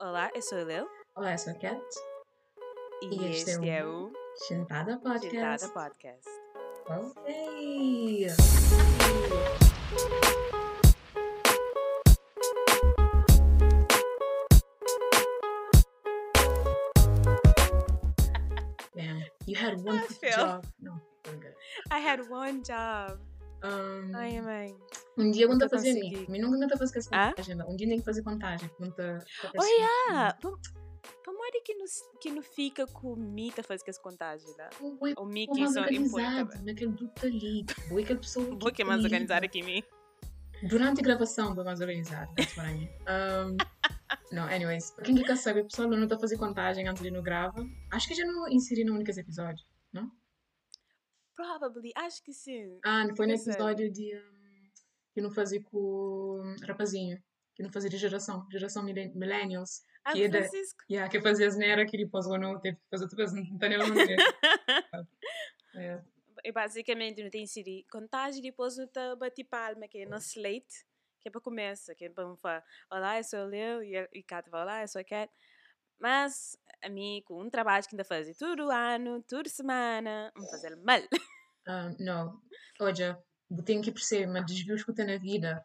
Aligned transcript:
Olá, 0.00 0.30
eu 0.34 0.42
sou 0.42 0.58
a 0.58 0.62
Lel 0.64 0.86
Olá, 1.16 1.32
eu 1.32 1.38
sou 1.38 1.52
a 1.52 1.56
Cat 1.56 1.80
e, 3.02 3.06
E 3.06 3.30
este 3.30 3.50
este 3.50 3.68
é 3.70 3.84
o 3.84 4.12
Gentada 4.48 4.98
Podcast. 4.98 5.30
Gentada 5.30 5.68
Podcast. 5.68 6.28
Ok. 6.88 8.26
Damn, 18.96 19.22
you 19.46 19.56
had 19.56 19.82
one 19.82 20.00
I 20.22 20.30
job. 20.30 20.66
No, 20.80 20.92
we're 21.26 21.32
good. 21.36 21.54
I 21.90 21.98
had 21.98 22.28
one 22.30 22.62
job. 22.62 23.18
Um, 23.62 24.12
Ai, 24.14 24.40
mãe. 24.40 24.74
Um 25.16 25.30
dia 25.30 25.46
quando 25.46 25.62
eu 25.62 25.68
fazer 25.68 25.94
consegui. 25.94 26.16
mim, 26.16 26.26
mim 26.28 26.38
nunca 26.40 26.58
nunca 26.58 26.76
fazer 26.76 26.98
essa 26.98 27.10
Ah? 27.12 27.28
contagem. 27.30 27.62
Um 27.62 27.76
dia 27.76 27.88
tem 27.88 27.98
que 27.98 28.04
fazer 28.04 28.22
contagem. 28.22 28.68
Pergunta. 28.68 29.24
Oh, 29.58 29.64
yeah. 29.64 30.38
Que 31.64 31.74
não, 31.74 31.84
que 32.20 32.30
não 32.30 32.42
fica 32.42 32.86
com 32.86 33.12
o 33.12 33.16
Mita 33.16 33.62
fazer 33.62 33.82
essa 33.88 34.00
contagem, 34.00 34.54
né? 34.56 34.68
Oi, 35.00 35.14
O 35.16 35.24
Mickey 35.24 35.66
só 35.68 35.86
impõe 35.86 36.22
também. 36.22 36.62
naquele 36.64 36.92
duplo 36.92 37.26
ali. 37.26 37.64
Boa 37.88 38.00
aquela 38.02 38.18
pessoa. 38.20 38.44
Vou 38.60 38.72
que 38.72 38.82
é 38.82 38.84
mais 38.84 39.02
aqui 39.44 39.60
em 39.60 39.62
mim. 39.62 39.82
Durante 40.68 41.00
a 41.00 41.02
gravação, 41.02 41.54
vou 41.54 41.64
mais 41.64 41.80
I 42.64 42.74
mean. 42.78 42.88
Um, 43.08 43.56
não, 44.32 44.44
anyways. 44.44 44.90
Pra 44.92 45.04
quem 45.04 45.14
quer 45.22 45.36
saber, 45.36 45.64
pessoal, 45.64 45.88
não 45.88 46.02
estou 46.02 46.16
a 46.16 46.20
fazer 46.20 46.36
contagem 46.38 46.86
antes 46.88 47.02
de 47.02 47.10
não 47.10 47.22
grava. 47.22 47.64
Acho 47.90 48.08
que 48.08 48.14
já 48.14 48.24
não 48.24 48.48
inseri 48.48 48.84
no 48.84 48.94
único 48.94 49.10
episódio. 49.10 49.64
Probably, 51.34 51.92
acho 51.96 52.22
que 52.22 52.32
sim. 52.32 52.78
Ah, 52.84 53.04
foi 53.16 53.26
no 53.26 53.32
é. 53.32 53.36
episódio 53.36 53.90
de. 53.90 54.16
um, 54.16 54.33
que 55.14 55.20
não 55.22 55.30
fazia 55.30 55.62
com 55.62 55.78
o 55.78 56.56
rapazinho. 56.66 57.22
Que 57.54 57.62
não 57.62 57.70
fazia 57.70 57.88
de 57.88 57.96
geração. 57.96 58.46
Geração 58.50 58.82
millen- 58.82 59.12
Millennials. 59.14 59.82
Ah, 60.04 60.12
Que 60.12 60.24
é 60.24 60.28
da- 60.28 60.38
Francisco. 60.40 60.82
Yeah, 60.90 61.08
que 61.10 61.20
fazia 61.20 61.46
as 61.46 61.56
nera 61.56 61.86
que 61.86 61.96
ele 61.96 62.06
posou 62.06 62.36
no. 62.38 62.58
Teve 62.60 62.76
que 62.76 62.82
fazer 62.90 63.04
outra 63.04 63.16
vez. 63.16 63.32
Não 63.32 63.56
tá 63.58 63.68
nem 63.68 63.78
a 63.78 63.84
ver. 63.94 64.18
É. 65.76 66.02
E 66.44 66.52
basicamente 66.52 67.22
não 67.22 67.30
tem 67.30 67.44
inseri 67.44 67.86
contagem 67.90 68.42
depois 68.42 68.76
não 68.76 68.86
tá 68.86 69.16
bate 69.16 69.44
palma, 69.44 69.88
que 69.88 69.98
é 69.98 70.06
no 70.06 70.16
slate, 70.18 70.84
que 71.20 71.28
é 71.28 71.30
para 71.30 71.40
começar, 71.40 71.94
que 71.94 72.04
é 72.04 72.10
para 72.10 72.36
falar, 72.36 72.64
olá, 72.90 73.16
eu 73.18 73.24
sou 73.24 73.40
o 73.40 73.46
Leo, 73.46 73.82
e 73.82 73.96
e 74.12 74.22
Kat 74.22 74.50
vai, 74.50 74.62
olá, 74.62 74.82
eu 74.82 74.88
sou 74.88 75.00
a 75.00 75.04
Kat. 75.04 75.32
Mas, 75.98 76.58
a 76.82 76.88
mim, 76.90 77.22
com 77.24 77.40
um 77.40 77.48
trabalho 77.48 77.84
que 77.88 77.94
ainda 77.94 78.04
fazer 78.04 78.34
todo 78.34 78.70
ano, 78.70 79.22
toda 79.22 79.48
semana, 79.48 80.30
vamos 80.34 80.50
fazer 80.50 80.76
mal. 80.76 81.00
Um, 81.66 81.96
não, 82.04 82.40
olha, 82.80 83.18
tenho 83.62 83.82
que 83.82 83.92
perceber, 83.92 84.26
mas 84.26 84.46
desvios 84.46 84.82
que 84.82 84.90
eu 84.90 84.94
tenho 84.94 85.08
na 85.08 85.18
vida 85.18 85.64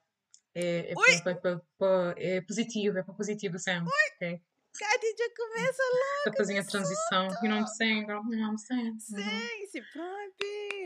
é, 0.53 0.91
é, 0.91 1.21
pa- 1.23 1.35
pa- 1.35 1.61
pa- 1.77 2.13
é 2.17 2.41
positivo, 2.41 2.97
é 2.97 3.03
para 3.03 3.13
positivo 3.13 3.57
sempre. 3.59 3.91
ok? 4.15 4.41
Kat 4.77 5.01
já 5.17 5.35
começa 5.35 5.81
Para 6.23 6.33
fazer 6.33 6.57
a 6.59 6.63
transição. 6.63 7.27
You 7.41 7.49
know 7.49 7.59
what 7.59 7.61
I'm 7.61 7.67
saying, 7.67 8.05
girl? 8.05 8.21
You 8.29 8.37
know 8.37 8.51
what 8.51 8.53
I'm 8.53 8.57
saying? 8.57 8.91
Uhum. 8.91 9.67
Sim, 9.71 9.81
pronto, 9.91 10.45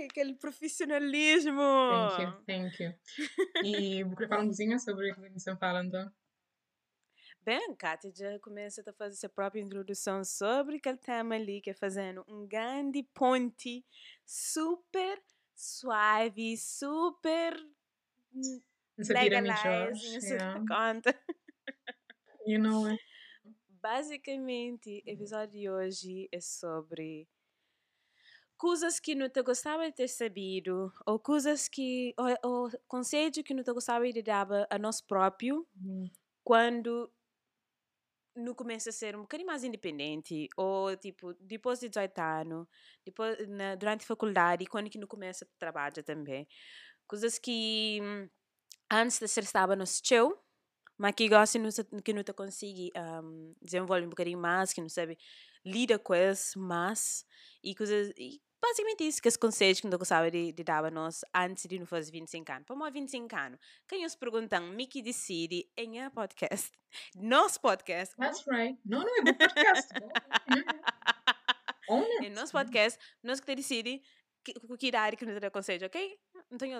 aquele 0.10 0.36
profissionalismo. 0.36 1.62
Thank 1.90 2.22
you, 2.22 2.46
thank 2.46 2.84
you. 2.84 2.94
E 3.64 4.04
vou 4.06 4.16
falar 4.28 4.42
um 4.42 4.48
pouquinho 4.48 4.80
sobre 4.80 5.12
o 5.12 5.16
que 5.16 5.22
você 5.22 5.38
está 5.52 5.58
falando. 5.58 6.12
Bem, 7.42 7.76
Kátia 7.76 8.12
já 8.16 8.40
começa 8.40 8.82
a 8.90 8.94
fazer 8.94 9.18
sua 9.18 9.28
própria 9.30 9.60
introdução 9.62 10.24
sobre 10.24 10.78
aquele 10.78 10.98
tema 10.98 11.36
ali, 11.36 11.60
que 11.60 11.72
é 11.72 11.74
fazendo 11.74 12.24
um 12.28 12.48
grande 12.48 13.04
ponte 13.14 13.86
super 14.26 15.22
suave, 15.56 16.58
super 16.58 17.56
Essa 19.00 19.16
não 19.16 19.26
Yeah. 20.22 20.64
conta. 20.68 21.14
You 22.46 22.58
know 22.60 22.86
it. 22.86 23.00
Basicamente, 23.82 25.04
o 25.06 25.10
episódio 25.10 25.60
de 25.60 25.70
hoje 25.70 26.30
é 26.32 26.40
sobre 26.40 27.28
coisas 28.58 29.00
que 29.00 29.16
não 29.16 29.30
te 29.30 29.42
gostava 29.44 29.86
de 29.86 29.92
ter 29.94 30.08
sabido, 30.08 30.92
ou 31.06 31.20
coisas 31.20 31.68
que, 31.68 32.14
ou, 32.18 32.28
ou 32.66 32.70
conselho 32.88 33.44
que 33.44 33.54
não 33.54 33.64
te 33.64 33.74
gostava 33.74 34.10
de 34.12 34.22
dar 34.22 34.48
a 34.70 34.78
nós 34.80 35.02
próprio, 35.02 35.68
Uhum. 35.76 36.12
quando 36.44 37.12
não 38.36 38.54
começa 38.56 38.90
a 38.90 38.94
ser 38.94 39.16
um 39.16 39.22
bocadinho 39.22 39.48
mais 39.48 39.64
independente, 39.64 40.48
ou 40.58 40.96
tipo, 40.98 41.34
depois 41.40 41.80
de 41.80 41.90
18 41.90 42.20
anos, 42.20 42.68
depois, 43.06 43.48
na, 43.48 43.76
durante 43.76 44.04
a 44.04 44.08
faculdade, 44.08 44.66
quando 44.66 44.90
que 44.90 44.98
não 44.98 45.08
começa 45.08 45.46
a 45.46 45.48
trabalhar 45.60 45.92
também. 46.04 46.48
Coisas 47.08 47.38
que 47.40 48.00
hum, 48.02 48.30
antes 48.92 49.20
de 49.20 49.28
ser 49.28 49.44
estava 49.44 49.76
no 49.76 49.86
seu, 49.88 50.40
mas 50.98 51.14
que 51.16 51.30
gosta 51.30 51.60
que 52.04 52.14
não 52.14 52.24
te 52.24 52.34
consegue 52.34 52.92
um, 52.98 53.56
desenvolver 53.62 54.06
um 54.06 54.10
bocadinho 54.10 54.40
mais, 54.40 54.74
que 54.74 54.82
não 54.82 54.90
sabe 54.90 55.18
lida 55.66 56.00
com 56.00 56.16
isso 56.16 56.60
mais, 56.60 57.26
e 57.64 57.76
coisas... 57.76 58.12
E, 58.18 58.42
Basicamente 58.64 59.06
isso 59.06 59.22
que 59.22 59.28
os 59.28 59.36
conselhos 59.36 59.82
que 59.82 59.88
eu 59.88 60.00
gostava 60.00 60.32
de, 60.32 60.54
de 60.54 60.64
dar 60.64 60.86
a 60.86 60.90
nós 60.90 61.20
antes 61.36 61.66
de 61.68 61.78
não 61.78 61.86
fazer 61.86 62.10
25 62.14 62.50
anos. 62.50 62.66
Para 62.66 62.76
mais 62.78 62.94
25 62.94 63.36
anos, 63.36 63.60
quem 63.86 64.04
nos 64.04 64.16
perguntam, 64.16 64.68
Mickey 64.68 65.02
decide 65.02 65.70
em 65.76 66.00
a 66.02 66.10
podcast, 66.10 66.72
nosso 67.14 67.60
podcast, 67.60 68.16
That's 68.16 68.46
right. 68.48 68.80
Não, 68.86 69.02
não, 69.02 69.18
é 69.18 69.22
bom 69.22 69.34
podcast. 69.34 69.90
Bom, 70.00 70.12
Own 71.90 72.04
it. 72.04 72.28
em 72.28 72.30
nosso 72.30 72.54
podcast, 72.54 72.98
nós 73.22 73.42
que 73.42 73.54
decide 73.54 74.02
que, 74.46 74.54
que, 74.54 74.88
idade 74.88 75.18
que 75.18 75.26
nos 75.26 75.42
dá 75.42 75.52
conselho, 75.52 75.86
ok? 75.86 76.18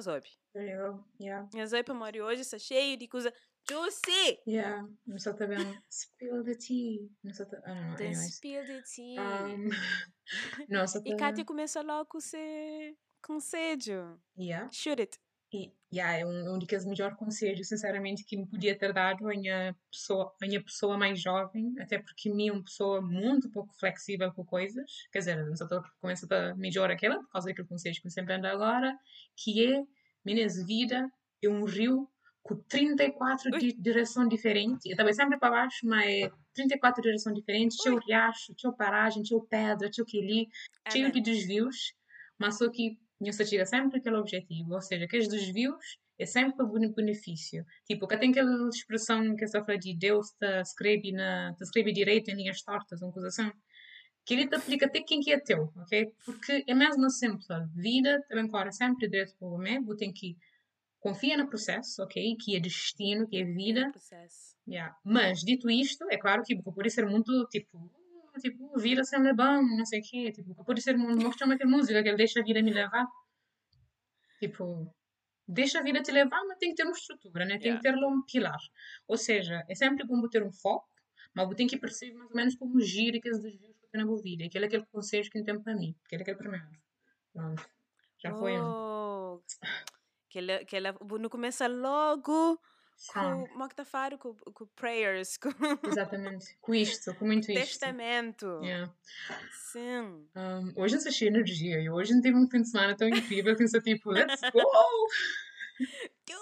Obi. 0.08 0.30
There 0.54 0.66
you 0.66 0.78
go. 0.78 1.04
Yeah. 1.20 1.50
As 1.62 1.74
obi 1.74 1.84
para 1.84 1.94
morrer 1.94 2.22
hoje 2.22 2.44
está 2.44 2.58
cheio 2.58 2.96
de 2.96 3.10
coisa 3.10 3.34
juicy. 3.70 4.40
Yeah. 4.48 4.88
Não 5.06 5.18
só 5.18 5.34
tá 5.34 5.46
vendo. 5.46 5.66
Spill 5.90 6.44
the 6.44 6.56
tea. 6.56 7.10
Não 7.24 7.34
só 7.34 7.46
tá. 7.46 7.58
I 7.58 7.62
don't 7.62 7.88
know. 7.88 7.96
The 7.98 8.08
Anyways. 8.08 8.36
spill 8.36 8.66
the 8.66 8.82
tea. 8.82 9.20
Um, 9.20 9.70
não, 10.70 10.88
só 10.88 11.02
tá. 11.02 11.10
E 11.10 11.16
Kátia 11.16 11.46
começa 11.46 11.82
logo 11.82 12.06
com 12.06 12.20
ser 12.20 12.96
conselho. 13.22 14.20
Yeah. 14.38 14.70
Shoot 14.72 15.02
it. 15.02 15.20
E 15.54 15.72
yeah, 15.94 16.18
é 16.18 16.26
um, 16.26 16.56
um 16.56 16.58
dos 16.58 16.86
melhores 16.86 17.16
conselhos, 17.16 17.68
sinceramente, 17.68 18.24
que 18.24 18.36
me 18.36 18.48
podia 18.48 18.76
ter 18.76 18.92
dado 18.92 19.30
a 19.30 19.36
minha 19.36 19.76
pessoa, 19.92 20.34
a 20.42 20.48
minha 20.48 20.64
pessoa 20.64 20.98
mais 20.98 21.22
jovem, 21.22 21.76
até 21.80 22.00
porque 22.00 22.34
me 22.34 22.48
é 22.48 22.52
uma 22.52 22.64
pessoa 22.64 23.00
muito 23.00 23.52
pouco 23.52 23.72
flexível 23.76 24.34
com 24.34 24.44
coisas. 24.44 24.92
Quer 25.12 25.20
dizer, 25.20 25.46
não 25.46 25.56
só 25.56 25.66
estou 25.66 25.84
começa 26.02 26.26
a 26.36 26.56
melhor 26.56 26.90
aquela, 26.90 27.20
por 27.20 27.30
causa 27.30 27.48
daquele 27.48 27.68
conselho 27.68 27.96
que 28.02 28.08
eu 28.08 28.12
sempre 28.12 28.34
ando 28.34 28.48
agora, 28.48 28.98
que 29.38 29.64
é, 29.64 29.84
meninas, 30.26 30.56
vida 30.66 31.08
é 31.44 31.48
um 31.48 31.66
rio 31.66 32.10
com 32.44 32.56
34 32.56 33.52
Ui. 33.54 33.60
di 33.60 33.74
direções 33.74 34.28
diferentes. 34.30 34.86
Eu 34.86 34.92
estava 34.92 35.12
sempre 35.14 35.40
para 35.40 35.50
baixo, 35.50 35.88
mas 35.88 36.06
é 36.06 36.32
34 36.54 37.02
direções 37.02 37.36
diferentes. 37.36 37.78
Tinha 37.78 37.96
o 37.96 38.00
riacho, 38.00 38.54
tinha 38.54 38.72
paragem, 38.74 39.24
tinha 39.24 39.40
pedra, 39.40 39.90
tinha 39.90 40.04
aquele 40.04 40.50
cheio 40.92 41.06
Amen. 41.06 41.12
de 41.14 41.22
desvios, 41.22 41.94
mas 42.38 42.58
só 42.58 42.70
que 42.70 42.98
não 43.20 43.32
se 43.32 43.46
chega 43.46 43.66
sempre 43.66 44.00
àquele 44.00 44.18
objetivo, 44.18 44.74
ou 44.74 44.82
seja, 44.82 45.06
aqueles 45.06 45.30
desvios 45.30 45.98
é 46.20 46.26
sempre 46.26 46.58
para 46.58 46.66
bene- 46.66 46.94
benefício. 46.94 47.66
Tipo, 47.88 48.06
cá 48.06 48.18
tem 48.18 48.32
aquela 48.32 48.68
expressão 48.68 49.36
que 49.38 49.46
essa 49.46 49.64
fala 49.64 49.78
de 49.78 49.96
Deus 49.96 50.32
te 50.32 50.46
escreve, 50.62 51.14
na, 51.14 51.54
te 51.54 51.64
escreve 51.64 51.94
direito 51.94 52.30
em 52.30 52.36
linhas 52.36 52.62
tortas, 52.62 53.02
uma 53.02 53.14
coisa 53.14 53.30
assim, 53.30 53.50
que 54.26 54.34
ele 54.34 54.48
te 54.48 54.56
aplica 54.56 54.86
até 54.86 55.02
quem 55.02 55.22
que 55.22 55.32
é 55.32 55.40
teu, 55.40 55.72
ok? 55.78 56.12
Porque 56.26 56.64
é 56.68 56.74
mesmo 56.74 57.10
simples, 57.10 57.50
olha, 57.50 57.70
vida 57.74 58.22
também 58.28 58.48
corre 58.48 58.72
sempre 58.74 59.08
direito 59.08 59.34
para 59.38 59.48
o 59.48 59.54
homem, 59.54 59.82
tem 59.98 60.12
que 60.12 60.38
confiar 61.04 61.38
no 61.38 61.50
processo, 61.50 62.02
ok? 62.02 62.38
Que 62.38 62.56
é 62.56 62.60
destino, 62.62 63.28
que 63.28 63.36
é 63.36 63.44
vida, 63.44 63.92
Processo. 63.92 64.56
Yeah. 64.66 64.98
Mas, 65.04 65.42
dito 65.42 65.70
isto, 65.70 66.06
é 66.10 66.18
claro 66.18 66.42
que 66.44 66.56
pode 66.56 66.90
ser 66.90 67.06
muito, 67.06 67.46
tipo, 67.48 67.92
tipo, 68.40 68.80
vira 68.80 69.04
sem 69.04 69.22
lebão, 69.22 69.62
não 69.62 69.86
sei 69.86 70.00
o 70.00 70.04
quê, 70.04 70.32
tipo, 70.32 70.56
pode 70.64 70.82
ser, 70.82 70.98
nós 70.98 71.36
chamamos 71.36 71.56
aquela 71.56 71.70
música, 71.70 72.02
que 72.02 72.08
ele 72.08 72.18
deixa 72.18 72.40
a 72.40 72.44
vida 72.44 72.64
me 72.64 72.72
levar. 72.72 73.06
Tipo, 74.40 74.96
deixa 75.46 75.80
a 75.80 75.84
vida 75.84 76.02
te 76.02 76.10
levar, 76.10 76.42
mas 76.48 76.58
tem 76.58 76.70
que 76.70 76.76
ter 76.76 76.84
uma 76.84 76.94
estrutura, 76.94 77.44
né? 77.44 77.58
Tem 77.58 77.74
Yeah. 77.74 77.82
que 77.82 78.00
ter 78.00 78.06
um 78.06 78.24
pilar. 78.24 78.62
Ou 79.06 79.18
seja, 79.18 79.62
é 79.68 79.76
sempre 79.76 80.08
bom 80.08 80.26
ter 80.30 80.42
um 80.42 80.54
foco, 80.54 80.88
mas 81.36 81.46
você 81.48 81.56
tem 81.56 81.68
que 81.68 81.78
perceber 81.78 82.14
mais 82.14 82.30
ou 82.30 82.36
menos 82.38 82.56
como 82.56 82.80
gira 82.80 83.18
aqueles 83.18 83.42
desvios 83.42 83.78
que 83.78 83.90
tem 83.92 84.06
na 84.06 84.16
vida. 84.22 84.46
Aquele 84.46 84.66
é 84.66 84.68
aquele 84.68 84.86
conselho 84.86 85.30
que 85.30 85.44
tem 85.44 85.62
para 85.62 85.76
mim, 85.76 85.94
aquele 86.06 86.22
é 86.22 86.24
aquele 86.24 86.38
primeiro. 86.38 86.70
Pronto. 87.34 87.70
Já 88.20 88.34
foi 88.34 88.54
um. 88.58 89.42
Que 90.34 90.40
ela, 90.40 90.66
que 90.66 90.76
ela 90.76 90.98
não 91.20 91.30
começa 91.30 91.68
logo 91.68 92.60
Strong. 92.98 93.48
com, 93.50 93.64
é 93.64 93.70
que 93.70 93.76
tá 93.76 93.86
falando? 93.86 94.18
com, 94.18 94.34
com 94.34 94.66
prayers, 94.76 95.38
com 95.38 95.52
Exatamente. 95.88 96.58
Com 96.60 96.74
isto, 96.74 97.14
com 97.14 97.28
muito 97.28 97.52
isto. 97.52 97.62
testamento. 97.64 98.48
Yeah. 98.64 98.92
Sim. 99.72 100.28
Um, 100.36 100.74
hoje 100.76 100.96
eu 100.96 101.02
sou 101.02 101.12
cheia 101.12 101.30
de 101.30 101.38
energia 101.38 101.80
e 101.80 101.88
hoje 101.88 102.16
não 102.16 102.22
tive 102.22 102.36
um 102.36 102.50
fim 102.50 102.64
de 102.64 102.70
semana 102.72 102.98
tão 102.98 103.08
incrível 103.08 103.56
que 103.56 103.62
eu 103.62 103.68
sou 103.68 103.80
tipo, 103.80 104.10
let's 104.10 104.42
go! 104.42 104.60
Do 106.26 106.40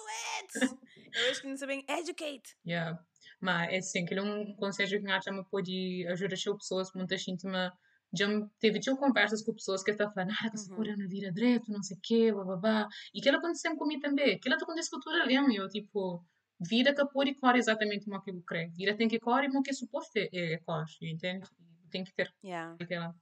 it! 0.61 0.79
Eu 1.13 1.29
acho 1.29 1.41
que 1.41 1.47
não 1.49 1.57
sabem 1.57 1.83
educate. 1.89 2.55
Yeah. 2.65 2.97
Mas 3.41 3.73
é 3.73 3.77
assim, 3.79 4.05
aquele 4.05 4.21
é 4.21 4.23
um 4.23 4.55
conselho 4.55 5.01
que 5.01 5.11
a 5.11 5.19
já 5.19 5.33
me 5.33 5.43
pode 5.43 6.07
ajudar 6.07 6.35
as 6.35 6.43
pessoas, 6.45 6.93
muitas 6.93 7.27
íntimas. 7.27 7.73
Já 8.13 8.27
teve 8.59 8.81
já 8.81 8.95
conversas 8.95 9.41
com 9.43 9.53
pessoas 9.53 9.83
que 9.83 9.91
estão 9.91 10.11
falando, 10.11 10.31
ah, 10.43 10.49
que 10.51 10.57
se 10.59 10.69
Uhum. 10.71 10.83
na 10.97 11.07
vida 11.07 11.31
direito, 11.31 11.71
não 11.71 11.81
sei 11.83 11.97
o 11.97 11.99
quê, 12.01 12.31
bababá. 12.33 12.87
E 13.13 13.19
aquilo 13.19 13.37
acontece 13.37 13.61
sempre 13.61 13.79
comigo 13.79 14.01
também. 14.01 14.35
Aquilo 14.35 14.55
acontece 14.55 14.89
com 14.89 14.99
toda 14.99 15.23
a 15.23 15.31
eu 15.31 15.67
tipo, 15.69 16.25
vida 16.59 16.93
que 16.93 17.05
pode 17.07 17.35
cor 17.35 17.55
exatamente 17.55 18.05
como 18.05 18.21
que 18.21 18.31
eu 18.31 18.41
creio. 18.43 18.71
Vida 18.73 18.95
tem 18.97 19.07
que 19.07 19.19
cor 19.19 19.43
e 19.43 19.47
o 19.47 19.61
que 19.61 19.71
é 19.71 19.73
suposto 19.73 20.17
é, 20.17 20.29
é 20.33 20.57
cor, 20.59 20.85
entende? 21.01 21.47
Tem 21.89 22.03
que 22.03 22.13
ter 22.13 22.33
Yeah. 22.43 22.75
aquela. 22.79 23.15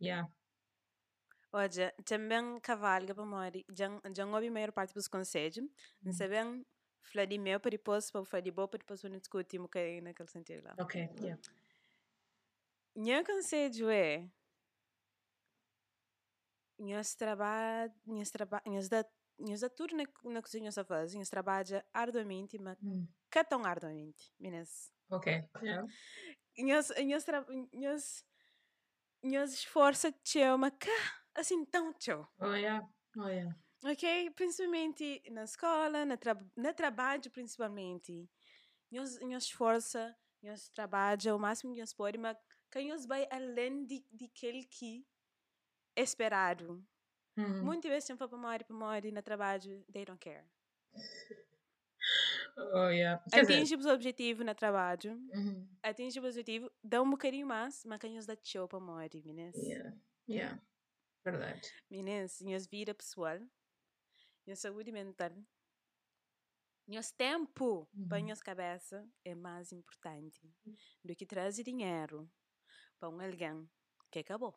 Yeah. 0.00 0.28
Olha, 1.52 1.94
também 2.04 2.60
cavalga 2.60 3.14
para 3.14 3.24
mori, 3.24 3.64
já 3.74 3.86
já 4.14 4.26
ouvi 4.26 4.48
a 4.48 4.50
maior 4.50 4.72
parte 4.72 4.92
dos 4.94 5.08
conselhos, 5.08 5.66
não 6.04 6.12
sabem 6.12 6.64
falar 7.02 7.24
de 7.26 7.38
meu 7.38 7.58
para 7.58 7.70
depois 7.70 8.10
para 8.10 8.24
falar 8.24 8.42
de 8.42 8.50
bom 8.50 8.68
para 8.68 8.78
depois 8.78 9.02
não 9.02 9.18
discutir 9.18 9.58
um 9.58 9.62
bocadinho 9.62 10.02
naquele 10.02 10.28
sentido 10.30 10.64
lá. 10.64 10.78
Ok, 10.78 10.94
yeah. 11.20 11.36
Meu 13.00 13.24
conselho 13.24 13.88
é 13.90 14.28
trabalha, 18.30 18.64
nós 18.66 18.88
dá 18.88 19.04
nós 19.38 19.60
dá 19.60 19.68
tudo 19.70 19.94
na, 19.94 20.02
na 20.32 20.42
cozinha 20.42 20.64
nós 20.64 20.74
faz, 20.84 21.14
nós 21.14 21.30
trabalha 21.30 21.86
arduamente, 21.94 22.58
mas 22.58 22.76
Hum. 22.82 23.06
que 23.30 23.44
tão 23.44 23.64
arduamente, 23.64 24.32
meninas. 24.36 24.92
Ok, 25.10 25.48
yeah. 25.62 25.86
Nós 26.58 26.90
tra- 27.22 27.46
nós 27.72 28.26
nós 29.22 29.52
esforça 29.52 30.10
tchau, 30.24 30.58
mas 30.58 30.72
cá 30.76 30.90
assim 31.36 31.64
tão 31.66 31.92
tchau. 31.92 32.28
Oh, 32.40 32.46
yeah. 32.46 32.84
Oh, 33.16 33.28
yeah. 33.28 33.56
Ok? 33.84 34.30
Principalmente 34.32 35.22
na 35.30 35.44
escola, 35.44 36.04
na, 36.04 36.16
tra 36.16 36.36
na 36.56 36.72
trabalho, 36.72 37.30
principalmente. 37.30 38.28
Nós, 38.90 39.20
nós 39.20 39.44
esforça, 39.44 40.16
nós 40.42 40.68
trabalha 40.70 41.36
o 41.36 41.38
máximo 41.38 41.72
que 41.74 41.80
nós 41.80 41.94
pode, 41.94 42.18
mas 42.18 42.36
nós 42.88 43.06
vai 43.06 43.26
além 43.30 43.84
de, 43.84 44.04
de 44.10 44.26
aquele 44.26 44.64
que 44.64 45.06
é 45.96 46.02
esperado. 46.02 46.84
Hum. 47.36 47.62
Muitas 47.62 47.90
vezes, 47.90 48.16
para 48.16 48.28
morrer, 48.36 48.64
para 48.64 48.76
morrer 48.76 49.12
no 49.12 49.22
trabalho, 49.22 49.84
they 49.92 50.04
don't 50.04 50.18
care. 50.18 50.44
Oh, 52.56 52.88
yeah. 52.88 53.22
Atinge 53.32 53.76
os 53.76 53.86
objetivos 53.86 54.44
no 54.44 54.54
trabalho, 54.54 55.12
uhum. 55.32 55.68
atinge 55.82 56.18
o 56.18 56.24
objetivo, 56.24 56.70
dá 56.82 57.00
um 57.00 57.10
bocadinho 57.10 57.46
mais, 57.46 57.84
mas 57.84 58.00
nós 58.02 58.26
dá 58.26 58.36
show 58.42 58.66
para 58.66 58.80
morrer, 58.80 59.10
meninas. 59.14 59.54
yeah. 59.56 59.96
Yeah. 60.28 60.62
Verdade. 61.24 61.72
Meninas, 61.90 62.40
nossa 62.40 62.68
vida 62.68 62.94
pessoal, 62.94 63.38
nossa 64.46 64.62
saúde 64.62 64.90
mental, 64.90 65.30
nosso 66.88 67.14
tempo 67.14 67.86
para 68.08 68.18
Uhum. 68.18 68.28
nossa 68.28 68.42
cabeça 68.42 69.06
é 69.24 69.34
mais 69.34 69.72
importante 69.72 70.40
do 71.04 71.14
que 71.14 71.26
trazer 71.26 71.62
dinheiro 71.62 72.28
para 72.98 73.08
um 73.08 73.20
alguém 73.20 73.68
que 74.10 74.18
acabou. 74.20 74.54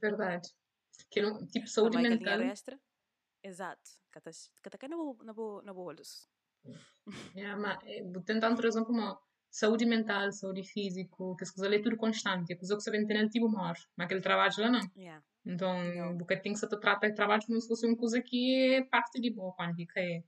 Verdade. 0.00 0.48
Que 1.10 1.20
não, 1.22 1.46
tipo, 1.46 1.66
saúde 1.66 1.96
aquele 1.98 2.16
mental. 2.16 2.40
extra. 2.42 2.78
Exato. 3.42 3.90
Que 4.12 4.18
está 4.68 4.78
cá 4.78 4.88
na 4.88 4.96
bo- 4.96 5.22
na 5.24 5.32
bo- 5.32 5.62
na 5.62 5.72
bolos. 5.72 6.28
Yeah, 7.36 7.56
mas, 7.60 7.78
é, 7.84 8.02
outra 8.02 8.50
razão 8.62 8.84
como 8.84 9.18
saúde 9.50 9.86
mental, 9.86 10.32
saúde 10.32 10.62
físico, 10.64 11.36
que 11.36 11.44
as 11.44 11.50
coisas 11.50 11.72
é 11.72 11.82
tudo 11.82 11.96
constante. 11.96 12.52
A 12.52 12.56
coisa 12.58 12.76
que 12.76 12.82
você 12.82 12.90
vem 12.90 13.06
tendo 13.06 13.30
tipo 13.30 13.48
morre. 13.48 13.80
Mas 13.96 14.06
aquele 14.06 14.20
trabalho 14.20 14.52
lá 14.58 14.70
não. 14.70 14.90
Yeah. 14.96 15.24
Então, 15.46 15.82
Não. 15.94 16.18
porque 16.18 16.36
tem 16.36 16.52
que 16.52 16.58
se 16.58 16.68
tratar 16.68 17.08
de 17.08 17.14
trabalho 17.14 17.42
como 17.46 17.60
se 17.60 17.68
fosse 17.68 17.86
uma 17.86 17.96
coisa 17.96 18.20
que 18.20 18.74
é 18.74 18.84
parte 18.84 19.20
de 19.20 19.30
boa, 19.30 19.54
quando 19.54 19.74
fica 19.76 20.00
é. 20.00 20.22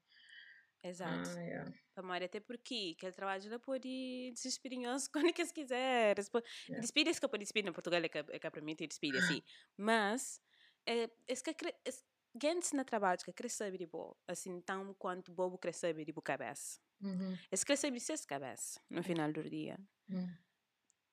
Exato. 0.83 1.31
Ah, 1.37 1.41
yeah. 1.41 1.73
Para 1.95 2.05
morrer 2.05 2.25
até 2.25 2.41
porque 2.41 2.95
aquele 2.97 3.13
trabalho 3.13 3.51
não 3.51 3.61
pode 3.61 4.33
nós 4.79 5.09
quando 5.13 5.33
que 5.33 5.45
se 5.45 5.53
quiser. 5.53 6.17
Yeah. 6.19 6.81
Despedir-se 6.81 7.21
que 7.21 7.29
pode 7.29 7.45
despedir 7.45 7.67
na 7.67 7.73
Portugal 7.73 8.03
é 8.03 8.09
que 8.09 8.19
é 8.19 8.39
que 8.39 8.51
permite 8.51 8.87
despedir 8.87 9.19
assim. 9.19 9.43
Mas 9.77 10.41
é 10.87 11.05
é 11.49 11.55
que 11.55 11.67
é 11.67 11.91
gente 12.41 12.75
na 12.75 12.85
trabalho 12.85 13.19
que 13.25 13.33
cresce 13.33 13.71
de 13.71 13.87
boa, 13.87 14.17
assim 14.27 14.61
tão 14.61 14.95
quanto 14.95 15.33
bobo 15.33 15.59
cresce 15.59 15.93
de 15.93 16.13
boa 16.13 16.23
cabeça. 16.23 16.81
Uhum. 17.03 17.37
Esse 17.51 17.65
cresce 17.65 17.91
de 17.91 18.01
seis 18.01 18.25
cabeça 18.25 18.81
no 18.89 19.03
final 19.03 19.33
do 19.33 19.43
dia. 19.43 19.79
Uhum. 20.09 20.37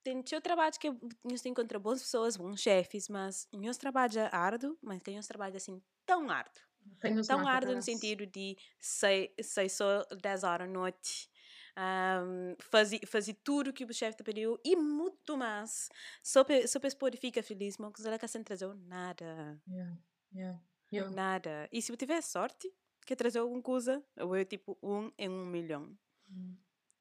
Tem 0.04 0.24
seu 0.26 0.40
trabalho 0.40 0.74
que 0.80 0.90
nós 1.24 1.46
encontra 1.46 1.78
boas 1.78 2.02
pessoas, 2.02 2.38
bons 2.38 2.62
chefes, 2.62 3.10
mas 3.10 3.48
nós 3.52 3.78
trabalha 3.78 4.30
árduo, 4.32 4.78
mas 4.82 5.02
que 5.02 5.12
nós 5.12 5.28
trabalha 5.28 5.58
assim 5.58 5.82
tão 6.06 6.30
árduo. 6.30 6.64
Tenho 7.00 7.26
Tão 7.26 7.48
árduo 7.48 7.76
no 7.76 7.82
sentido 7.82 8.26
de 8.26 8.58
sair, 8.80 9.34
sair 9.42 9.70
só 9.70 10.04
10 10.22 10.44
horas 10.44 10.68
à 10.68 10.72
noite, 10.72 11.30
um, 11.78 12.56
fazer, 12.60 13.06
fazer 13.06 13.36
tudo 13.44 13.74
que 13.74 13.86
o 13.86 13.94
chefe 13.94 14.18
te 14.18 14.24
pediu 14.24 14.60
e 14.64 14.76
muito 14.76 15.38
mais. 15.38 15.90
Só 16.24 16.44
para 16.44 16.68
só 16.68 16.80
poder 16.80 17.18
ficar 17.18 17.44
feliz, 17.44 17.78
mas 17.78 18.06
ela 18.06 18.18
que 18.18 18.28
sem 18.28 18.44
trazer 18.44 18.74
nada. 18.76 19.62
Yeah. 19.68 19.98
Yeah. 20.34 20.62
Eu, 20.92 21.12
Nada. 21.12 21.68
E 21.72 21.82
se 21.82 21.92
eu 21.92 21.98
tiver 21.98 22.22
sorte, 22.22 22.74
que 23.06 23.16
trazer 23.16 23.40
alguma 23.40 23.62
coisa, 23.62 24.04
eu 24.16 24.34
é 24.36 24.46
tipo 24.46 24.78
um 24.82 25.12
em 25.18 25.30
um 25.30 25.46
milhão. 25.46 25.98
Hum. 26.30 26.56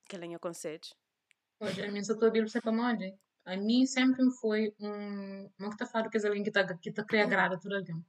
Que 0.09 0.17
ela 0.17 0.37
aconselho. 0.37 0.81
Hoje, 1.61 1.83
a 1.83 1.91
minha 1.91 2.05
tua 2.05 2.31
Bíblia 2.31 2.61
para 2.61 2.73
onde? 2.73 3.15
A 3.45 3.57
mim 3.57 3.87
sempre 3.87 4.25
me 4.25 4.33
foi 4.33 4.75
um. 4.81 5.49
Uma 5.59 5.71
que 5.71 5.77
tá 5.77 5.87
falando 5.87 6.11
que 6.11 6.19
é 6.19 6.27
alguém 6.27 6.43
que 6.43 6.51
está 6.51 6.77
que 6.77 6.93
tá 6.93 7.05
querendo 7.05 7.27
agradar 7.27 7.59
todo 7.59 7.75
alguém. 7.75 8.05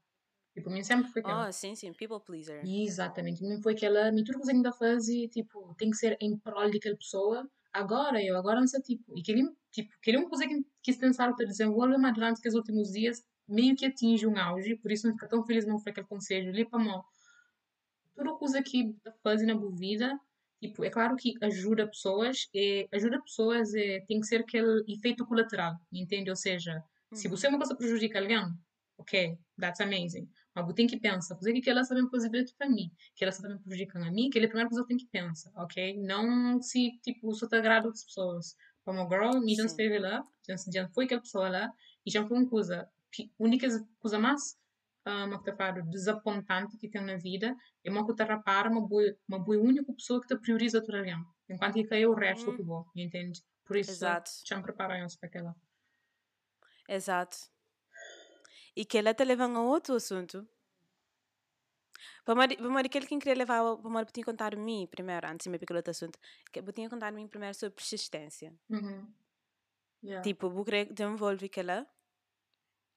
Tipo, 0.57 0.71
a 0.71 0.73
mim 0.73 0.83
sempre 0.83 1.11
foi 1.11 1.21
aquela. 1.21 1.47
Oh, 1.47 1.51
sim, 1.51 1.75
sim, 1.75 1.93
people 1.93 2.19
pleaser. 2.19 2.65
Exatamente, 2.65 3.45
a 3.45 3.47
mim 3.47 3.61
foi 3.61 3.73
aquela. 3.73 4.11
Me 4.11 4.23
tudo 4.23 4.39
que 4.39 4.45
você 4.45 4.53
ainda 4.53 4.73
faz, 4.73 5.05
tipo, 5.31 5.75
tem 5.77 5.91
que 5.91 5.97
ser 5.97 6.17
em 6.19 6.35
prol 6.35 6.71
daquela 6.71 6.97
pessoa. 6.97 7.47
Agora, 7.71 8.19
eu 8.23 8.35
agora 8.35 8.59
não 8.59 8.65
sei, 8.65 8.81
tipo. 8.81 9.15
E 9.15 9.21
queria, 9.21 9.47
tipo, 9.71 9.93
queria 10.01 10.19
uma 10.19 10.27
coisa 10.27 10.47
que 10.47 10.65
quis 10.81 10.97
pensar 10.97 11.31
para 11.35 11.45
desenvolver, 11.45 11.99
mas 11.99 12.11
durante 12.15 12.39
aqueles 12.39 12.55
últimos 12.55 12.91
dias, 12.91 13.23
meio 13.47 13.75
que 13.75 13.85
atinge 13.85 14.25
um 14.25 14.35
auge. 14.35 14.75
Por 14.77 14.91
isso, 14.91 15.05
não 15.05 15.13
fica 15.13 15.27
tão 15.27 15.45
feliz, 15.45 15.67
não 15.67 15.77
foi 15.77 15.91
aquele 15.91 16.07
conselho. 16.07 16.49
Ali 16.49 16.67
para 16.67 16.79
mim, 16.79 16.99
tudo 18.15 18.35
coisa 18.39 18.59
que 18.63 18.95
faz 19.21 19.45
na 19.45 19.53
boa 19.53 19.75
vida 19.75 20.19
Tipo, 20.59 20.83
é 20.83 20.89
claro 20.89 21.15
que 21.15 21.35
ajuda 21.39 21.85
pessoas, 21.85 22.49
é, 22.55 22.87
ajuda 22.91 23.21
pessoas 23.21 23.75
é, 23.75 23.99
tem 24.07 24.19
que 24.19 24.25
ser 24.25 24.37
aquele 24.41 24.83
efeito 24.87 25.23
colateral, 25.23 25.75
entende? 25.93 26.31
Ou 26.31 26.35
seja, 26.35 26.83
se 27.13 27.27
você 27.27 27.45
é 27.45 27.49
uma 27.49 27.59
coisa 27.59 27.75
prejudica 27.75 28.19
alguém, 28.19 28.41
ok, 29.07 29.37
that's 29.59 29.79
amazing. 29.79 30.29
Mas 30.53 30.65
você 30.65 30.73
tem 30.75 30.87
que 30.87 30.99
pensar, 30.99 31.35
por 31.35 31.45
que 31.53 31.69
ela 31.69 31.83
sabe 31.83 32.01
direito 32.29 32.53
para 32.57 32.69
mim, 32.69 32.91
que 33.15 33.23
ela 33.23 33.31
sabe 33.31 33.57
prejudicar 33.59 34.01
a 34.03 34.11
mim, 34.11 34.29
que 34.29 34.37
é 34.39 34.43
a 34.43 34.47
primeira 34.47 34.69
coisa 34.69 34.83
que 34.83 34.87
tenho 34.89 34.99
que 34.99 35.07
pensar, 35.07 35.51
ok? 35.55 35.97
Não 35.97 36.61
se, 36.61 36.99
tipo, 37.01 37.33
só 37.33 37.47
te 37.47 37.55
agrada 37.55 37.87
outras 37.87 38.03
pessoas. 38.05 38.55
Como 38.83 39.07
girl, 39.09 39.39
me 39.39 39.55
já 39.55 39.65
esteve 39.65 39.99
lá, 39.99 40.23
já, 40.47 40.55
já 40.73 40.89
foi 40.89 41.05
aquela 41.05 41.21
pessoa 41.21 41.49
lá, 41.49 41.71
e 42.05 42.11
já 42.11 42.25
foi 42.27 42.37
uma 42.37 42.49
coisa, 42.49 42.89
pi- 43.11 43.31
única 43.39 43.67
coisa 43.99 44.19
mais 44.19 44.57
ah, 45.05 45.25
uma 45.25 45.37
coisa 45.41 45.55
claro, 45.55 45.83
desapontante 45.89 46.77
que 46.77 46.89
tem 46.89 47.01
na 47.01 47.15
vida 47.17 47.55
é 47.83 47.89
uma 47.89 48.05
coisa 48.05 48.25
rapar 48.25 48.67
uma 48.69 48.85
boa 48.85 49.03
uma 49.27 49.39
boa 49.39 49.57
única 49.57 49.93
pessoa 49.93 50.19
que 50.21 50.27
te 50.27 50.37
prioriza 50.37 50.79
alguém 50.79 51.15
enquanto 51.49 51.75
que 51.75 51.85
cai 51.85 52.05
o 52.05 52.13
resto 52.13 52.51
Hum. 52.51 52.57
que 52.57 52.63
bom 52.63 52.85
entende 52.93 53.41
por 53.65 53.77
isso 53.77 53.91
Exato. 53.91 54.29
já 54.45 54.57
me 54.57 54.63
preparam-se 54.63 55.17
para 55.17 55.29
aquela 55.29 55.55
Exato. 56.89 57.37
E 58.79 58.85
que 58.85 58.99
ela 58.99 59.13
te 59.17 59.25
leva 59.25 59.45
a 59.45 59.61
outro 59.73 59.95
assunto. 59.95 60.37
Vamos 62.27 62.45
aquele 62.85 63.07
que 63.07 63.17
queria 63.17 63.33
levar, 63.43 63.61
vamos 63.85 64.11
tinha 64.13 64.23
contar 64.23 64.55
mim 64.55 64.85
primeiro, 64.85 65.25
antes 65.27 65.45
de 65.45 65.49
me 65.49 65.57
pegar 65.57 65.77
outro 65.77 65.91
assunto. 65.91 66.19
Que 66.51 66.59
eu 66.59 66.73
tinha 66.73 66.87
contar 66.87 67.11
mim 67.11 67.27
primeiro 67.27 67.55
sobre 67.55 67.75
persistência. 67.75 68.53
Uhum. 68.69 69.11
Yeah. 70.03 70.21
Tipo, 70.21 70.45
eu 70.47 70.63
queria 70.63 70.85
desenvolver 70.85 71.47
aquela. 71.47 71.87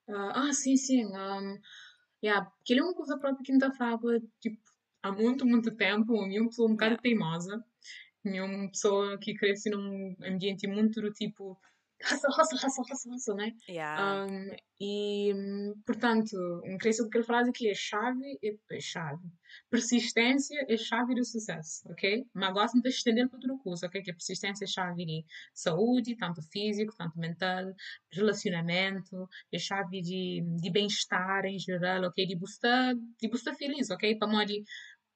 Ah, 0.09 0.49
ah, 0.49 0.53
sim, 0.53 0.77
sim. 0.77 1.07
Um, 1.07 1.59
yeah, 2.23 2.53
aquilo 2.61 2.81
é 2.81 2.83
uma 2.83 2.95
coisa 2.95 3.19
própria 3.19 3.43
que 3.43 3.53
ainda 3.53 3.73
falava, 3.73 4.21
tipo, 4.39 4.61
há 5.03 5.11
muito, 5.13 5.47
muito 5.47 5.75
tempo. 5.77 6.27
Minha 6.27 6.45
pessoa 6.45 6.69
um 6.69 6.73
bocado 6.73 6.97
Yeah. 6.97 7.03
teimosa. 7.03 7.65
Minha 8.23 8.45
uma 8.45 8.69
pessoa 8.69 9.19
que 9.19 9.35
cresce 9.35 9.71
num 9.71 10.15
ambiente 10.23 10.67
muito 10.67 11.01
do 11.01 11.11
tipo, 11.11 11.59
raça, 12.03 12.29
raça, 12.29 12.57
raça, 12.57 12.83
raça, 12.89 13.11
raça, 13.11 13.35
né? 13.35 13.53
Yeah. 13.69 14.27
Um, 14.27 14.51
e, 14.81 15.33
portanto, 15.85 16.37
um 16.65 16.79
cresce 16.79 17.03
com 17.03 17.09
aquela 17.09 17.25
frase 17.25 17.53
que 17.53 17.69
é 17.69 17.75
chave, 17.75 18.39
é, 18.43 18.77
é 18.77 18.81
chave. 18.81 19.29
Persistência 19.69 20.65
é 20.69 20.77
chave 20.77 21.15
do 21.15 21.25
sucesso, 21.25 21.83
ok? 21.91 22.25
Mas 22.33 22.53
gosto 22.53 22.81
de 22.81 22.89
estender 22.89 23.29
para 23.29 23.37
outra 23.37 23.57
coisa, 23.63 23.87
ok? 23.87 24.03
Que 24.03 24.11
a 24.11 24.15
persistência 24.15 24.65
é 24.65 24.67
chave 24.67 25.05
de 25.05 25.25
saúde, 25.53 26.17
tanto 26.17 26.41
físico, 26.43 26.95
tanto 26.97 27.19
mental, 27.19 27.75
relacionamento, 28.13 29.29
é 29.53 29.59
chave 29.59 30.01
de, 30.01 30.43
de 30.61 30.71
bem-estar 30.71 31.45
em 31.45 31.59
geral, 31.59 32.05
ok? 32.05 32.27
De 32.27 32.37
buscar, 32.37 32.95
de 32.95 33.29
buscar 33.29 33.55
feliz, 33.55 33.91
ok? 33.91 34.17
Para 34.17 34.29
modo 34.29 34.53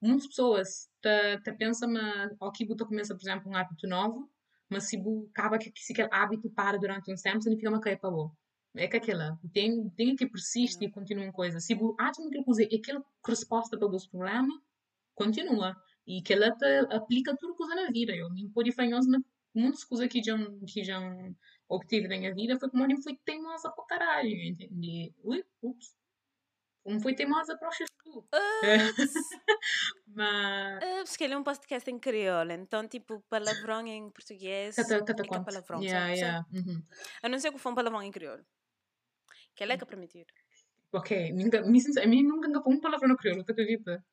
muitas 0.00 0.26
pessoas 0.26 0.90
te, 1.00 1.38
te 1.42 1.52
pensam, 1.52 1.90
mas, 1.90 2.30
ok, 2.40 2.66
você 2.66 2.84
começa, 2.84 3.14
por 3.14 3.22
exemplo, 3.22 3.50
um 3.50 3.56
hábito 3.56 3.86
novo, 3.86 4.30
mas 4.68 4.88
se 4.88 4.96
você 4.96 5.28
acaba 5.30 5.58
que 5.58 5.72
se 5.76 5.92
aquele 5.92 6.08
hábito 6.12 6.50
para 6.50 6.78
durante 6.78 7.12
um 7.12 7.16
tempo, 7.16 7.42
significa 7.42 7.70
uma 7.70 7.80
para 7.80 8.10
bom. 8.10 8.30
É 8.76 8.88
que 8.88 8.96
aquela, 8.96 9.38
tem, 9.52 9.88
tem 9.90 10.16
que 10.16 10.26
persiste 10.26 10.84
e 10.84 10.90
continua 10.90 11.24
uma 11.24 11.32
coisa. 11.32 11.60
Se 11.60 11.74
você 11.74 11.94
acha 12.00 12.20
que 12.20 12.28
aquela 12.28 12.44
coisa 12.44 12.62
é 12.64 12.76
aquela 12.76 13.04
resposta 13.26 13.78
para 13.78 13.88
os 13.88 14.06
problemas, 14.06 14.54
continua. 15.14 15.76
E 16.06 16.20
que 16.22 16.32
ela 16.32 16.48
aplica 16.90 17.36
tudo 17.36 17.54
coisa 17.54 17.74
na 17.74 17.90
vida. 17.90 18.14
Eu 18.14 18.30
me 18.30 18.48
pode 18.50 18.72
fanhoso 18.72 19.08
na 19.08 19.20
muitas 19.54 19.84
coisas 19.84 20.08
que 20.08 20.22
já, 20.22 20.36
que 20.66 20.82
já 20.82 20.98
obtive 21.68 22.08
na 22.08 22.18
minha 22.18 22.34
vida 22.34 22.58
foi 22.58 22.68
como 22.68 22.90
eu 22.90 23.02
fui 23.02 23.16
teimosa 23.24 23.70
para 23.70 23.84
caralho, 23.86 24.28
entende? 24.28 25.14
Ui, 25.22 25.44
ups. 25.62 25.94
Como 26.84 27.00
foi 27.00 27.14
teimosa 27.14 27.56
para 27.56 27.68
o 27.68 27.72
chuchu. 27.72 28.28
Mas. 30.06 31.16
que 31.16 31.24
ele 31.24 31.34
é 31.34 31.38
um 31.38 31.42
podcast 31.42 31.90
em 31.90 31.98
crioulo, 31.98 32.52
então, 32.52 32.86
tipo, 32.86 33.24
palavrão 33.28 33.86
em 33.86 34.10
português 34.10 34.76
Cata, 34.76 35.02
cata 35.02 35.22
é 35.22 35.24
é 35.24 35.28
conta. 35.28 35.44
palavrão, 35.44 35.82
Yeah, 35.82 36.08
sabe? 36.08 36.18
yeah. 36.20 36.46
uhum. 36.52 36.82
A 37.22 37.28
não 37.28 37.38
ser 37.38 37.50
que 37.52 37.58
for 37.58 37.70
um 37.72 37.74
palavrão 37.74 38.02
em 38.02 38.10
crioulo. 38.12 38.44
Que 39.56 39.64
é 39.64 39.76
que 39.78 39.84
é 39.84 39.86
permitido. 39.86 40.32
Ok, 40.92 41.32
nunca, 41.32 41.60
a 41.60 42.06
mim 42.06 42.22
nunca 42.22 42.48
me 42.48 42.58
um 42.66 42.80
palavrão 42.80 43.08
no 43.08 43.16
crioulo, 43.16 43.42
tu 43.44 43.52
acredita? 43.52 44.04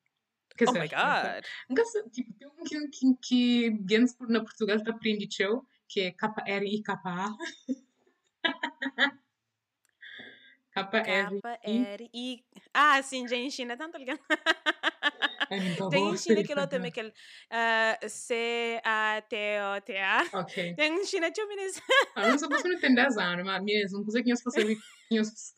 Quer 0.57 0.67
Oh 0.69 0.71
dizer, 0.71 0.81
my 0.81 0.87
god! 0.89 1.45
Nunca 1.69 1.83
tipo, 2.09 2.33
tem 2.33 2.47
um 2.47 2.63
que, 2.63 2.87
que, 2.87 3.15
que 3.17 3.79
Gens 3.89 4.13
por 4.15 4.29
na 4.29 4.39
Portugal 4.41 4.77
está 4.77 4.91
aprendeu, 4.91 5.65
que 5.87 6.01
é 6.01 6.11
KRI-KA. 6.11 7.35
KRI. 10.73 11.41
K-R-I. 11.41 12.43
Ah, 12.73 13.01
sim, 13.03 13.27
já 13.27 13.35
em 13.35 13.49
China, 13.51 13.75
tanto 13.77 13.97
ligado. 13.97 14.19
Ai, 15.49 15.59
nunca 15.59 15.89
Tem 15.89 16.03
vou 16.03 16.13
em 16.13 16.17
China 16.17 16.35
ser 16.35 16.39
aquele 16.41 16.59
aquele 16.87 17.13
ah, 17.49 17.99
C-A-T-O-T-A. 19.01 20.29
Ok. 20.39 20.75
Tem 20.75 20.93
em 21.01 21.05
China, 21.05 21.27
deixa 21.29 21.41
eu 21.41 21.47
me 21.47 21.55
dizer. 21.57 21.81
Ah, 22.15 22.27
não 22.29 22.37
sou 22.39 22.47
pessoa 22.49 22.73
não 22.73 22.79
tem 22.79 22.93
10 22.95 23.17
anos, 23.17 23.45
mas 23.45 23.63
mesmo, 23.63 24.03
coisa 24.03 24.23
que 24.23 24.31
eu 24.31 24.35
saber, 24.37 24.75
que 25.09 25.17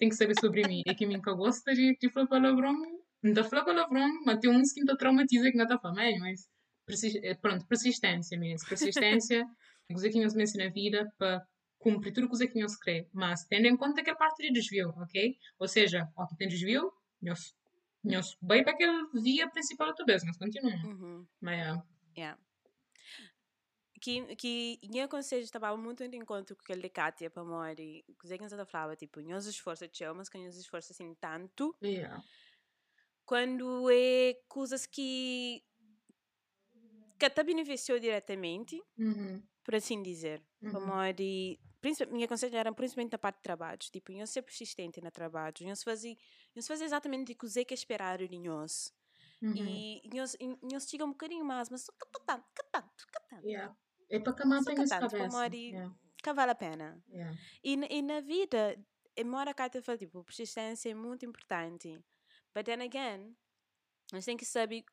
que 0.09 0.15
saber 0.15 0.35
sobre 0.39 0.67
mim 0.67 0.81
é 0.87 0.93
que 0.93 1.05
nunca 1.05 1.33
gosta 1.33 1.73
de, 1.73 1.95
de 1.97 2.09
falar 2.09 2.27
palavrão, 2.27 2.73
não 3.21 3.31
está 3.31 3.43
falar 3.43 3.65
palavrão, 3.65 4.07
mas 4.25 4.39
tem 4.39 4.49
uns 4.49 4.71
que 4.73 4.81
me 4.83 4.97
traumatizam 4.97 5.51
que 5.51 5.57
não 5.57 5.65
falando, 5.79 5.99
é, 5.99 6.17
mas 6.19 6.47
persis- 6.85 7.19
eh, 7.23 7.35
pronto, 7.35 7.65
persistência 7.67 8.37
mesmo, 8.37 8.67
persistência, 8.67 9.45
coisa 9.89 10.09
que 10.09 10.19
eu 10.19 10.33
penso 10.33 10.57
na 10.57 10.69
vida 10.69 11.07
para 11.17 11.41
cumprir 11.83 12.13
tudo 12.13 12.27
coisa 12.29 12.47
que 12.47 12.59
eu 12.59 12.67
quer, 12.79 13.07
mas 13.13 13.43
tendo 13.45 13.67
em 13.67 13.75
conta 13.77 14.01
que 14.03 14.09
é 14.09 14.15
parte 14.15 14.41
de 14.41 14.51
desvio, 14.51 14.89
ok? 14.97 15.37
Ou 15.59 15.67
seja, 15.67 16.09
aqui 16.17 16.35
tem 16.37 16.47
desvio, 16.47 16.91
nós, 17.21 17.53
nós 18.03 18.37
vai 18.41 18.63
para 18.63 18.71
aquela 18.73 19.07
via 19.13 19.49
principal 19.49 19.93
vez, 20.05 20.23
nós 20.23 20.37
continuamos, 20.37 20.83
Uhum. 20.83 21.27
mas 21.41 21.59
é, 21.59 21.81
Yeah. 22.15 22.39
Que, 24.01 24.35
que 24.35 24.79
eu 24.99 25.07
conselho 25.07 25.43
estava 25.43 25.75
muito 25.77 26.03
em 26.03 26.13
encontro 26.17 26.55
com 26.57 26.61
aquele 26.61 26.81
de 26.81 26.89
Kátia 26.89 27.29
para. 27.31 28.03
Coisa 28.19 28.37
que 28.37 28.43
eu 28.43 28.65
falava, 28.65 28.95
tipo, 28.97 29.21
se 29.39 29.49
esforça, 29.49 29.87
tchau, 29.87 30.13
mas 30.13 30.27
que 30.27 30.37
se 30.51 30.59
esforça 30.59 30.91
assim 30.91 31.15
tanto. 31.15 31.73
yeah. 31.81 32.21
Quando 33.25 33.89
é 33.89 34.33
coisas 34.49 34.85
que. 34.85 35.63
que 37.17 37.29
te 37.29 37.43
beneficiou 37.43 37.97
diretamente, 37.97 38.75
Uhum. 38.97 39.41
por 39.63 39.75
assim 39.75 40.03
dizer. 40.03 40.43
Para 40.59 40.79
Uhum. 40.79 40.85
Minha 40.85 41.57
conselho 42.27 42.55
era 42.55 42.71
principalmente 42.73 43.11
da 43.11 43.17
parte 43.17 43.37
de 43.37 43.43
trabalho. 43.43 43.77
Tipo, 43.79 44.11
não 44.13 44.25
ser 44.25 44.41
persistente 44.41 45.01
no 45.01 45.11
trabalho. 45.11 45.53
Não 45.61 45.75
se 45.75 45.83
fazer, 45.83 46.17
se 46.57 46.67
fazer 46.67 46.85
exatamente 46.85 47.31
o 47.33 47.35
que 47.37 47.47
você 47.49 47.65
quer 47.65 47.73
esperar 47.75 48.17
de 48.25 48.39
nós. 48.39 48.93
Uhum. 49.41 49.53
E 49.55 50.01
nós, 50.13 50.37
nós 50.61 50.87
chega 50.89 51.03
um 51.05 51.09
bocadinho 51.11 51.43
mais, 51.43 51.69
mas 51.69 51.81
só 51.81 51.91
que 51.91 52.05
tanto, 52.25 52.45
que 52.55 52.63
tanto, 52.71 53.05
que 53.07 53.29
tanto. 53.29 53.45
Yeah. 53.45 53.75
É 54.09 54.19
para 54.19 54.33
que 54.33 54.41
a 54.43 54.45
malta 54.45 54.63
Só 54.63 54.65
tenha 54.71 54.77
que 54.77 54.83
essa 54.83 54.99
tanto, 54.99 55.09
para 55.11 55.19
cabeça. 55.19 55.37
morrer. 55.37 55.57
Yeah. 55.71 55.95
que 56.23 56.33
vale 56.33 56.51
a 56.51 56.55
pena. 56.55 57.03
Yeah. 57.09 57.37
E, 57.63 57.75
na- 57.75 57.87
e 57.89 58.01
na 58.01 58.21
vida, 58.21 58.81
embora 59.17 59.53
cá 59.53 59.67
te 59.69 59.81
fala, 59.81 59.97
tipo, 59.97 60.23
persistência 60.23 60.89
é 60.89 60.93
muito 60.93 61.25
importante. 61.25 61.89
But 62.55 62.63
then 62.65 62.81
again, 62.81 63.35
nós 64.13 64.23
temos 64.23 64.39
que 64.39 64.45
saber 64.45 64.85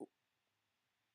o- 0.00 0.08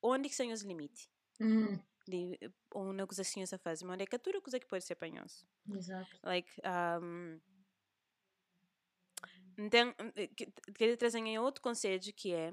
onde 0.01 0.29
que 0.29 0.36
são 0.36 0.48
os 0.53 0.62
limites 0.62 1.10
Uhum. 1.41 1.77
De 2.07 2.37
uma 2.73 3.05
coisa 3.07 3.21
assim 3.21 3.43
a 3.43 3.57
fazer. 3.57 3.85
Onde 3.87 4.03
é 4.03 4.05
que 4.07 4.15
tudo 4.19 4.41
coisa 4.41 4.59
que 4.59 4.67
pode 4.67 4.83
ser 4.83 4.95
nós. 5.11 5.45
Exato. 5.69 6.17
Like, 6.23 6.51
um, 7.01 7.39
então, 9.57 9.93
que- 10.35 10.51
queria 10.75 10.97
trazer 10.97 11.19
em 11.19 11.39
outro 11.39 11.61
conselho 11.61 11.99
que 12.13 12.33
é, 12.33 12.51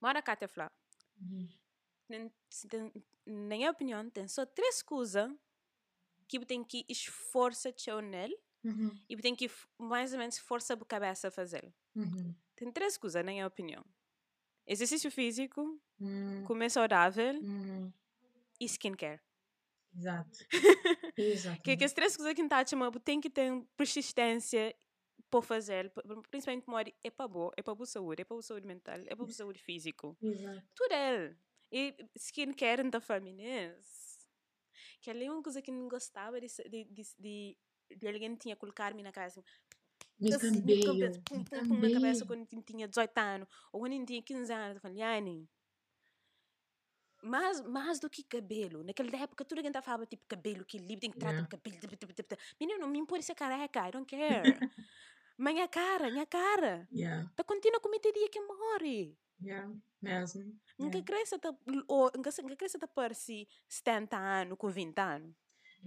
mora 0.00 0.22
cá 0.22 0.34
te 0.36 0.48
falar, 0.48 0.72
Uhum. 1.20 1.48
se 2.50 2.66
na 3.26 3.56
minha 3.56 3.70
opinião, 3.70 4.08
tem 4.10 4.26
só 4.28 4.46
três 4.46 4.82
coisas 4.82 5.30
que 6.28 6.44
tem 6.46 6.64
que 6.64 6.86
esforçar 6.88 7.72
seu 7.78 8.00
nele 8.00 8.36
Uhum. 8.64 9.00
e 9.08 9.16
tem 9.16 9.36
que 9.36 9.50
mais 9.78 10.12
ou 10.12 10.18
menos 10.20 10.38
força 10.38 10.74
a 10.74 10.86
cabeça 10.86 11.28
a 11.28 11.32
fazer. 11.32 11.74
Uhum. 11.94 12.34
Tem 12.56 12.72
três 12.72 12.96
coisas, 12.98 13.24
na 13.24 13.32
minha 13.32 13.46
opinião. 13.46 13.84
Exercício 14.68 15.10
físico, 15.10 15.80
Uhum. 16.00 16.44
comer 16.44 16.70
saudável 16.70 17.34
Uhum. 17.42 17.92
e 18.60 18.64
skincare. 18.66 19.20
Exato. 19.96 20.38
Exato. 21.16 21.62
Que, 21.62 21.76
que 21.76 21.84
as 21.84 21.92
três 21.92 22.16
coisas 22.16 22.34
que 22.34 22.42
está 22.42 22.64
chamando 22.64 23.00
tem 23.00 23.20
que 23.20 23.30
ter 23.30 23.50
persistência 23.76 24.76
por 25.30 25.42
fazer, 25.42 25.92
principalmente 26.30 26.68
mori 26.68 26.94
é 27.02 27.10
para 27.10 27.26
boa, 27.28 27.52
é 27.56 27.62
para 27.62 27.74
boa 27.74 27.86
saúde, 27.86 28.22
é 28.22 28.24
para 28.24 28.34
boa 28.34 28.42
saúde 28.42 28.66
mental, 28.66 28.96
é 29.00 29.06
para 29.06 29.16
boa 29.16 29.32
saúde 29.32 29.58
físico. 29.60 30.16
Exato. 30.22 30.62
Tudo 30.74 30.92
é. 30.92 31.36
E 31.72 31.94
skincare 32.16 32.88
da 32.90 33.00
família. 33.00 33.76
Que 35.00 35.10
ali 35.10 35.24
é 35.26 35.30
uma 35.30 35.42
coisa 35.42 35.60
que 35.62 35.70
não 35.70 35.88
gostava 35.88 36.40
de, 36.40 36.46
de, 36.68 36.84
de, 36.84 37.02
de, 37.18 37.56
de 37.96 38.06
alguém 38.08 38.34
tinha 38.36 38.56
colocar-me 38.56 39.02
na 39.02 39.12
casa 39.12 39.40
assim, 39.40 39.42
Me 40.20 40.32
assim, 40.34 40.60
também. 40.60 40.62
minha 40.64 40.80
cabeça, 40.80 41.22
pum, 41.28 41.44
pum, 41.44 41.62
pum, 41.62 41.78
na 41.80 41.90
cabeça 41.90 42.26
quando 42.26 42.46
tinha 42.64 42.88
18 42.88 43.18
anos 43.18 43.48
ou 43.72 43.80
quando 43.80 44.04
tinha 44.06 44.22
15 44.22 44.52
anos. 44.52 44.76
Eu 44.76 44.80
falei, 44.80 44.98
Yani, 44.98 45.48
mais, 47.22 47.60
mais 47.60 47.98
do 48.00 48.08
que 48.10 48.22
cabelo. 48.22 48.82
Naquela 48.84 49.16
época, 49.16 49.44
tudo 49.44 49.58
alguém 49.58 49.72
falava 49.82 50.06
tipo 50.06 50.24
cabelo, 50.28 50.64
que 50.64 50.78
livre, 50.78 51.00
tem 51.00 51.10
que 51.10 51.18
tratar 51.18 51.34
Yeah. 51.34 51.42
de 51.42 51.48
cabelo. 51.56 51.80
tip, 51.80 51.96
tip, 51.96 52.12
tip. 52.14 52.38
Menino, 52.60 52.80
não 52.80 52.88
me 52.88 52.98
importa 52.98 53.22
ser 53.22 53.34
careca, 53.34 53.88
I 53.88 53.90
don't 53.92 54.06
care. 54.06 54.58
Mas 55.36 55.54
minha 55.54 55.68
cara, 55.68 56.10
minha 56.10 56.26
cara. 56.26 56.88
Yeah. 56.92 57.30
Tá 57.36 57.44
contínua 57.44 57.80
com 57.80 57.90
dia 57.90 58.28
que 58.30 58.40
morre. 58.40 59.16
Yeah. 59.42 59.72
Mesmo. 60.02 60.58
Nunca 60.78 60.98
Yeah. 60.98 61.04
cresce, 61.06 61.38
tá, 61.38 61.54
ou 61.88 62.10
nunca 62.16 62.30
cresce, 62.56 62.78
tá 62.78 62.86
parece 62.88 63.48
70 63.68 64.16
anos, 64.16 64.56
com 64.58 64.68
20 64.68 64.98
anos. 65.00 65.34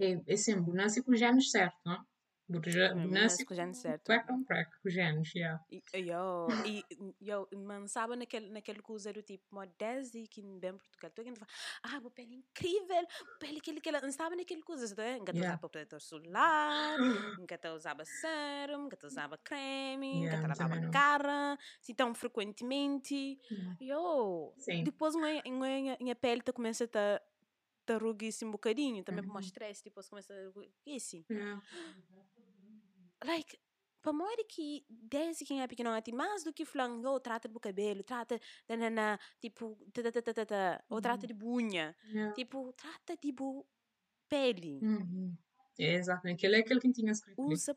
É, 0.00 0.20
é 0.26 0.36
sempre, 0.36 0.72
nasce 0.72 1.02
com 1.02 1.12
os 1.12 1.18
genes 1.18 1.50
certos, 1.50 1.80
não? 1.84 2.04
Crack, 4.46 4.70
com 4.82 4.88
os 4.88 4.94
genes, 4.94 5.34
yeah. 5.34 5.58
E 5.70 5.80
yo, 6.10 6.58
e 6.64 6.84
yo, 7.20 7.48
man, 7.56 7.86
sabe 7.88 8.14
naquele, 8.16 8.50
naquele 8.50 8.82
coisa 8.82 9.10
do 9.12 9.22
tipo, 9.22 9.44
mo 9.54 9.64
desde 9.78 10.26
que 10.28 10.42
bem 10.42 10.76
Portugal, 10.76 11.10
mundo 11.24 11.38
fala, 11.38 11.50
ah, 11.82 11.98
uma 11.98 12.10
pele 12.10 12.34
incrível, 12.36 13.06
pele 13.38 13.58
que 13.60 13.70
ele, 13.70 13.80
que 13.80 13.90
não 13.90 14.12
sabe 14.12 14.36
naquele 14.36 14.62
coisa, 14.62 14.94
né? 14.94 15.18
Nunca 15.18 15.32
Yeah. 15.32 15.40
usava 15.40 15.58
protetor 15.58 16.00
solar, 16.02 17.00
nunca 17.38 17.58
usava 17.74 18.04
sérum, 18.04 18.82
nunca 18.82 19.06
usava 19.06 19.38
creme, 19.38 20.20
nunca 20.24 20.46
lavava 20.46 20.74
a 20.74 20.80
cara, 20.90 21.58
se 21.80 21.94
tão 21.94 22.14
frequentemente. 22.14 23.38
Yo, 23.80 24.54
Sim. 24.58 24.84
depois 24.84 25.14
minha, 25.16 25.42
minha, 25.46 25.96
minha 26.00 26.14
pele 26.16 26.42
tá 26.42 26.52
começa 26.52 26.84
a 26.84 26.88
tá, 26.88 27.98
ruguice 27.98 28.44
um 28.44 28.50
bocadinho, 28.50 29.04
também 29.04 29.24
por 29.24 29.32
Uhum. 29.32 29.34
mais 29.34 29.46
stress, 29.46 29.82
depois 29.84 30.08
começa 30.08 30.34
a 30.34 30.50
ruguice 30.50 31.26
Yeah. 31.30 31.60
Like, 33.24 33.58
para 34.02 34.12
morrer 34.12 34.44
que 34.48 34.84
desde 34.88 35.44
que 35.44 35.54
é 35.54 35.66
pequenote, 35.66 36.12
mais 36.12 36.42
do 36.42 36.52
que 36.52 36.64
falando, 36.64 37.06
oh, 37.06 37.20
trata 37.20 37.48
do 37.48 37.60
cabelo, 37.60 38.02
trata 38.02 38.38
da 38.66 38.76
nana, 38.76 39.18
tipo, 39.40 39.78
ou 40.88 41.00
trata 41.00 41.26
de 41.26 41.32
bunha, 41.32 41.94
tipo, 42.34 42.72
trata 42.72 43.16
de 43.16 43.32
pele. 44.28 44.80
Uhum. 44.82 45.36
É, 45.78 45.94
exato. 45.94 46.26
Aquele 46.28 46.56
é 46.56 46.58
aquele 46.60 46.80
que 46.80 46.92
tinha 46.92 47.12
escrito. 47.12 47.40
Usa, 47.40 47.76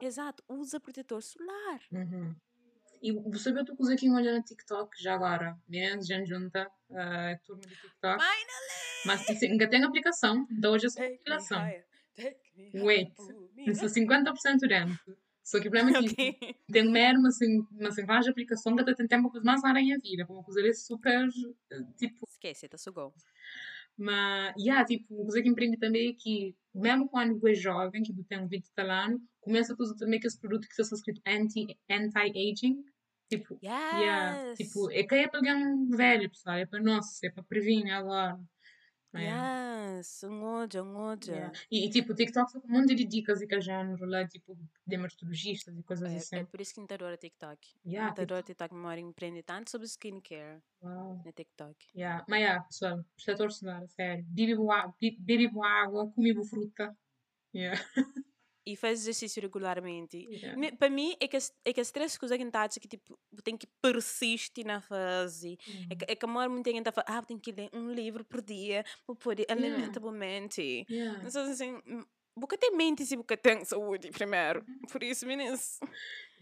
exato, 0.00 0.42
usa 0.48 0.80
protetor 0.80 1.22
solar. 1.22 1.80
Uhum. 1.92 2.34
E 3.00 3.12
você 3.12 3.50
viu 3.50 3.60
outra 3.60 3.76
coisa 3.76 3.94
que 3.94 4.06
eu 4.06 4.14
olhei 4.14 4.32
no 4.32 4.42
TikTok 4.42 5.00
já 5.02 5.14
agora? 5.14 5.56
Menos 5.68 6.06
gente 6.06 6.26
junta 6.26 6.70
a 6.90 7.38
turma 7.44 7.62
do 7.62 7.68
TikTok. 7.68 8.00
Finally! 8.00 9.06
Mas 9.06 9.28
assim, 9.28 9.50
ainda 9.52 9.68
tem 9.68 9.84
aplicação, 9.84 10.46
então 10.50 10.72
hoje 10.72 10.86
é 10.86 10.90
só 10.90 11.00
Take 11.00 11.84
Wait. 12.74 13.12
Eu 13.66 13.74
sou 13.74 13.86
up. 13.86 13.94
50% 13.94 14.58
dentro. 14.68 14.98
Só 15.42 15.60
que 15.60 15.68
o 15.68 15.70
problema 15.70 15.90
é 15.96 16.02
que 16.02 16.10
Ok. 16.10 16.54
tem 16.72 16.90
merda, 16.90 17.28
assim, 17.28 17.66
mas 17.72 17.98
em 17.98 18.06
várias 18.06 18.26
aplicações 18.28 18.74
que 18.76 18.82
até 18.82 18.94
tem 18.94 19.06
tempo 19.06 19.30
mais 19.44 19.62
rara 19.62 19.80
em 19.80 19.98
vida. 19.98 20.26
Uma 20.28 20.42
coisa 20.42 20.60
ali 20.60 20.74
super, 20.74 21.28
eh, 21.70 21.82
tipo, 21.96 22.26
Esquece, 22.28 22.68
tá 22.68 22.78
sugou. 22.78 23.12
mas, 23.96 24.54
yeah, 24.58 24.84
tipo, 24.84 25.14
uma 25.14 25.24
coisa 25.24 25.42
que 25.42 25.48
empreende 25.48 25.76
também 25.76 26.10
é 26.10 26.14
que, 26.14 26.56
mesmo 26.74 27.08
quando 27.08 27.46
é 27.46 27.54
jovem, 27.54 28.02
que 28.02 28.12
tem 28.24 28.46
20 28.48 28.70
tal 28.74 28.90
ano, 28.90 29.20
começa 29.40 29.74
a 29.74 29.76
usar 29.78 29.94
também 29.96 30.18
aqueles 30.18 30.36
produtos 30.38 30.68
que 30.68 30.82
são 30.82 30.96
escritos 30.96 31.22
anti- 31.26 31.78
anti-aging. 31.90 32.82
tipo, 33.30 33.58
yeah, 33.62 34.40
Yes! 34.48 34.58
tipo, 34.58 34.90
é 34.90 35.02
que 35.02 35.14
é 35.14 35.28
para 35.28 35.38
alguém 35.40 35.88
velho, 35.90 36.30
pessoal, 36.30 36.56
é 36.56 36.66
para 36.66 36.80
nós, 36.82 37.22
é 37.22 37.30
para 37.30 37.42
prevenir 37.42 37.92
agora. 37.92 38.38
É. 39.16 39.96
Yes, 39.98 40.22
um 40.24 40.42
ódio, 40.42 40.82
um 40.84 40.96
ódio. 40.96 41.32
Yeah. 41.34 41.58
E, 41.70 41.86
e, 41.86 41.90
tipo, 41.90 42.14
TikTok 42.14 42.50
só 42.50 42.60
com 42.60 42.68
um 42.68 42.72
monte 42.72 42.94
de 42.94 43.04
dicas 43.04 43.40
e 43.40 43.46
que 43.46 43.60
já 43.60 43.82
no 43.84 43.96
lá, 44.06 44.26
tipo, 44.26 44.58
dermatologistas 44.86 45.76
e 45.78 45.82
coisas 45.82 46.10
É, 46.12 46.16
assim. 46.16 46.36
é 46.36 46.44
por 46.44 46.60
isso 46.60 46.74
que 46.74 46.80
eu 46.80 46.84
adoro 46.84 47.16
TikTok. 47.16 47.68
Yeah, 47.86 48.14
Eu 48.16 48.22
adoro 48.22 48.42
TikTok. 48.42 48.74
Memória 48.74 49.00
empreende 49.00 49.42
tanto 49.42 49.70
sobre 49.70 49.86
skincare 49.86 50.60
Uau. 50.82 51.22
no 51.24 51.32
TikTok. 51.32 51.76
Yeah. 51.94 52.24
Mas, 52.28 52.40
yeah, 52.40 52.64
pessoal, 52.64 53.04
protetor 53.16 53.52
solar, 53.52 53.88
sério. 53.88 54.24
Bebe 54.28 54.56
boa, 54.56 54.92
be- 55.00 55.16
bebe 55.20 55.48
boa 55.48 55.68
água, 55.68 56.10
come 56.10 56.32
boa 56.34 56.46
fruta. 56.46 56.96
Yeah. 57.54 57.80
e 58.66 58.76
faz 58.76 59.00
exercício 59.00 59.42
regularmente. 59.42 60.26
Yeah. 60.30 60.76
Para 60.76 60.90
mim, 60.90 61.14
é 61.20 61.28
que, 61.28 61.36
é 61.64 61.72
que 61.72 61.80
as 61.80 61.90
três 61.90 62.16
coisas 62.16 62.38
que 62.38 62.50
tá, 62.50 62.68
que 62.68 62.88
tipo, 62.88 63.18
tem 63.42 63.56
que 63.56 63.66
persistir 63.82 64.64
na 64.64 64.80
fase. 64.80 65.58
É 65.90 65.94
que, 65.94 66.04
é 66.08 66.16
que 66.16 66.24
a 66.24 66.28
maior 66.28 66.48
muita 66.48 66.70
gente 66.70 66.90
fala, 66.90 67.06
ah, 67.06 67.22
tem 67.22 67.38
que 67.38 67.52
ler 67.52 67.68
um 67.72 67.92
livro 67.92 68.24
por 68.24 68.40
dia 68.40 68.84
para 69.06 69.14
poder 69.14 69.46
alimentar 69.50 70.00
a 70.06 70.12
mente. 70.12 70.86
Yeah. 70.88 71.22
Então, 71.26 71.42
assim, 71.42 71.80
hum, 71.86 72.04
Boca 72.36 72.58
tem 72.58 72.76
mente 72.76 73.06
se 73.06 73.16
boca 73.16 73.36
tem 73.36 73.64
saúde 73.64 74.10
primeiro. 74.10 74.64
Por 74.90 75.02
isso, 75.04 75.24
meninas. 75.24 75.78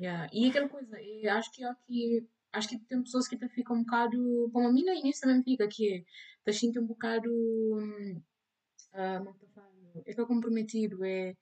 Yeah. 0.00 0.29
E 0.33 0.49
aquela 0.49 0.69
coisa, 0.69 0.99
eu 1.02 1.33
acho 1.33 1.52
que 1.52 1.62
aqui, 1.62 2.26
acho 2.50 2.69
que 2.69 2.79
tem 2.79 3.02
pessoas 3.02 3.29
que 3.29 3.35
até 3.35 3.47
ficam 3.49 3.76
um 3.76 3.85
bocado, 3.85 4.50
como 4.52 4.69
a 4.69 4.73
mim 4.73 4.85
no 4.85 4.93
início 4.93 5.21
também 5.21 5.43
fica, 5.43 5.69
que 5.69 5.97
é, 6.47 6.50
te 6.50 6.59
sinto 6.59 6.81
um 6.81 6.87
bocado, 6.87 7.29
hum, 7.31 8.23
ah, 8.93 9.19
como 9.19 9.31
é 9.31 9.33
que 9.35 9.45
eu? 9.45 10.02
É 10.07 10.14
que 10.14 10.21
é 10.21 10.25
comprometido, 10.25 11.05
é 11.05 11.37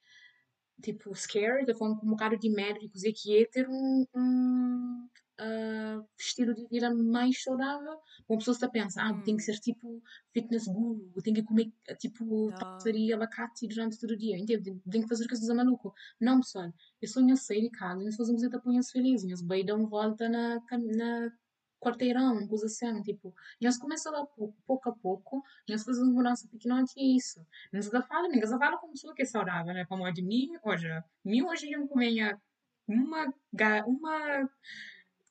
tipo 0.80 1.14
scared, 1.14 1.68
eu 1.68 1.76
falo 1.76 1.96
com 1.98 2.06
um 2.06 2.10
bocado 2.10 2.36
de 2.38 2.48
de 2.50 2.88
dizer 2.88 3.12
que 3.12 3.38
é 3.42 3.46
ter 3.46 3.68
um, 3.68 4.06
um 4.14 5.08
ah, 5.38 6.04
estilo 6.18 6.54
de 6.54 6.66
vida 6.68 6.94
mais 6.94 7.42
saudável. 7.42 7.98
Uma 8.28 8.38
pessoa 8.38 8.54
está 8.54 8.66
a 8.66 8.70
pensar, 8.70 9.08
ah, 9.10 9.14
tem 9.24 9.36
que 9.36 9.42
Hum. 9.42 9.44
ser 9.44 9.58
tipo 9.58 10.02
fitness 10.32 10.66
guru, 10.66 11.12
tem 11.22 11.32
que 11.34 11.42
comer 11.42 11.72
tipo 11.98 12.50
Não. 12.50 12.58
passaria 12.58 13.14
abacate 13.16 13.66
durante 13.68 13.98
todo 13.98 14.10
o 14.12 14.16
dia, 14.16 14.36
entende? 14.38 14.78
Tem, 14.90 15.02
que 15.02 15.08
fazer 15.08 15.26
coisas 15.28 15.48
a 15.48 15.54
maluco. 15.54 15.94
Não, 16.20 16.40
pessoal, 16.40 16.72
eu 17.00 17.08
sonho 17.08 17.36
sair 17.36 17.62
de 17.62 17.70
casa, 17.70 18.02
nós 18.04 18.16
fazemos 18.16 18.42
até 18.44 18.58
punhas 18.58 18.90
felizes, 18.90 19.28
nós 19.30 19.42
bem 19.42 19.64
dão 19.64 19.86
volta 19.88 20.28
na, 20.28 20.60
na 20.96 21.32
quarteirão, 21.80 22.46
coisa 22.46 22.66
assim, 22.66 23.02
tipo, 23.02 23.34
nós 23.60 23.78
começamos 23.78 24.20
lá 24.20 24.26
pouco, 24.26 24.56
pouco 24.66 24.90
a 24.90 24.92
pouco, 24.92 25.42
nós 25.68 25.82
fazemos 25.82 26.12
mudança 26.14 26.46
pequenote 26.48 26.92
e 26.96 27.14
é 27.14 27.16
isso. 27.16 27.44
Nós 27.72 27.86
já 27.86 28.02
fala, 28.02 28.28
nós 28.28 28.50
já 28.50 28.58
fala 28.58 28.78
como 28.78 28.92
pessoa 28.92 29.14
que 29.14 29.22
é 29.22 29.24
saudável, 29.24 29.72
né? 29.74 29.84
Como 29.86 30.04
a 30.04 30.10
de 30.10 30.22
mim, 30.22 30.50
hoje, 30.62 30.86
mim 31.24 31.42
hoje 31.42 31.72
eu 31.72 31.88
comia 31.88 32.38
uma, 32.86 33.32
uma 33.86 34.48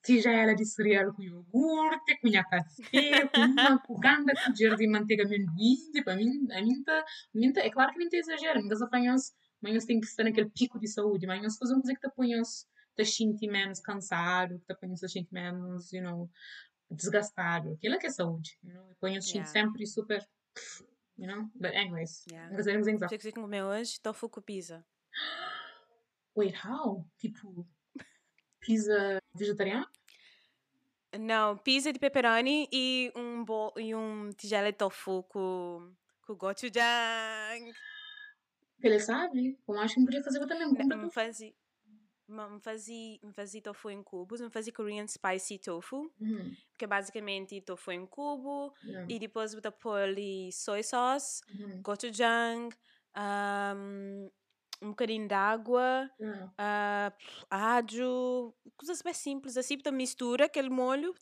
tigela 0.02 0.56
de 0.56 0.66
cereal 0.66 1.14
com 1.14 1.22
iogurte, 1.22 2.18
com 2.22 2.32
café, 2.32 3.28
com 3.28 3.42
uma 3.42 3.80
cuganda 3.86 4.34
com 4.34 4.54
de 4.54 4.88
manteiga 4.88 5.24
amendoim, 5.24 5.92
tipo, 5.92 6.10
a 6.10 6.16
mim, 6.16 6.48
a 6.52 6.62
mim 6.62 6.84
tá, 6.84 7.00
a 7.00 7.38
mim 7.38 7.54
tá, 7.54 7.62
é 7.62 7.70
claro 7.70 7.92
que 7.92 7.98
a 7.98 8.00
mim 8.00 8.10
tá 8.10 8.18
exagero, 8.18 8.66
mas 8.66 8.82
apanhas, 8.82 9.34
mas 9.62 9.86
tem 9.86 10.00
que 10.00 10.08
estar 10.08 10.24
naquele 10.24 10.50
pico 10.50 10.80
de 10.80 10.88
saúde, 10.88 11.28
mas 11.28 11.42
nós 11.44 11.58
fazemos 11.58 11.84
coisa 11.84 11.94
que 11.94 12.02
te 12.02 12.08
apanhas, 12.08 12.68
te 12.96 13.06
sente 13.06 13.48
menos 13.48 13.80
cansado, 13.80 14.60
que 14.60 14.66
te 14.66 14.74
apanhas, 14.74 15.00
te 15.00 15.10
sente 15.10 15.34
menos, 15.34 15.92
you 15.92 16.02
know, 16.02 16.30
desgastado, 16.90 17.74
aquilo 17.74 17.96
é 17.96 17.98
que 17.98 18.08
é 18.08 18.10
saúde, 18.10 18.58
you 18.64 18.74
know, 18.74 18.94
te 19.00 19.38
Yeah. 19.38 19.46
sempre 19.46 19.86
super, 19.86 20.26
you 21.18 21.28
know, 21.28 21.50
but 21.56 21.74
anyways, 21.76 22.26
Yeah. 22.32 22.52
nós 22.56 22.66
queremos 22.66 22.88
O 22.88 23.08
que 23.08 23.20
você 23.20 23.32
comeu 23.32 23.68
hoje? 23.68 24.00
Tofu 24.02 24.30
com 24.30 24.42
pizza. 24.42 24.86
Wait, 26.36 26.56
how? 26.66 27.06
Tipo, 27.18 27.68
pizza 28.60 29.20
vegetariana? 29.36 29.90
Não, 31.18 31.58
pizza 31.58 31.92
de 31.92 32.00
pepperoni 32.00 32.68
e 32.72 33.12
um, 33.16 33.44
bo 33.44 33.74
e 33.78 33.96
um 33.96 34.30
tigela 34.32 34.72
de 34.72 34.78
tofu 34.78 35.24
com, 35.24 35.92
com 36.22 36.36
gochujang. 36.36 37.74
Ele 38.82 39.00
sabe? 39.00 39.60
Como 39.66 39.80
acho 39.80 39.96
que 39.96 40.00
não 40.00 40.06
podia 40.06 40.24
fazer 40.24 40.40
eu 40.42 40.48
também. 40.48 40.70
Compra 40.70 40.98
Me 40.98 41.12
fazia, 41.12 41.54
me 42.30 42.60
fazia, 42.62 43.20
me 43.24 43.62
tofu 43.62 43.90
em 43.90 44.04
cubos, 44.04 44.42
me 44.42 44.50
fazia 44.50 44.74
Korean 44.74 45.08
spicy 45.08 45.60
tofu, 45.60 46.12
Uhum, 46.20 46.58
que 46.78 46.86
é 46.86 46.88
basicamente 46.88 47.62
tofu 47.62 47.92
em 47.92 48.06
cubo, 48.06 48.74
yeah, 48.84 49.08
e 49.08 49.20
depois 49.20 49.56
põe 49.82 50.04
ali 50.04 50.52
soy 50.54 50.84
sauce, 50.84 51.42
uhum, 51.54 51.84
gochujang, 51.84 52.70
um, 53.18 54.30
um 54.82 54.90
bocadinho 54.90 55.28
de 55.28 55.34
água, 55.34 56.10
yeah. 56.20 56.50
ah, 56.58 57.14
alho, 57.50 58.56
coisas 58.78 59.02
bem 59.02 59.14
simples 59.14 59.58
assim, 59.58 59.76
então 59.76 59.94
mistura 59.94 60.46
aquele 60.46 60.70
molho, 60.70 61.14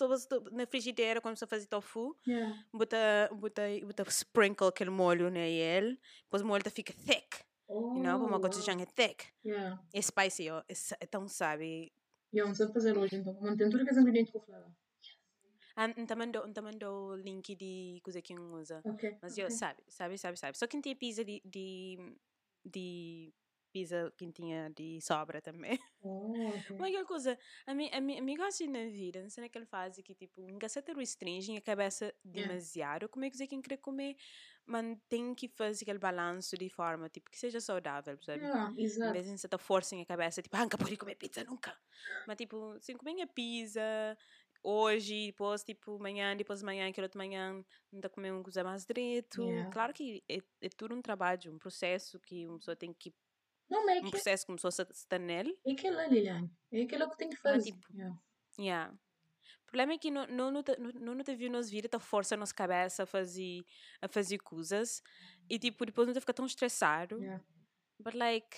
na 0.52 0.66
frigideira 0.68 1.22
quando 1.22 1.38
você 1.38 1.48
faz 1.48 1.66
tofu, 1.68 2.16
Yeah. 2.26 2.54
bota, 2.74 3.30
bota, 3.34 3.64
bota 3.86 4.04
sprinkle 4.10 4.68
aquele 4.68 4.90
molho 4.92 5.30
nele, 5.30 6.00
depois 6.24 6.42
o 6.44 6.48
molho 6.48 6.64
fica 6.72 6.94
thick, 6.94 7.44
Oh, 7.68 7.94
you 7.96 8.02
know, 8.02 8.20
como 8.20 8.40
gochujang 8.40 8.82
é 8.82 8.86
thick, 8.86 9.26
Yeah. 9.46 9.82
é 9.94 10.02
spicy, 10.02 10.50
ó, 10.50 10.60
é, 10.60 10.74
é 11.02 11.06
tão 11.06 11.28
sabe. 11.28 11.92
Eu 12.34 12.48
não 12.48 12.56
sei 12.56 12.68
fazer 12.68 12.98
hoje, 12.98 13.16
então. 13.16 13.34
Mantém 13.42 13.70
tudo 13.70 13.84
que 13.86 13.92
é 13.92 14.00
ingrediente 14.00 14.32
que 14.32 14.38
eu 14.38 14.42
falava. 14.42 14.72
Mandou, 16.18 16.48
não 16.48 16.64
mandou 16.64 17.10
o 17.12 17.16
link 17.16 17.56
de 17.56 18.00
coisa 18.04 18.22
que 18.22 18.34
um 18.38 18.54
usa, 18.56 18.82
Ok. 18.84 19.18
mas 19.22 19.38
eu 19.38 19.46
ok. 19.46 19.56
sabe, 19.56 19.84
sabe, 19.88 20.18
sabe, 20.18 20.38
sabe. 20.38 20.58
Só 20.58 20.66
quem 20.66 20.82
tem 20.82 20.96
pizza 20.96 21.24
de, 21.24 21.40
de, 21.46 21.98
de 22.66 23.32
pizza 23.80 24.14
quem 24.18 24.32
tinha 24.32 24.70
de 24.70 25.00
sobra 25.02 25.42
também. 25.42 25.80
Oh, 26.02 26.56
ok. 26.58 26.72
Mas 26.78 26.90
aquela 26.90 27.06
coisa, 27.06 27.38
a 27.66 27.74
mim, 27.74 27.90
a 27.92 28.00
mim, 28.00 28.18
a 28.20 28.22
mim 28.22 28.36
gosta 28.36 28.66
na 28.68 28.86
vida, 28.86 29.22
não 29.22 29.30
sei 29.30 29.44
naquela 29.44 29.66
fase 29.66 30.04
que 30.04 30.16
tipo, 30.16 30.42
nunca 30.48 30.70
se 30.70 30.80
restringe 30.96 31.56
a 31.58 31.62
cabeça 31.62 32.14
demasiado, 32.24 33.10
como 33.10 33.26
é 33.26 33.30
que 33.30 33.38
você 33.38 33.48
quem 33.48 33.62
quer 33.62 33.78
comer, 33.78 34.16
mas 34.66 34.98
tem 35.10 35.34
que 35.36 35.48
fazer 35.48 35.84
aquele 35.86 36.00
balanço 36.00 36.58
de 36.58 36.70
forma, 36.70 37.10
tipo, 37.10 37.32
que 37.32 37.38
seja 37.40 37.60
saudável, 37.62 38.18
sabe? 38.22 38.46
Yeah, 38.46 38.72
Em 39.04 39.12
exato. 39.12 39.12
vez 39.12 39.26
de 39.26 39.38
você 39.38 39.48
tá 39.48 39.58
forçando 39.58 40.02
a 40.02 40.06
cabeça, 40.06 40.42
tipo, 40.42 40.56
ah, 40.58 40.62
nunca 40.64 40.78
pode 40.78 40.98
comer 40.98 41.16
pizza, 41.16 41.44
nunca. 41.44 41.78
Mas 42.26 42.38
tipo, 42.38 42.78
se 42.82 42.94
comer 42.96 43.22
a 43.22 43.28
pizza 43.28 43.82
hoje, 44.64 45.28
depois, 45.28 45.64
tipo, 45.64 45.96
amanhã, 45.96 46.36
depois 46.36 46.60
de 46.60 46.66
manhã, 46.66 46.90
aquele 46.90 47.06
outro 47.06 47.18
manhã, 47.18 47.64
não 47.92 48.02
tá 48.02 48.10
comendo 48.10 48.36
uma 48.38 48.44
coisa 48.44 48.64
mais 48.64 48.86
direito. 48.86 49.42
Yeah. 49.42 49.70
Claro 49.70 49.94
que 49.94 50.24
é, 50.30 50.38
é 50.62 50.70
tudo 50.70 50.96
um 50.96 51.02
trabalho, 51.02 51.54
um 51.54 51.58
processo 51.60 52.20
que 52.20 52.46
uma 52.48 52.58
pessoa 52.60 52.76
tem 52.76 52.94
que, 52.94 53.14
Não, 53.70 53.90
é 53.90 54.00
um 54.00 54.04
que 54.06 54.12
processo 54.12 54.46
que 54.46 54.52
uma 54.52 54.58
pessoa 54.58 54.88
está 54.92 55.20
nele. 55.20 55.58
é 55.66 55.72
aquilo, 55.72 56.02
Liliane. 56.10 56.50
É 56.72 56.82
aquilo 56.84 57.10
que 57.10 57.18
tem 57.18 57.30
que 57.30 57.38
Mas, 57.44 57.54
fazer. 57.54 57.72
tipo, 57.72 57.94
Yeah. 57.94 58.20
Yeah. 58.60 58.94
O 59.64 59.66
problema 59.68 59.94
é 59.94 59.98
que 59.98 60.10
não, 60.10 60.26
não, 60.28 60.50
não, 60.52 60.64
te- 60.64 60.78
não, 60.80 61.16
não, 61.16 61.24
te 61.24 61.36
viu 61.36 61.52
nos 61.52 61.70
vida, 61.70 61.90
tá 61.90 62.00
força 62.00 62.36
a 62.36 62.38
nossa 62.38 62.54
cabeça 62.54 63.04
a 63.04 63.06
fazer, 63.06 63.66
a 64.02 64.08
fazer 64.08 64.38
coisas 64.40 65.02
e 65.50 65.60
tipo, 65.60 65.86
depois 65.86 66.08
não 66.08 66.14
te 66.14 66.22
fica 66.22 66.34
tão 66.34 66.46
estressado. 66.46 67.18
Yeah. 67.22 67.44
But 68.00 68.14
like, 68.14 68.58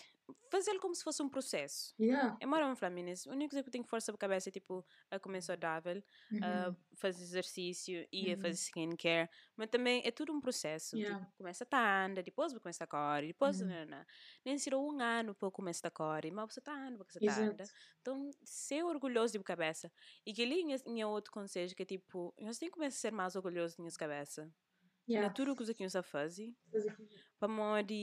fazê-lo 0.52 0.80
como 0.80 0.96
se 0.96 1.04
fosse 1.04 1.22
um 1.24 1.30
processo. 1.30 1.96
Yeah. 1.98 2.40
É 2.40 2.46
para 2.76 2.90
mim. 2.90 3.04
A 3.12 3.32
única 3.32 3.52
coisa 3.52 3.64
que 3.64 3.72
tenho 3.72 3.84
força 3.84 4.12
a 4.12 4.18
cabeça 4.18 4.50
é 4.50 4.52
tipo, 4.52 4.86
a 5.12 5.20
comer 5.20 5.42
saudável, 5.42 6.02
a 6.42 6.72
Uhum. 6.72 6.76
fazer 6.96 7.24
exercício 7.24 8.08
e 8.12 8.32
a 8.34 8.36
Uhum. 8.36 8.38
fazer 8.38 8.54
skincare. 8.56 9.30
Mas 9.58 9.70
também 9.70 10.02
é 10.06 10.12
tudo 10.12 10.34
um 10.34 10.40
processo. 10.42 10.96
Yeah. 10.96 11.20
Tipo, 11.20 11.32
começa 11.38 11.64
a 11.64 11.68
anda, 12.06 12.24
depois 12.24 12.52
vai 12.54 12.62
começar 12.62 12.86
a 12.86 12.88
correr, 12.88 13.28
depois. 13.28 13.60
Uhum. 13.60 13.68
Não, 13.68 13.86
não. 13.86 14.06
Nem 14.46 14.58
se 14.58 14.70
um 14.76 15.00
ano 15.02 15.36
para 15.36 15.52
começar 15.52 15.88
a 15.90 15.92
correr, 15.92 16.32
mas 16.32 16.54
você 16.54 16.62
porque 16.98 17.14
você 17.14 17.26
Exato. 17.26 17.42
anda. 17.42 17.70
Então, 18.02 18.30
ser 18.44 18.84
orgulhoso 18.86 19.34
de 19.34 19.40
cabeça. 19.44 19.92
E 20.26 20.34
que 20.34 20.42
ali 20.44 20.64
tinha 20.84 21.08
outro 21.08 21.32
conselho 21.32 21.76
que 21.76 21.84
é 21.84 21.86
tipo, 21.86 22.34
nós 22.40 22.58
temos 22.58 22.72
que 22.74 22.80
começar 22.80 22.98
a 22.98 23.02
ser 23.02 23.12
mais 23.12 23.36
orgulhosos 23.36 23.76
de 23.78 23.98
cabeça. 23.98 24.52
Yeah. 25.08 25.22
Na 25.22 25.30
tudo 25.30 25.54
o 25.54 25.56
que 25.56 25.64
nós 25.64 26.00
a 26.02 26.04
fazer. 26.04 26.56
Fazer 26.72 26.90
aquilo. 26.90 27.10
Para 27.40 27.48
modo 27.48 27.94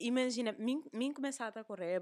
imagina, 0.00 0.52
mim, 0.58 0.82
mim 0.92 1.12
começar 1.12 1.48
a 1.56 1.64
correr, 1.64 2.00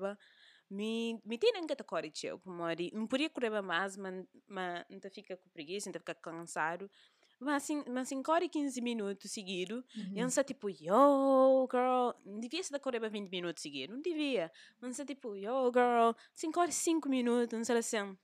me, 0.70 1.20
me 1.24 1.38
tem 1.38 1.66
que 1.66 1.76
correr, 1.84 2.10
tio. 2.10 2.38
Para 2.38 2.52
modo, 2.52 2.82
não 2.92 3.06
podia 3.06 3.30
correr 3.30 3.60
mais, 3.62 3.96
mas, 3.96 4.24
mas 4.48 4.84
não 4.90 5.00
fica 5.10 5.36
com 5.36 5.48
preguiça, 5.50 5.88
não 5.88 5.92
fica 5.94 6.14
cansado. 6.14 6.90
Mas 7.38 7.62
assim, 7.64 7.84
mas 7.88 8.06
assim, 8.08 8.22
corre 8.22 8.48
15 8.48 8.80
minutos 8.80 9.30
seguido, 9.30 9.84
e 9.94 10.00
Uhum. 10.00 10.22
não 10.22 10.30
sei 10.30 10.42
tipo, 10.42 10.70
yo, 10.70 11.68
girl, 11.70 12.12
não 12.24 12.40
devia 12.40 12.62
ser 12.62 12.78
correr 12.80 12.98
para 12.98 13.10
20 13.10 13.28
minutos 13.30 13.62
seguido, 13.62 13.92
não 13.94 14.00
devia. 14.00 14.50
Mas 14.80 14.96
sei 14.96 15.04
tipo, 15.04 15.36
yo, 15.36 15.70
girl, 15.72 16.12
assim, 16.34 16.50
corre 16.50 16.72
5 16.72 17.08
minutos, 17.10 17.56
não 17.56 17.64
sei 17.64 17.76
assim, 17.76 18.16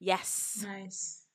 yes, 0.00 0.62
Nice. 0.62 1.26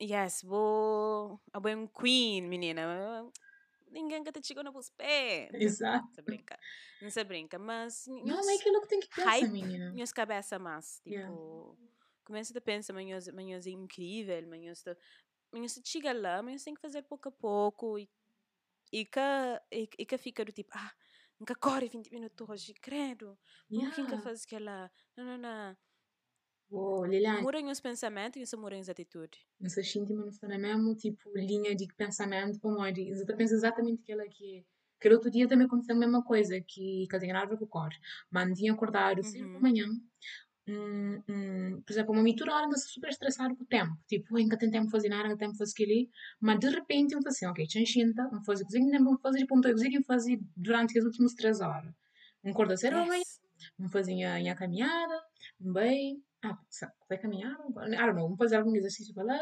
yes, 0.00 0.42
vou, 0.42 1.40
a 1.52 1.58
boa 1.58 1.88
queen, 1.88 2.42
menina. 2.42 3.28
Ninguém 3.94 4.24
que 4.24 4.32
te 4.32 4.46
chegou 4.46 4.64
nos 4.64 4.90
pés. 4.90 5.52
Exato. 5.66 6.04
Não 6.06 6.14
se 6.14 6.22
brinca, 6.22 6.58
não 7.00 7.10
se 7.10 7.24
brinca, 7.24 7.58
mas 7.58 8.06
Não, 8.22 8.48
é 8.50 8.54
aquilo 8.56 8.80
que 8.82 8.88
tem 8.88 8.98
que 9.00 9.08
pensar, 9.14 9.46
hype, 9.46 9.52
menina. 9.52 9.88
minhas 9.92 10.12
cabeça 10.12 10.58
mais, 10.58 11.00
tipo, 11.00 11.30
Yeah. 11.30 11.30
começa 12.24 12.56
a 12.58 12.60
pensar, 12.60 12.92
manhãs, 12.94 13.28
manhãs 13.28 13.66
é 13.66 13.70
incrível, 13.70 14.46
manhãs 14.48 14.82
manhãs 15.52 15.80
chega 15.84 16.12
lá, 16.14 16.42
manhãs 16.42 16.64
tem 16.64 16.74
que 16.74 16.80
fazer 16.82 17.02
pouco 17.04 17.28
a 17.30 17.32
pouco 17.32 17.98
e 17.98 18.10
e 18.92 19.04
que, 19.06 19.20
e, 19.72 19.88
e 19.98 20.06
que 20.06 20.18
fica 20.18 20.44
do 20.44 20.52
tipo, 20.52 20.70
ah, 20.74 20.92
nunca 21.40 21.54
corre 21.56 21.88
20 21.88 22.10
minutos 22.12 22.48
hoje, 22.48 22.74
credo, 22.74 23.38
como 23.72 23.90
que 23.90 24.00
nunca 24.00 24.18
Yeah. 24.18 24.20
faz 24.20 24.44
aquela, 24.44 24.90
não, 25.16 25.24
não, 25.24 25.38
não, 25.38 25.76
Oh, 26.70 27.04
Liliane, 27.04 27.42
muda 27.42 27.60
os 27.62 27.80
pensamentos 27.80 28.40
e 28.40 28.46
você 28.46 28.56
muda 28.56 28.76
as 28.76 28.88
atitudes. 28.88 29.40
nessa 29.60 29.80
íntima 29.80 30.22
não 30.22 30.28
está 30.28 30.48
na 30.48 30.58
mesma 30.58 30.94
tipo 30.94 31.30
linha 31.36 31.74
de 31.74 31.86
pensamento 31.96 32.58
é 32.84 32.92
de 32.92 33.10
eu 33.10 33.36
penso 33.36 33.54
exatamente 33.54 34.02
aquela 34.02 34.26
que 34.28 34.58
é. 34.58 34.64
Que 35.00 35.08
outro 35.12 35.30
dia 35.30 35.46
também 35.46 35.66
aconteceu 35.66 35.94
a 35.94 35.98
mesma 35.98 36.22
coisa 36.24 36.58
que 36.62 37.06
nada 37.34 37.44
a 37.46 37.48
ver 37.50 37.58
com 37.58 37.64
o 37.66 37.68
cor. 37.68 37.90
Mas 38.30 38.48
tinha 38.54 38.72
acordado 38.72 39.22
cedo 39.22 39.44
Uhum. 39.46 39.52
da 39.52 39.60
manhã 39.60 39.86
hum, 40.66 41.22
hum, 41.28 41.82
por 41.84 41.92
exemplo 41.92 42.12
uma 42.12 42.22
mitura 42.22 42.54
hora 42.54 42.66
anda 42.66 42.76
super 42.78 43.10
estressado 43.10 43.54
com 43.56 43.64
o 43.64 43.66
tempo. 43.66 43.92
Tipo 44.08 44.36
ainda 44.36 44.56
tem 44.56 44.70
tempo 44.70 44.90
fazer 44.90 45.08
nada 45.10 45.24
ainda 45.24 45.36
tem 45.36 45.48
tempo 45.48 45.58
fazer 45.58 45.72
aquilo 45.84 46.08
mas 46.40 46.58
de 46.58 46.68
repente 46.70 47.12
eu 47.14 47.18
falei 47.20 47.28
assim 47.30 47.46
ok 47.46 47.66
tinha 47.66 47.84
xinta 47.86 48.28
vou 48.30 48.42
fazer 48.44 48.64
cozinha 48.64 48.98
não 48.98 49.04
vou 49.12 49.18
fazer 49.20 49.46
ponto 49.46 49.68
eu 49.68 49.74
cozinha 49.74 50.02
fazer 50.06 50.38
durante 50.56 50.98
as 50.98 51.04
últimas 51.04 51.34
três 51.34 51.60
horas. 51.60 51.92
Um 52.42 52.50
acordo 52.50 52.74
da 52.74 52.76
manhã 52.76 53.04
Yes. 53.06 53.40
vamos 53.78 53.92
fazer 53.92 54.22
a, 54.24 54.36
a 54.52 54.54
caminhada, 54.54 55.22
bem, 55.60 56.22
ah, 56.44 56.92
vai 57.08 57.18
caminhar, 57.18 57.52
I 57.52 57.96
don't 57.96 58.14
know, 58.14 58.24
vamos 58.24 58.38
fazer 58.38 58.56
algum 58.56 58.74
exercício 58.76 59.14
para 59.14 59.24
lá, 59.24 59.40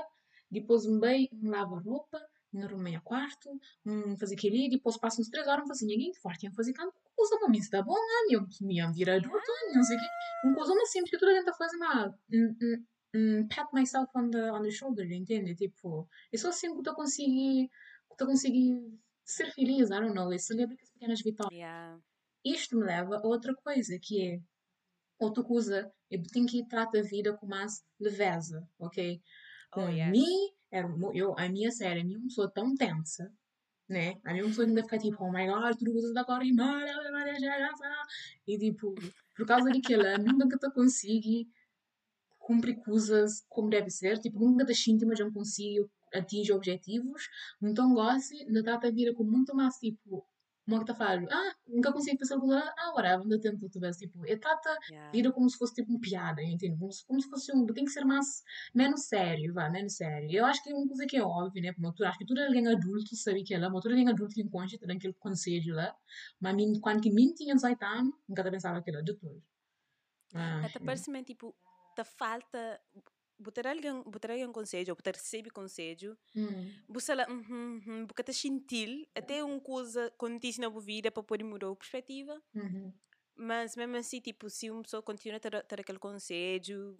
depois 0.50 0.86
bem, 1.00 1.28
lava 1.42 1.76
a 1.76 1.80
roupa, 1.80 2.20
me 2.52 2.62
arrumei 2.62 2.94
a 2.94 3.00
quarto, 3.00 3.48
um, 3.86 4.16
fazer 4.16 4.34
aquele, 4.34 4.68
depois 4.68 4.98
passo 4.98 5.20
uns 5.20 5.28
três 5.28 5.46
horas, 5.48 5.66
fazer 5.66 5.86
ninguém 5.86 6.12
forte, 6.14 6.50
fazer 6.54 6.72
canto, 6.74 6.94
coisa 7.16 7.36
uma 7.36 7.48
missa, 7.48 7.70
tá 7.70 7.82
bom, 7.82 7.94
né? 7.94 8.36
Eu 8.36 8.46
me 8.60 8.92
virar 8.92 9.16
adulto, 9.16 9.38
não 9.74 9.82
sei 9.82 9.96
o 9.96 10.00
quê, 10.00 10.06
uma 10.44 10.54
coisa 10.54 10.72
uma 10.72 10.86
simples 10.86 11.10
que 11.10 11.18
toda 11.18 11.32
a 11.32 11.34
gente 11.36 11.46
tá 11.46 12.14
um, 12.32 12.56
um, 12.62 12.86
um, 13.14 13.48
pat 13.48 13.72
myself 13.72 14.10
on 14.14 14.30
the, 14.30 14.52
on 14.52 14.62
the 14.62 14.70
shoulder, 14.70 15.10
entende? 15.10 15.54
Tipo, 15.54 16.08
é 16.32 16.36
só 16.36 16.50
assim 16.50 16.80
que 16.82 16.88
eu 16.88 16.94
consigo, 16.94 17.70
que 18.16 18.22
eu 18.22 18.26
consigo 18.26 18.98
ser 19.24 19.50
feliz, 19.52 19.88
I 19.88 20.00
don't 20.00 20.14
know, 20.14 20.32
e 20.32 20.38
celebrar 20.38 20.78
as 20.82 20.90
pequenas 20.90 21.22
vitórias. 21.22 21.58
Yeah. 21.58 21.98
Isto 22.44 22.76
me 22.76 22.84
leva 22.84 23.16
a 23.16 23.26
outra 23.26 23.54
coisa, 23.54 23.98
que 24.00 24.20
é 24.20 24.40
outra 25.24 25.42
coisa, 25.42 25.92
eu 26.10 26.22
tenho 26.32 26.46
que 26.46 26.66
tratar 26.66 26.98
a 26.98 27.02
vida 27.02 27.36
com 27.36 27.46
mais 27.46 27.84
leveza, 27.98 28.68
ok? 28.78 29.20
Oh, 29.76 29.88
yes. 29.88 30.10
mim, 30.10 30.50
era, 30.70 30.88
eu, 31.14 31.34
a 31.38 31.48
minha 31.48 31.70
série, 31.70 32.00
a 32.00 32.04
minha 32.04 32.20
pessoa 32.20 32.50
tão 32.50 32.74
tensa, 32.74 33.32
né? 33.88 34.14
A 34.24 34.32
minha 34.32 34.44
pessoa 34.44 34.66
ainda 34.66 34.82
fica 34.82 34.98
tipo, 34.98 35.24
oh 35.24 35.32
my 35.32 35.46
god, 35.46 35.76
tudo 35.78 35.92
coisa 35.92 36.12
da 36.12 36.24
e 36.42 36.54
já, 37.40 37.58
já. 37.58 38.06
E 38.46 38.58
tipo, 38.58 38.94
por 39.36 39.46
causa 39.46 39.70
daquilo, 39.70 40.02
nunca 40.18 40.58
que 40.58 40.66
eu 40.66 40.72
consigo 40.72 41.48
cumprir 42.38 42.76
coisas 42.76 43.44
como 43.48 43.70
deve 43.70 43.90
ser, 43.90 44.18
tipo, 44.18 44.38
nunca 44.38 44.64
das 44.64 44.86
íntimas 44.86 45.18
eu 45.18 45.32
consigo 45.32 45.90
atingir 46.12 46.52
objetivos, 46.52 47.28
então 47.62 47.94
gosto 47.94 48.34
de 48.34 48.62
tratar 48.62 48.88
a 48.88 48.90
vida 48.90 49.14
com 49.14 49.24
muito 49.24 49.54
mais 49.54 49.76
tipo, 49.76 50.26
uma 50.66 50.78
que 50.80 50.86
tá 50.86 50.94
falando, 50.94 51.28
ah, 51.30 51.54
nunca 51.66 51.92
consigo 51.92 52.18
fazer 52.18 52.38
coisa, 52.38 52.74
ah, 52.78 52.92
whatever, 52.94 53.20
ainda 53.22 53.40
tempo 53.40 53.68
tu 53.68 53.80
vês, 53.80 53.96
tipo, 53.96 54.24
eu 54.26 54.38
trato 54.38 54.68
a 54.68 54.78
Yeah. 54.90 55.12
vida 55.12 55.32
como 55.32 55.48
se 55.50 55.58
fosse 55.58 55.74
tipo 55.74 55.90
uma 55.90 56.00
piada, 56.00 56.42
entende? 56.42 56.78
Como 56.78 56.92
se, 56.92 57.04
como 57.06 57.20
se 57.20 57.28
fosse 57.28 57.52
um, 57.54 57.66
tem 57.66 57.84
que 57.84 57.90
ser 57.90 58.04
mais, 58.04 58.42
menos 58.74 59.02
sério, 59.06 59.52
vá, 59.54 59.68
menos 59.70 59.94
sério. 59.96 60.30
Eu 60.30 60.46
acho 60.46 60.62
que 60.62 60.70
é 60.70 60.74
uma 60.74 60.86
coisa 60.86 61.06
que 61.06 61.16
é 61.16 61.22
óbvia, 61.22 61.62
né? 61.62 61.72
Porque 61.72 62.02
eu 62.02 62.06
acho 62.06 62.18
que 62.18 62.26
todo 62.26 62.38
alguém 62.38 62.66
adulto 62.68 63.16
sabe 63.16 63.42
que 63.42 63.54
é 63.54 63.58
lá, 63.58 63.68
mas 63.70 63.82
todo 63.82 63.92
alguém 63.92 64.08
adulto 64.08 64.34
que 64.34 64.42
encontra 64.42 64.78
daquele 64.86 65.14
conselho 65.14 65.74
lá, 65.74 65.94
mas 66.40 66.54
mim, 66.54 66.78
quando 66.80 67.00
que 67.00 67.10
mim 67.10 67.32
tinha 67.34 67.54
18 67.54 67.82
anos, 67.84 68.14
nunca 68.28 68.50
pensava 68.50 68.82
que 68.82 68.90
era 68.90 69.02
de 69.02 69.14
todo. 69.14 69.42
Ah, 70.34 70.60
Até 70.64 70.78
parece-me, 70.78 71.22
tipo, 71.24 71.54
te 71.94 72.04
falta... 72.04 72.80
Botar 73.42 73.68
alguém, 73.68 74.02
botar 74.04 74.32
alguém 74.32 74.52
conselho, 74.52 74.90
ou 74.92 74.96
botar 74.96 75.12
conselho, 75.52 76.16
hum, 76.34 76.82
você 76.88 77.14
lá, 77.14 77.26
uhum, 77.28 77.80
uhum, 77.86 78.06
porque 78.06 78.22
te 78.24 78.34
sentir, 78.34 79.08
até 79.14 79.44
uma 79.44 79.60
coisa 79.60 80.06
acontece 80.08 80.60
na 80.60 80.68
vida 80.70 81.10
para 81.12 81.22
poder 81.24 81.44
mudar 81.44 81.70
a 81.70 81.76
perspectiva, 81.76 82.42
uhum, 82.54 83.00
mas 83.36 83.76
mesmo 83.76 83.96
assim, 83.96 84.20
tipo, 84.20 84.48
se 84.50 84.70
uma 84.70 84.82
pessoa 84.82 85.02
continua 85.02 85.36
a 85.38 85.40
ter, 85.40 85.62
ter 85.64 85.80
aquele 85.80 85.98
conselho, 85.98 86.98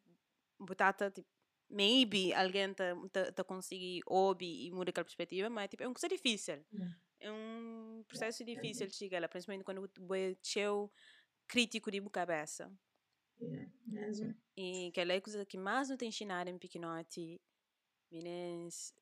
botar 0.59 0.93
tipo, 0.95 1.29
maybe 1.71 2.33
alguém 2.35 2.75
tá, 2.75 2.95
tá, 3.13 3.33
tá 3.33 3.45
conseguir 3.45 4.01
ouvir 4.07 4.67
e 4.67 4.71
mudar 4.73 4.91
aquela 4.91 5.05
perspectiva, 5.05 5.51
mas 5.51 5.69
tipo, 5.71 5.83
é 5.83 5.87
uma 5.89 5.95
coisa 5.95 6.09
difícil. 6.09 6.65
É 7.21 7.31
um 7.33 8.05
processo 8.09 8.45
difícil 8.45 8.87
de 8.89 8.95
chegar 8.97 9.21
lá, 9.23 9.29
principalmente 9.29 9.65
quando 9.65 9.83
o 10.01 10.15
é 10.15 10.37
teu 10.53 10.93
crítico 11.49 11.91
de 11.91 12.01
cabeça. 12.11 12.73
Yeah, 13.43 13.71
mesmo. 13.87 14.35
E 14.57 14.89
aquela 14.89 15.13
é 15.13 15.17
a 15.17 15.21
coisa 15.21 15.45
que 15.47 15.59
mais 15.59 15.89
não 15.89 15.97
tem 15.97 16.09
ensinado 16.09 16.51
em 16.51 16.59
pequenote. 16.59 17.41
Meninas, 18.11 18.93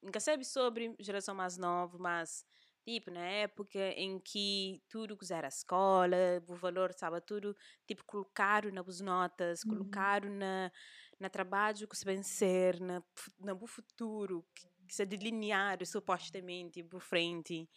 nunca 0.00 0.20
sabe 0.20 0.44
sobre 0.44 0.94
geração 1.00 1.34
mais 1.34 1.56
nova, 1.58 1.98
mas 1.98 2.44
tipo, 2.84 3.10
na 3.10 3.26
época 3.26 3.78
em 3.96 4.20
que 4.20 4.80
tudo 4.88 5.16
que 5.16 5.32
era 5.32 5.48
escola, 5.48 6.16
o 6.46 6.54
valor 6.54 6.90
estava 6.90 7.20
tudo, 7.20 7.56
tipo, 7.86 8.04
colocaram 8.04 8.70
nas 8.70 9.00
notas, 9.00 9.64
Uhum. 9.64 9.70
colocaram 9.70 10.30
na, 10.30 10.70
na 11.18 11.28
trabalho 11.28 11.88
que 11.88 11.96
se 11.96 12.04
vencer, 12.04 12.80
na, 12.80 13.02
na 13.40 13.56
futuro, 13.66 14.46
que, 14.54 14.68
que 14.86 14.94
se 14.94 15.04
delinearam 15.04 15.84
supostamente 15.84 16.82
por 16.84 17.00
frente. 17.00 17.68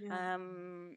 Yeah. 0.00 0.40
Um, 0.40 0.96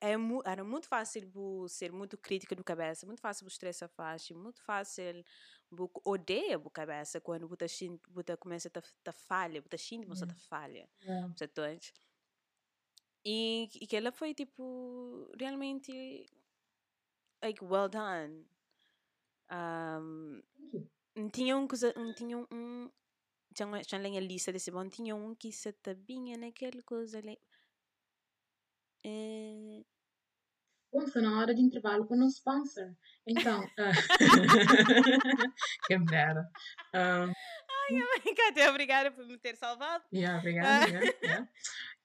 é, 0.00 0.12
era 0.44 0.62
muito 0.64 0.86
fácil 0.86 1.26
bu 1.26 1.68
ser 1.68 1.92
muito 1.92 2.18
crítica 2.18 2.54
do 2.54 2.62
cabeça, 2.62 3.06
muito 3.06 3.20
fácil 3.20 3.46
estressar 3.46 3.88
fácil, 3.88 4.36
muito 4.36 4.62
fácil 4.62 5.24
bu 5.70 5.90
odeia 6.04 6.58
bu 6.58 6.70
cabeça 6.70 7.20
quando 7.20 7.48
bu 7.48 7.56
tá 7.56 8.36
começa 8.36 8.68
a 8.68 8.70
ta 9.02 9.12
falha, 9.12 9.62
bu 9.62 9.68
tá 9.68 9.76
shinto, 9.76 10.06
você 10.06 10.26
tá 10.26 10.34
falha, 10.34 10.88
Yeah. 11.00 11.32
você 11.34 11.48
tá 11.48 11.62
e, 13.24 13.68
e 13.80 13.86
que 13.86 13.96
ela 13.96 14.10
foi 14.12 14.34
tipo 14.34 15.30
realmente 15.38 16.26
like 17.42 17.64
well 17.64 17.88
done. 17.88 18.46
Um, 19.50 20.42
tinha 21.30 21.56
um 21.56 21.66
coisa, 21.68 21.92
não 21.96 22.12
tinha 22.14 22.38
um 22.38 22.90
tinha 23.54 23.66
uma, 23.66 23.82
lista 24.20 24.50
desse 24.50 24.70
bom, 24.70 24.88
tinha 24.88 25.14
um 25.14 25.34
que 25.34 25.52
se 25.52 25.72
tabinha 25.72 26.38
naquela 26.38 26.82
coisa 26.82 27.18
ali. 27.18 27.38
Eh, 29.04 29.82
Bom, 30.92 31.04
está 31.04 31.20
na 31.22 31.38
hora 31.40 31.54
de 31.54 31.62
intervalo 31.62 32.06
com 32.06 32.14
o 32.14 32.18
nosso 32.18 32.36
sponsor. 32.36 32.94
Então, 33.26 33.62
ah, 33.78 33.92
que 35.86 35.98
merda. 35.98 36.50
Um, 36.94 37.32
Cátia, 38.36 38.70
obrigada 38.70 39.10
por 39.10 39.26
me 39.26 39.38
ter 39.38 39.56
salvado. 39.56 40.04
yeah, 40.12 40.38
obrigada. 40.40 40.88
Yeah, 40.88 41.16
yeah. 41.22 41.48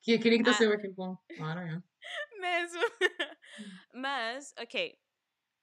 Que- 0.02 0.18
Queria 0.20 0.38
que 0.38 0.44
tu 0.46 0.50
Ah. 0.52 0.54
saiba 0.54 0.76
aquele 0.76 0.94
bom. 0.94 1.18
Claro, 1.36 1.60
yeah. 1.62 1.84
Mesmo. 2.40 2.82
Mas, 3.94 4.54
ok. 4.58 4.98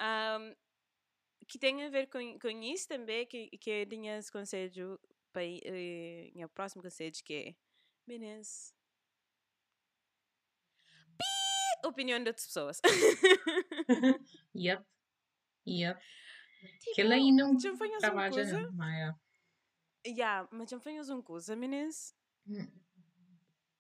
Um, 0.01 0.55
que 1.49 1.59
tem 1.59 1.83
a 1.85 1.88
ver 1.90 2.09
com, 2.09 2.38
com 2.38 2.49
isso 2.62 2.88
também, 2.88 3.27
que, 3.27 3.49
que 3.59 3.87
tinha 3.87 4.18
esse 4.18 4.31
conselho 4.31 5.01
para 5.33 5.42
eh, 5.44 6.31
o 6.44 6.49
próximo 6.49 6.83
conselho 6.83 7.12
que 7.25 7.35
é 7.35 7.55
meninas. 8.07 8.73
Opinião 11.85 12.18
de 12.23 12.29
outras 12.31 12.47
pessoas. 12.47 12.81
Yep. 14.55 14.85
Yep. 15.66 16.01
tipo, 16.81 16.94
Que 16.94 17.01
ele 17.03 17.33
não 17.33 17.59
já 17.59 17.75
foi 17.77 17.88
uma 17.88 17.99
trabalha, 17.99 18.33
coisa. 18.33 18.61
não. 18.61 18.73
Mas, 18.73 18.94
yeah. 18.94 19.18
Yeah, 20.07 20.49
mas 20.53 20.70
já 20.70 20.79
foi 20.81 20.99
uma 21.01 21.23
coisa, 21.23 21.57
meninas. 21.57 22.14
Hum, 22.47 22.66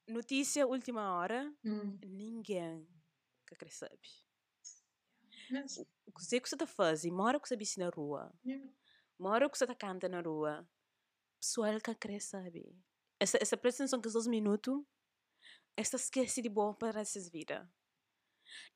Notícia 0.08 0.66
última 0.66 1.16
hora, 1.16 1.54
hum, 1.64 1.98
ninguém 2.04 2.86
que 3.46 3.54
quer 3.56 3.70
mas, 5.50 5.78
O 6.06 6.12
que 6.12 6.22
você 6.24 6.36
está 6.36 6.66
fazendo, 6.66 7.14
mora 7.16 7.40
que 7.40 7.48
você 7.48 7.56
na 7.80 7.88
rua. 7.90 8.32
yeah. 8.44 8.66
Mora 9.18 9.48
que 9.48 9.56
você 9.56 9.66
tá 9.66 9.74
canta 9.74 10.08
na 10.08 10.20
rua. 10.20 10.68
Pessoal 11.40 11.80
que 11.80 11.94
quer 11.94 12.20
saber. 12.20 12.74
Essa, 13.20 13.38
essa 13.40 13.56
pretensão 13.56 14.00
que 14.00 14.08
dois 14.14 14.26
minutos, 14.26 14.82
essa 15.76 15.96
esquece 15.96 16.42
de 16.42 16.48
boa 16.48 16.74
para 16.74 17.00
essas 17.00 17.28
vidas. 17.30 17.66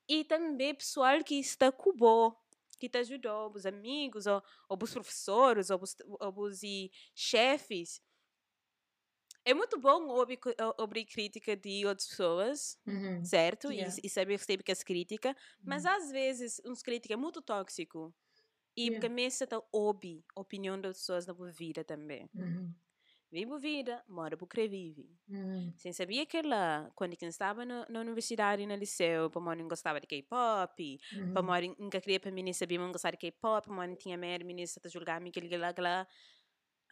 E 0.07 0.23
também 0.25 0.75
pessoal 0.75 1.23
que 1.23 1.35
está 1.39 1.71
com 1.71 1.93
boa, 1.95 2.35
que 2.79 2.89
te 2.89 2.97
ajudou, 2.99 3.51
os 3.55 3.65
amigos, 3.65 4.25
ou, 4.27 4.41
ou 4.69 4.77
os 4.81 4.93
professores, 4.93 5.69
ou 5.69 5.81
os, 5.81 5.95
ou 6.21 6.39
os 6.45 6.63
e 6.63 6.91
chefes. 7.15 8.01
É 9.45 9.53
muito 9.53 9.79
bom 9.79 10.07
ouvir, 10.07 10.39
ouvir 10.77 11.05
crítica 11.05 11.55
de 11.55 11.85
outras 11.85 12.07
pessoas, 12.07 12.77
Uhum. 12.85 13.31
certo? 13.31 13.71
E, 13.71 13.83
Yeah. 13.83 13.99
e 14.03 14.09
saber 14.09 14.33
receber 14.37 14.63
que 14.63 14.71
as 14.71 14.83
críticas. 14.83 15.35
Mas 15.65 15.85
Uhum. 15.85 15.85
às 15.85 16.11
vezes, 16.11 16.61
uns 16.65 16.81
críticas 16.81 17.15
é 17.15 17.17
muito 17.21 17.41
tóxico. 17.41 18.13
E 18.77 18.91
Yeah. 18.91 19.01
começa 19.01 19.45
a 19.51 19.61
ouvir 19.73 20.23
a 20.35 20.41
opinião 20.41 20.79
das 20.81 20.99
pessoas 20.99 21.27
na 21.27 21.35
tua 21.35 21.51
vida 21.51 21.83
também. 21.85 22.29
Uhum. 22.33 22.75
Vive 23.31 23.53
a 23.53 23.57
vida, 23.57 24.03
mora 24.07 24.35
por 24.35 24.47
que 24.47 24.67
vive. 24.67 25.07
Uhum. 25.29 25.71
Sem 25.77 25.93
sabia 25.93 26.25
que 26.25 26.41
lá, 26.41 26.89
quando 26.95 27.15
eu 27.21 27.29
estava 27.29 27.63
na, 27.63 27.85
na 27.87 27.99
universidade 27.99 28.63
e 28.63 28.65
no 28.65 28.75
liceu, 28.75 29.29
para 29.29 29.55
não 29.55 29.67
gostava 29.67 29.99
de 30.01 30.07
K-pop, 30.07 30.97
para 31.31 31.41
Uhum. 31.41 31.75
nunca 31.79 32.01
queria 32.01 32.19
para 32.19 32.31
mim 32.31 32.51
sabia 32.53 32.79
não 32.79 32.91
gostar 32.91 33.11
de 33.11 33.17
K-pop, 33.17 33.67
para 33.67 33.87
não 33.87 33.95
tinha 33.95 34.17
medo, 34.17 34.43
menina 34.45 34.67
a 34.87 34.89
julgar-me, 34.89 35.31
que 35.31 35.39
lá, 35.57 35.73
lá. 35.77 36.07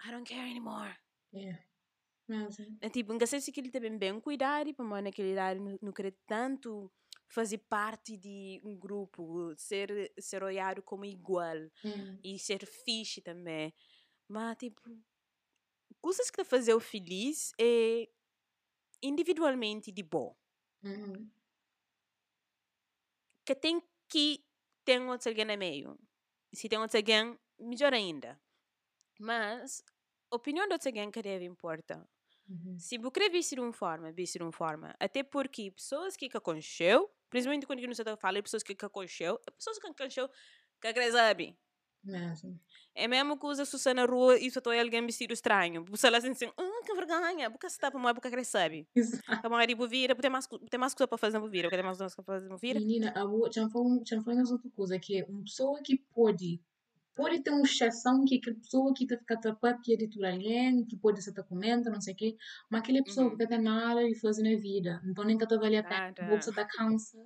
I 0.05 0.11
don't 0.11 0.25
care 0.29 0.49
anymore. 0.49 0.95
Yeah. 1.33 1.59
Mas, 2.27 2.57
yeah. 2.59 2.75
É 2.81 2.89
tipo, 2.89 3.11
nunca 3.13 3.25
sei 3.25 3.41
se 3.41 3.51
ele 3.55 3.71
também 3.71 3.97
bem 3.97 4.19
cuidado, 4.21 4.73
para 4.75 4.85
mim 4.85 5.01
naquele 5.03 5.31
idade 5.31 5.59
não, 5.59 5.77
não 5.81 5.91
querer 5.93 6.15
tanto 6.27 6.91
fazer 7.29 7.57
parte 7.69 8.15
de 8.17 8.61
um 8.63 8.77
grupo, 8.77 9.53
ser, 9.57 10.13
ser 10.19 10.43
olhado 10.43 10.81
como 10.83 11.03
igual 11.05 11.57
Yeah. 11.83 12.19
e 12.23 12.37
ser 12.39 12.65
fixe 12.65 13.21
também. 13.21 13.73
Mas, 14.29 14.57
tipo, 14.57 14.81
coisas 16.07 16.31
que 16.31 16.41
te 16.41 16.47
fazer 16.47 16.73
o 16.73 16.79
feliz 16.79 17.51
é 17.59 18.07
individualmente 19.03 19.91
de 19.91 20.03
bom. 20.03 20.33
Uhum. 20.81 21.29
Que 23.45 23.53
tem 23.53 23.81
que 24.07 24.45
ter 24.85 25.01
outro 25.01 25.29
alguém 25.29 25.43
no 25.43 25.57
meio. 25.57 25.99
Se 26.53 26.69
tem 26.69 26.79
outro 26.79 26.97
alguém, 26.97 27.37
melhor 27.59 27.93
ainda. 27.93 28.39
Mas, 29.19 29.83
a 30.31 30.37
opinião 30.37 30.65
de 30.65 30.73
outro 30.73 30.87
alguém 30.87 31.11
que 31.11 31.21
deve 31.21 31.43
importar. 31.43 32.07
Uhum. 32.47 32.79
Se 32.79 32.97
você 32.97 33.11
querer 33.11 33.29
vestir 33.29 33.55
de 33.55 33.61
uma 33.61 33.73
forma, 33.73 34.13
vestir 34.13 34.39
de 34.39 34.45
uma 34.45 34.53
forma. 34.53 34.95
Até 34.99 35.23
porque 35.23 35.71
pessoas 35.71 36.15
que 36.15 36.29
que 36.29 36.39
conheceu, 36.39 37.11
Principalmente 37.29 37.65
quando 37.65 37.81
não 37.85 37.93
se 37.93 38.03
fala, 38.15 38.41
pessoas 38.41 38.63
que 38.63 38.73
conheceu, 38.73 39.37
pessoas 39.57 39.77
que 39.77 39.93
conheceu, 39.93 40.29
que 40.81 40.93
quer 40.93 41.11
sabe. 41.11 41.59
Mesmo. 42.03 42.59
É 42.95 43.07
mesmo 43.07 43.37
que 43.37 43.45
usa 43.45 43.65
Susana 43.65 44.05
na 44.05 44.11
rua 44.11 44.37
e 44.39 44.49
só 44.49 44.61
tem 44.61 44.79
alguém 44.79 45.05
vestido 45.05 45.33
estranho. 45.33 45.83
Você 45.89 46.09
lá 46.09 46.17
assim, 46.17 46.33
ah, 46.57 46.81
que 46.85 46.93
vergonha, 46.95 47.51
porque 47.51 47.69
você 47.69 47.77
tá 47.77 47.91
para 47.91 47.99
uma 47.99 48.09
época 48.11 48.29
que 48.29 48.43
sabe. 48.43 48.87
Exato. 48.95 49.45
A 49.45 49.49
mãe 49.49 49.67
de 49.67 49.75
vira, 49.87 50.15
tem 50.15 50.29
mais, 50.29 50.47
tem 50.47 50.79
mais 50.79 50.93
coisa 50.93 51.07
para 51.07 51.17
fazer 51.17 51.39
na 51.39 51.47
vira, 51.47 51.69
tem 51.69 51.83
mais 51.83 51.97
coisa 51.97 52.15
para 52.15 52.23
fazer 52.25 52.49
na 52.49 52.55
vira. 52.55 52.79
Menina, 52.79 53.11
a 53.15 53.25
boa, 53.25 53.49
já 53.51 53.69
foi, 53.69 53.83
foi 54.23 54.37
outra 54.37 54.69
coisa, 54.75 54.99
que 54.99 55.19
é 55.19 55.25
uma 55.25 55.43
pessoa 55.43 55.79
que 55.83 55.97
pode, 56.13 56.61
pode 57.15 57.41
ter 57.41 57.51
uma 57.51 57.63
exceção, 57.63 58.23
que 58.25 58.35
é 58.35 58.37
aquela 58.39 58.55
pessoa 58.57 58.93
que 58.93 59.03
está 59.03 59.17
ficar 59.17 59.37
tapando 59.37 59.81
de 59.81 60.25
alguém, 60.25 60.85
que 60.85 60.97
pode 60.97 61.19
estar 61.19 61.43
comendo, 61.43 61.89
não 61.91 62.01
sei 62.01 62.13
o 62.13 62.17
quê, 62.17 62.37
mas 62.69 62.81
aquela 62.81 63.03
pessoa 63.03 63.27
Uhum. 63.27 63.37
que 63.37 63.47
tem 63.47 63.61
nada 63.61 64.03
de 64.07 64.15
fazer 64.19 64.43
na 64.43 64.59
vida, 64.59 65.01
então 65.05 65.23
nem 65.25 65.37
que 65.37 65.45
valer 65.45 65.77
a 65.77 65.83
pena, 65.83 66.13
pessoa 66.13 66.51
está 66.51 66.65
cansa, 66.65 67.17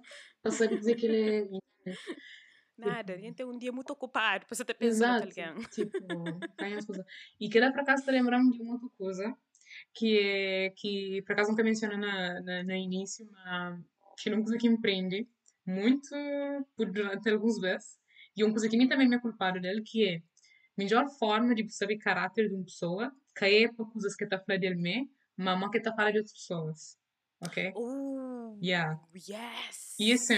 para 0.41 0.51
saber 0.51 0.79
dizer 0.79 0.95
que 0.95 1.05
ele 1.05 1.59
é... 1.85 1.85
Nada, 2.85 3.13
a 3.13 3.17
gente 3.17 3.35
tem 3.35 3.45
um 3.45 3.57
dia 3.57 3.71
muito 3.71 3.91
ocupado 3.91 4.45
para 4.45 4.55
você 4.55 4.65
ter 4.65 4.73
pensado 4.73 5.27
Exato. 5.27 5.39
em 5.39 5.43
alguém. 5.43 5.65
Tipo, 5.69 5.99
tem 6.57 6.73
as 6.75 6.85
coisas. 6.85 7.05
E 7.39 7.49
que 7.49 7.59
por 7.59 7.79
acaso 7.79 8.01
está 8.01 8.11
lembrando 8.11 8.51
de 8.51 8.61
uma 8.61 8.73
outra 8.73 8.89
coisa 8.97 9.37
que 9.93 10.19
é 10.19 10.69
que 10.71 11.21
por 11.23 11.33
acaso 11.33 11.51
nunca 11.51 11.63
mencionei 11.63 11.97
na, 11.97 12.41
na, 12.41 12.63
no 12.63 12.71
início, 12.71 13.27
mas 13.31 13.79
que 14.17 14.29
é 14.29 14.33
uma 14.33 14.43
coisa 14.43 14.57
que 14.57 14.69
me 14.69 14.79
prende 14.79 15.27
muito 15.65 16.09
por 16.75 16.91
durante 16.91 17.29
alguns 17.29 17.59
vezes. 17.59 17.99
E 18.35 18.43
uma 18.43 18.51
coisa 18.51 18.69
que 18.69 18.77
mim 18.77 18.87
também 18.87 19.07
me 19.07 19.15
é 19.15 19.19
culpado 19.19 19.59
dele, 19.59 19.81
que 19.81 20.07
é 20.07 20.15
a 20.17 20.21
melhor 20.77 21.07
forma 21.09 21.53
de 21.53 21.69
saber 21.69 21.95
o 21.95 21.99
caráter 21.99 22.47
de 22.47 22.55
uma 22.55 22.63
pessoa, 22.63 23.11
que 23.37 23.45
é 23.45 23.67
para 23.71 23.85
coisas 23.85 24.15
que 24.15 24.23
está 24.23 24.39
falando 24.39 24.61
dele 24.61 24.75
mesmo, 24.75 25.09
mas 25.35 25.59
não 25.59 25.69
que 25.69 25.77
está 25.77 25.93
falando 25.93 26.13
de 26.13 26.19
outras 26.19 26.33
pessoas. 26.33 26.97
Ok? 27.41 27.73
Uh, 27.75 28.57
Yeah. 28.61 28.99
yes! 29.15 29.95
E 29.99 30.13
assim, 30.13 30.37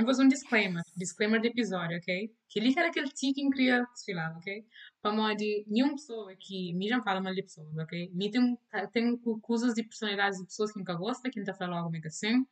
me 0.00 0.06
fazer 0.06 0.22
um 0.22 0.28
disclaimer, 0.28 0.82
disclaimer 0.96 1.40
do 1.40 1.46
episódio, 1.46 1.98
ok? 1.98 2.32
Que 2.48 2.60
ele 2.60 2.72
era 2.76 2.88
aquele 2.88 3.08
tio 3.08 3.34
que 3.34 3.50
queria 3.50 3.84
desfilar, 3.92 4.36
ok? 4.36 4.64
Para 5.00 5.12
modo 5.12 5.36
de 5.36 5.64
nenhuma 5.66 5.94
pessoa 5.94 6.34
que 6.36 6.72
me 6.74 6.88
já 6.88 7.02
fala 7.02 7.20
mal 7.20 7.34
de 7.34 7.42
pessoas, 7.42 7.76
ok? 7.76 8.10
Me 8.14 8.30
tem, 8.30 8.56
tem 8.92 9.16
coisas 9.40 9.74
de 9.74 9.82
personalidades 9.82 10.38
de 10.38 10.44
pessoas 10.44 10.72
que 10.72 10.78
nunca 10.78 10.94
gosta, 10.94 11.28
que 11.28 11.40
está 11.40 11.52
falando 11.52 11.78
algo 11.78 12.06
assim, 12.06 12.46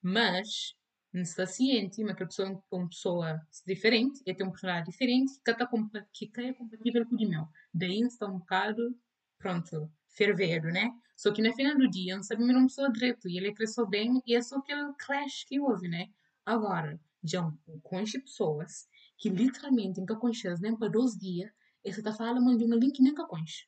mas 0.00 0.76
não 1.12 1.22
está 1.22 1.44
ciente, 1.44 2.02
mas 2.02 2.12
aquela 2.12 2.28
pessoa 2.28 2.48
é 2.48 2.76
uma 2.76 2.88
pessoa 2.88 3.40
diferente, 3.66 4.22
e 4.24 4.32
tem 4.32 4.46
uma 4.46 4.52
personalidade 4.52 4.90
diferente, 4.90 5.32
que, 5.44 5.50
está, 5.50 5.66
que 6.12 6.40
é 6.40 6.52
compatível 6.52 7.06
com 7.06 7.16
o 7.16 7.28
meu. 7.28 7.48
Daí 7.74 8.00
está 8.02 8.26
um 8.26 8.38
bocado, 8.38 8.96
pronto, 9.38 9.90
fervendo, 10.10 10.68
né? 10.68 10.92
Só 11.16 11.32
que 11.32 11.42
no 11.42 11.52
final 11.54 11.76
do 11.76 11.88
dia, 11.88 12.14
não 12.14 12.22
sabe 12.22 12.44
mesmo 12.44 12.60
uma 12.60 12.68
pessoa 12.68 12.92
direito, 12.92 13.28
e 13.28 13.38
ele 13.38 13.52
cresceu 13.52 13.86
bem, 13.86 14.22
e 14.24 14.36
é 14.36 14.42
só 14.42 14.58
aquele 14.58 14.92
clash 14.98 15.44
que 15.44 15.58
houve, 15.58 15.88
né? 15.88 16.10
Agora, 16.46 17.00
já 17.24 17.42
conheço 17.82 18.20
pessoas 18.20 18.88
que 19.18 19.28
literalmente 19.28 19.98
nunca 20.00 20.16
conheces 20.16 20.60
nem 20.60 20.76
para 20.76 20.88
12 20.88 21.18
dias, 21.18 21.50
e 21.84 21.92
você 21.92 22.00
está 22.00 22.12
falando 22.12 22.56
de 22.56 22.64
uma 22.64 22.76
link 22.76 22.96
que 22.96 23.02
nunca 23.02 23.26
conhece. 23.26 23.66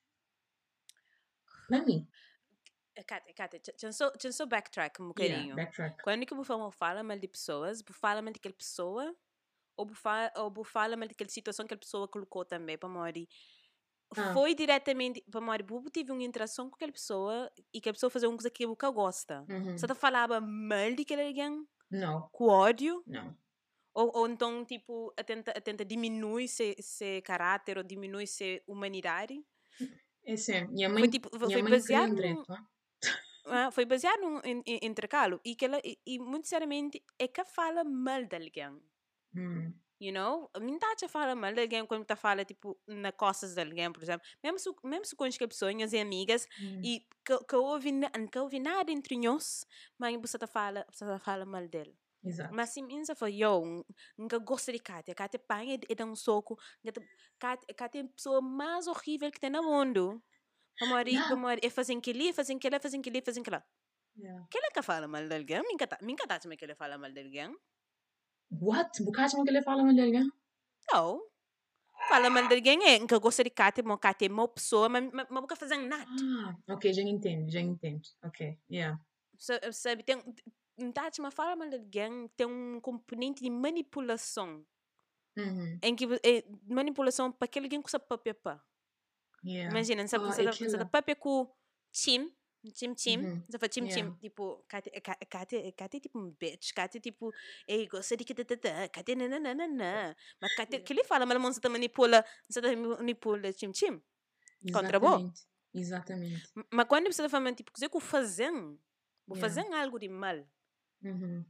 Para 1.68 1.84
mim. 1.84 2.06
Cátia, 3.06 3.34
Cátia, 3.34 3.60
deixa 3.80 4.28
eu 4.28 4.32
só 4.32 4.46
backtrack 4.46 5.00
um 5.02 5.12
Yeah, 5.18 5.38
bocadinho. 5.38 5.56
backtrack. 5.56 6.02
Quando 6.02 6.26
que 6.26 6.34
você 6.34 6.52
fala 6.72 7.02
mal 7.02 7.18
de 7.18 7.28
pessoas, 7.28 7.78
você 7.78 7.92
fala 7.92 8.22
mal 8.22 8.32
daquela 8.32 8.54
pessoa, 8.54 9.14
ou 9.76 9.86
você 9.86 9.94
fala, 9.94 10.32
ou 10.36 10.52
você 10.52 10.70
fala 10.70 10.96
mal 10.96 11.08
daquela 11.08 11.30
situação 11.30 11.66
que 11.66 11.74
a 11.74 11.78
pessoa 11.78 12.08
colocou 12.08 12.44
também, 12.44 12.76
para 12.78 12.88
morrer. 12.88 13.26
Ah. 14.16 14.32
Foi 14.32 14.54
diretamente, 14.54 15.22
para 15.30 15.40
morrer, 15.40 15.64
você 15.64 15.90
teve 15.90 16.12
uma 16.12 16.22
interação 16.22 16.68
com 16.68 16.76
aquela 16.76 16.92
pessoa 16.92 17.50
e 17.72 17.80
que 17.80 17.88
a 17.88 17.92
pessoa 17.92 18.10
fazia 18.10 18.28
uma 18.28 18.36
coisa 18.36 18.50
que 18.50 18.66
você 18.66 18.90
gosta. 18.92 19.44
Uhum. 19.48 19.76
Você 19.76 19.86
tá 19.86 19.94
falava 19.94 20.40
mal 20.40 20.94
de 20.94 21.02
aquele 21.02 21.22
alguém, 21.22 21.64
Não, 21.90 22.30
com 22.32 22.46
ódio, 22.48 23.06
não. 23.06 23.36
ou, 23.94 24.12
ou 24.16 24.28
então, 24.28 24.64
tipo, 24.66 25.14
a 25.18 25.24
tenta, 25.24 25.52
a 25.52 25.60
tenta 25.60 25.84
diminuir 25.84 26.48
seu, 26.48 26.74
seu 26.80 27.22
caráter 27.22 27.78
ou 27.78 27.84
diminuir 27.84 28.26
sua 28.28 28.60
humanidade. 28.66 29.44
É 30.24 30.32
assim, 30.34 30.66
minha 30.68 30.88
mãe, 30.88 31.02
Foi, 31.02 31.08
tipo, 31.08 31.28
minha 31.46 31.58
foi 31.58 31.62
mãe 31.64 31.74
baseado 31.74 32.10
queria 32.10 32.12
um 32.12 32.14
num, 32.14 32.20
direito, 32.20 32.52
ah? 33.54 33.70
Foi 33.76 33.84
baseado 33.92 34.20
num 34.24 34.36
en- 34.52 34.64
en- 34.72 34.82
intercalo 34.90 35.36
e 35.48 35.52
que 35.58 35.64
ela 35.68 35.78
e, 35.90 35.92
e 36.12 36.14
muito 36.30 36.44
sinceramente 36.46 36.96
é 37.24 37.26
que 37.34 37.44
fala 37.56 37.82
mal 38.06 38.22
de 38.30 38.36
alguém 38.42 38.74
Hum, 39.34 39.80
you 40.00 40.12
know 40.12 40.50
a 40.54 40.60
mim 40.60 40.78
tá 40.78 40.86
a 41.02 41.08
fala 41.08 41.34
mal 41.34 41.52
de 41.52 41.60
alguém 41.60 41.84
quando 41.86 42.04
tá 42.04 42.16
fala 42.16 42.44
tipo 42.44 42.78
na 42.86 43.12
costas 43.12 43.54
de 43.54 43.60
alguém 43.62 43.92
por 43.92 44.02
exemplo 44.02 44.26
mesmo 44.42 44.58
se 44.58 44.70
mesmo 44.84 45.04
se 45.04 45.16
conhece 45.16 45.38
que 45.38 45.46
pessoas 45.48 45.92
e 45.92 45.98
amigas 45.98 46.46
hum. 46.58 46.80
e 46.84 47.00
que 47.24 47.38
que 47.48 47.56
ouve 47.56 47.92
na- 47.92 48.10
que 48.10 48.38
nada 48.60 48.90
entre 48.92 49.16
nós 49.18 49.64
mas 49.98 50.16
você 50.20 50.38
tá 50.38 50.46
fala 50.46 50.84
você 50.92 51.04
tá 51.04 51.18
fala 51.18 51.44
mal 51.44 51.66
dele 51.68 51.96
Exato. 52.22 52.54
mas 52.54 52.70
se 52.70 52.82
minha 52.82 53.14
foi 53.16 53.38
eu 53.38 53.84
nunca 54.16 54.38
gosto 54.38 54.72
de 54.72 54.78
Kátia 54.78 55.14
Kátia 55.14 55.38
panha 55.40 55.78
e 55.88 55.94
dá 55.94 56.04
um 56.04 56.16
soco 56.16 56.56
Kátia 57.76 58.00
é 58.00 58.04
a 58.04 58.08
pessoa 58.08 58.40
mais 58.40 58.86
horrível 58.86 59.30
que 59.30 59.40
tem 59.40 59.50
no 59.50 59.62
mundo 59.62 60.22
vamos 60.80 60.96
ali, 60.98 61.16
é 61.62 61.70
fazem 61.70 61.98
aquilo, 61.98 62.32
fazem 62.34 62.56
aquilo, 62.56 62.80
fazem 62.80 63.00
aquilo, 63.00 63.22
fazem 63.24 63.42
aquilo. 63.42 63.62
Yeah. 64.16 64.48
Que 64.50 64.58
ele 64.58 64.70
que 64.74 64.82
fala 64.82 65.06
mal 65.08 65.26
de 65.28 65.34
alguém? 65.38 65.62
Minha 65.62 65.86
tá, 65.92 65.98
minha 66.02 66.26
tá 66.30 66.38
que 66.58 66.64
ele 66.66 66.74
fala 66.74 66.98
mal 66.98 67.12
de 67.12 67.20
alguém? 67.22 67.50
What? 68.50 69.02
Bukati 69.02 69.36
mo 69.36 69.44
que 69.44 69.50
ele 69.50 69.62
fala 69.62 69.82
mal 69.84 69.94
de 69.94 70.00
alguém? 70.00 70.28
Não. 70.92 71.20
Fala 72.08 72.30
mal 72.30 72.48
de 72.48 72.54
alguém 72.54 72.82
é 72.84 73.06
que 73.06 73.12
eu 73.14 73.20
gosto 73.20 73.44
de 73.44 73.50
Cátia, 73.50 73.84
mas 73.84 73.98
Cátia 74.00 74.26
é 74.26 74.30
uma 74.30 74.48
pessoa, 74.48 74.88
mas 74.88 75.10
mas 75.12 75.28
nunca 75.30 75.54
fazem 75.56 75.86
nada. 75.86 76.06
Ah, 76.68 76.74
ok, 76.74 76.92
já 76.92 77.02
entendo, 77.02 77.50
já 77.50 77.60
entendo. 77.60 78.02
Ok, 78.24 78.58
yeah. 78.70 78.98
Sa- 79.36 79.60
Sabe, 79.72 80.02
tem, 80.02 80.16
Tati, 80.92 81.20
mas 81.20 81.34
fala 81.34 81.54
mal 81.56 81.68
alguém 81.72 82.28
tem 82.36 82.46
um 82.46 82.80
componente 82.80 83.42
de 83.42 83.50
manipulação. 83.50 84.64
Uhum. 85.36 85.78
Em 85.82 85.94
que 85.94 86.04
é 86.24 86.44
manipulação 86.66 87.30
para 87.30 87.44
aquele 87.44 87.66
alguém 87.66 87.82
que 87.82 87.90
sabe 87.90 88.06
papel 88.06 88.34
pá. 88.34 88.62
Yeah. 89.44 89.70
Imagina, 89.70 90.06
você 90.08 90.16
Ah, 90.16 90.52
você 90.52 90.84
papel 90.86 91.16
com 91.16 91.52
chim, 91.92 92.32
chim, 92.96 93.18
Uhum. 93.18 93.42
você 93.48 93.58
fala 93.58 93.72
chim 93.72 93.84
chim, 93.90 93.98
Yeah. 94.00 94.16
tipo, 94.20 94.64
Cátia, 94.68 94.92
Cátia 95.28 95.98
é 95.98 96.00
tipo 96.00 96.18
um 96.18 96.30
bitch, 96.38 96.72
é 96.98 97.00
tipo, 97.00 97.32
ei, 97.66 97.86
gosta 97.86 98.16
de 98.16 98.24
que 98.24 98.34
Cátia 98.88 99.14
nananana. 99.16 100.16
Mas 100.40 100.54
Cátia, 100.56 100.76
Yeah. 100.76 100.84
que 100.86 100.92
ele 100.92 101.04
fala, 101.04 101.24
mas 101.24 101.40
você 101.54 101.60
tá 101.60 101.68
manipula, 101.68 102.24
você 102.48 102.60
manipula 102.76 103.52
chim 103.52 103.72
chim. 103.72 104.02
Contra 104.72 104.98
bo? 104.98 105.32
Exatamente. 105.72 106.42
Mas 106.72 106.86
quando 106.88 107.12
você 107.12 107.22
falando, 107.28 107.54
tipo, 107.56 107.72
que 107.72 107.78
você 107.78 107.88
fazem, 108.00 108.78
vou 109.26 109.36
fazer 109.36 109.60
algo 109.72 109.98
de 109.98 110.08
mal, 110.08 110.36
Uhum. 111.04 111.44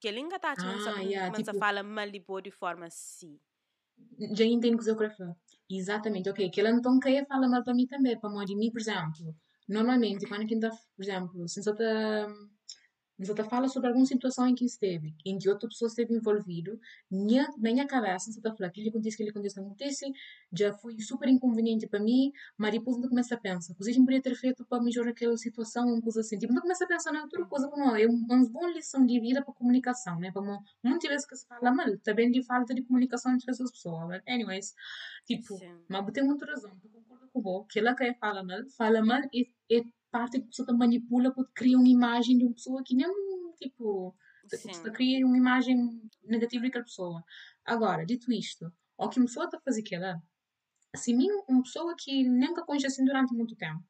que 0.00 0.08
ele 0.08 0.18
ainda 0.20 0.38
tá, 0.38 0.54
mas 0.58 0.86
Ah, 0.86 1.00
yeah, 1.02 1.30
você 1.34 1.42
tipo- 1.42 1.58
fala 1.58 1.82
mal 1.82 2.10
de 2.10 2.20
boa 2.20 2.40
de 2.40 2.50
forma 2.50 2.86
assim. 2.86 3.38
Já 4.32 4.44
entendo 4.44 4.74
o 4.80 4.82
que 4.82 4.90
eu 4.90 4.96
quero 4.96 5.14
falar. 5.14 5.36
Exatamente, 5.70 6.28
ok. 6.28 6.50
Que 6.50 6.60
ele 6.60 6.70
então 6.70 6.98
quer 6.98 7.26
falar 7.26 7.48
mal 7.48 7.62
para 7.62 7.74
mim 7.74 7.86
também, 7.86 8.18
para 8.18 8.30
mim, 8.56 8.70
por 8.70 8.80
exemplo. 8.80 9.34
Normalmente, 9.68 10.26
quando 10.26 10.42
a 10.42 10.46
gente, 10.46 10.60
tá- 10.60 10.70
por 10.96 11.02
exemplo, 11.04 11.48
se 11.48 11.62
você 11.62 11.70
está 11.70 12.26
Mas 13.18 13.28
ela 13.28 13.44
fala 13.44 13.68
sobre 13.68 13.88
alguma 13.88 14.06
situação 14.06 14.46
em 14.48 14.54
que 14.54 14.64
esteve, 14.64 15.14
em 15.24 15.38
que 15.38 15.48
outra 15.48 15.68
pessoa 15.68 15.88
esteve 15.88 16.14
envolvido, 16.14 16.78
minha, 17.10 17.44
na 17.58 17.72
minha 17.72 17.86
cabeça, 17.86 18.30
você 18.30 18.38
está 18.38 18.50
falando, 18.50 18.70
aquilo 18.70 18.88
acontece, 18.88 19.14
aquilo 19.14 19.30
acontece, 19.30 19.60
acontece, 19.60 20.12
já 20.52 20.72
foi 20.72 20.98
super 21.00 21.28
inconveniente 21.28 21.86
para 21.86 22.00
mim, 22.00 22.32
mas 22.58 22.72
depois 22.72 22.98
não 22.98 23.08
começa 23.08 23.36
a 23.36 23.38
pensar, 23.38 23.74
coisa 23.74 23.92
que 23.92 23.98
poderia 23.98 24.22
ter 24.22 24.34
feito 24.34 24.64
para 24.64 24.82
melhorar 24.82 25.10
aquela 25.10 25.36
situação, 25.36 25.86
uma 25.86 26.02
coisa 26.02 26.20
assim, 26.20 26.38
tipo, 26.38 26.52
não 26.52 26.62
começa 26.62 26.84
a 26.84 26.88
pensar 26.88 27.12
na 27.12 27.22
outra 27.22 27.44
coisa, 27.46 27.68
como 27.68 27.94
é 27.94 28.06
uma 28.06 28.48
boa 28.48 28.70
lição 28.70 29.06
de 29.06 29.20
vida 29.20 29.42
para 29.42 29.54
comunicação, 29.54 30.18
né, 30.18 30.32
para 30.32 30.42
muitas 30.82 31.08
vezes 31.08 31.26
que 31.26 31.36
se 31.36 31.46
fala 31.46 31.70
mal, 31.70 31.96
também 31.98 32.30
de 32.30 32.42
falta 32.42 32.74
de 32.74 32.82
comunicação 32.82 33.32
entre 33.32 33.48
as 33.50 33.58
pessoas, 33.58 34.08
but 34.08 34.22
anyways, 34.28 34.74
tipo, 35.24 35.56
Sim. 35.56 35.78
mas 35.88 36.04
tem 36.12 36.24
muita 36.24 36.46
razão, 36.46 36.72
eu 36.82 36.90
concordo 36.90 37.28
com 37.32 37.40
o 37.40 37.64
que 37.64 37.78
ela 37.78 37.94
quer 37.94 38.18
falar 38.18 38.42
mal, 38.42 38.64
fala 38.76 39.04
mal 39.04 39.20
e, 39.32 39.50
e 39.70 39.84
parte 40.14 40.38
que 40.38 40.44
a 40.44 40.46
pessoa 40.46 40.66
te 40.66 40.72
manipula 40.74 41.32
para 41.34 41.44
criar 41.52 41.78
uma 41.78 41.88
imagem 41.88 42.38
de 42.38 42.44
uma 42.44 42.54
pessoa 42.54 42.84
que 42.84 42.94
nem, 42.94 43.08
tipo, 43.60 44.14
Sim. 44.46 44.68
pessoa 44.68 44.92
cria 44.92 45.26
uma 45.26 45.36
imagem 45.36 45.76
negativa 46.22 46.62
daquela 46.64 46.84
pessoa. 46.84 47.24
Agora, 47.64 48.06
dito 48.06 48.30
isto, 48.32 48.72
ao 48.96 49.10
que 49.10 49.18
uma 49.18 49.26
pessoa 49.26 49.46
está 49.46 49.58
a 49.58 49.60
fazer 49.60 49.80
aquela, 49.80 50.22
se 50.94 51.12
mim, 51.12 51.28
uma 51.48 51.62
pessoa 51.64 51.96
que 51.98 52.22
nunca 52.28 52.64
conhece 52.64 52.86
assim 52.86 53.04
durante 53.04 53.34
muito 53.34 53.56
tempo, 53.56 53.82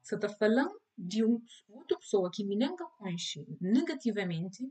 se 0.00 0.14
está 0.14 0.28
falando 0.28 0.80
de 0.96 1.24
um, 1.24 1.42
outra 1.68 1.98
pessoa 1.98 2.30
que 2.32 2.44
me 2.44 2.54
nunca 2.56 2.84
conhece 2.98 3.44
negativamente, 3.60 4.62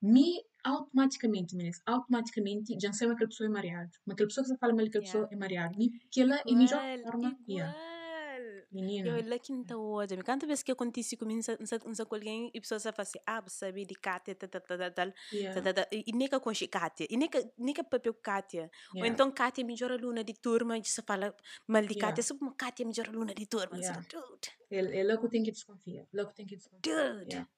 me 0.00 0.42
automaticamente, 0.62 1.54
meninas, 1.54 1.82
automaticamente 1.84 2.74
já 2.80 2.90
sei 2.92 3.06
que 3.08 3.12
aquela 3.14 3.28
pessoa 3.28 3.48
é 3.48 3.50
mareada. 3.50 3.90
Aquela 4.10 4.28
pessoa 4.28 4.46
que 4.46 4.56
fala 4.56 4.72
mal 4.74 4.84
daquela 4.86 5.04
Yeah. 5.04 5.12
pessoa 5.12 5.28
é 5.30 5.36
mareada. 5.36 5.74
Que 6.10 6.20
ela 6.22 6.36
é 6.36 6.42
a 6.50 6.56
melhor 6.56 6.82
Igual, 6.84 7.12
forma. 7.12 7.38
Yeah. 7.46 7.93
Menina. 8.74 9.08
Eu 9.08 9.28
lá 9.28 9.38
quinta 9.38 9.76
hoje, 9.76 10.16
me 10.16 10.22
canta 10.22 10.46
vez 10.46 10.62
que 10.62 10.72
acontece 10.72 11.16
comigo, 11.16 11.40
não 11.58 11.66
sei 11.66 11.78
com 11.78 12.14
alguém 12.14 12.50
e 12.52 12.58
a 12.58 12.60
pessoa 12.60 12.80
sabe 12.80 12.96
assim, 12.98 13.18
ah, 13.24 13.42
sabe 13.46 13.86
de 13.86 13.94
Kátia, 13.94 14.34
tal, 14.34 14.48
tal, 14.48 14.60
tal, 14.60 14.92
tal, 14.92 15.12
e 15.92 16.12
nem 16.12 16.28
que 16.28 16.66
Kátia, 16.68 17.06
e 17.08 17.16
nem 17.16 17.28
que, 17.28 17.40
que 17.74 17.82
papel 17.84 18.14
Kátia. 18.14 18.70
Ou 18.94 19.06
então 19.06 19.30
Kátia 19.30 19.62
é 19.62 19.64
melhor 19.64 19.92
aluna 19.92 20.24
de 20.24 20.34
turma, 20.34 20.76
e 20.76 20.84
você 20.84 21.02
fala 21.02 21.34
mal 21.68 21.82
de. 21.86 21.94
Kátia, 21.94 22.22
sabe 22.22 22.40
como 22.40 22.54
Kátia 22.54 22.82
é 22.84 22.86
melhor 22.86 23.08
aluna 23.08 23.32
de 23.34 23.46
turma? 23.46 23.76
Você 23.76 23.84
Yeah. 23.84 24.06
Dude, 24.10 24.50
É, 24.70 25.00
é 25.00 25.04
logo 25.04 25.28
tem 25.28 25.42
que 25.42 25.52
desconfiar. 25.52 26.06
Logo 26.12 26.32
tem 26.32 26.46
que 26.46 26.56
desconfiar. 26.56 27.14
dude. 27.14 27.32
Yeah. 27.32 27.50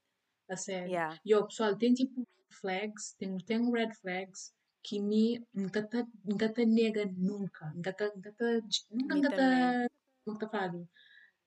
A 0.51 0.57
sério. 0.57 0.89
Yeah. 0.89 1.21
E 1.25 1.35
o 1.35 1.47
pessoal 1.47 1.77
tem 1.77 1.95
tipo 1.95 2.27
flags, 2.51 3.15
tem, 3.19 3.37
tem 3.39 3.71
red 3.73 3.95
flags 3.95 4.53
que 4.83 5.01
me 5.01 5.45
nunca 5.53 5.83
te 5.83 6.65
nega 6.65 7.07
nunca. 7.07 7.73
Nunca 7.75 7.93
te, 7.93 8.05
nunca 8.15 8.33
te, 8.33 8.87
nunca, 8.91 9.15
Me 9.15 9.89
nunca 10.27 10.49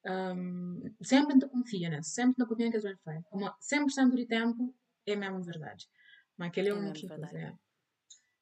Um, 0.05 0.81
sempre 1.03 1.37
confia, 1.49 1.89
né? 1.89 2.01
Sempre 2.01 2.45
confia 2.45 2.71
que 2.71 2.77
é 2.77 2.79
red 2.79 2.97
flag. 3.03 3.23
Como 3.29 3.45
100% 3.61 4.15
do 4.15 4.25
tempo 4.25 4.75
é 5.05 5.15
mesmo 5.15 5.41
verdade. 5.43 5.89
Mas 6.37 6.49
aquele 6.49 6.69
é 6.69 6.71
É 6.71 6.75
um 6.75 6.93
que 6.93 7.05
verdade. 7.07 7.35
é. 7.37 7.57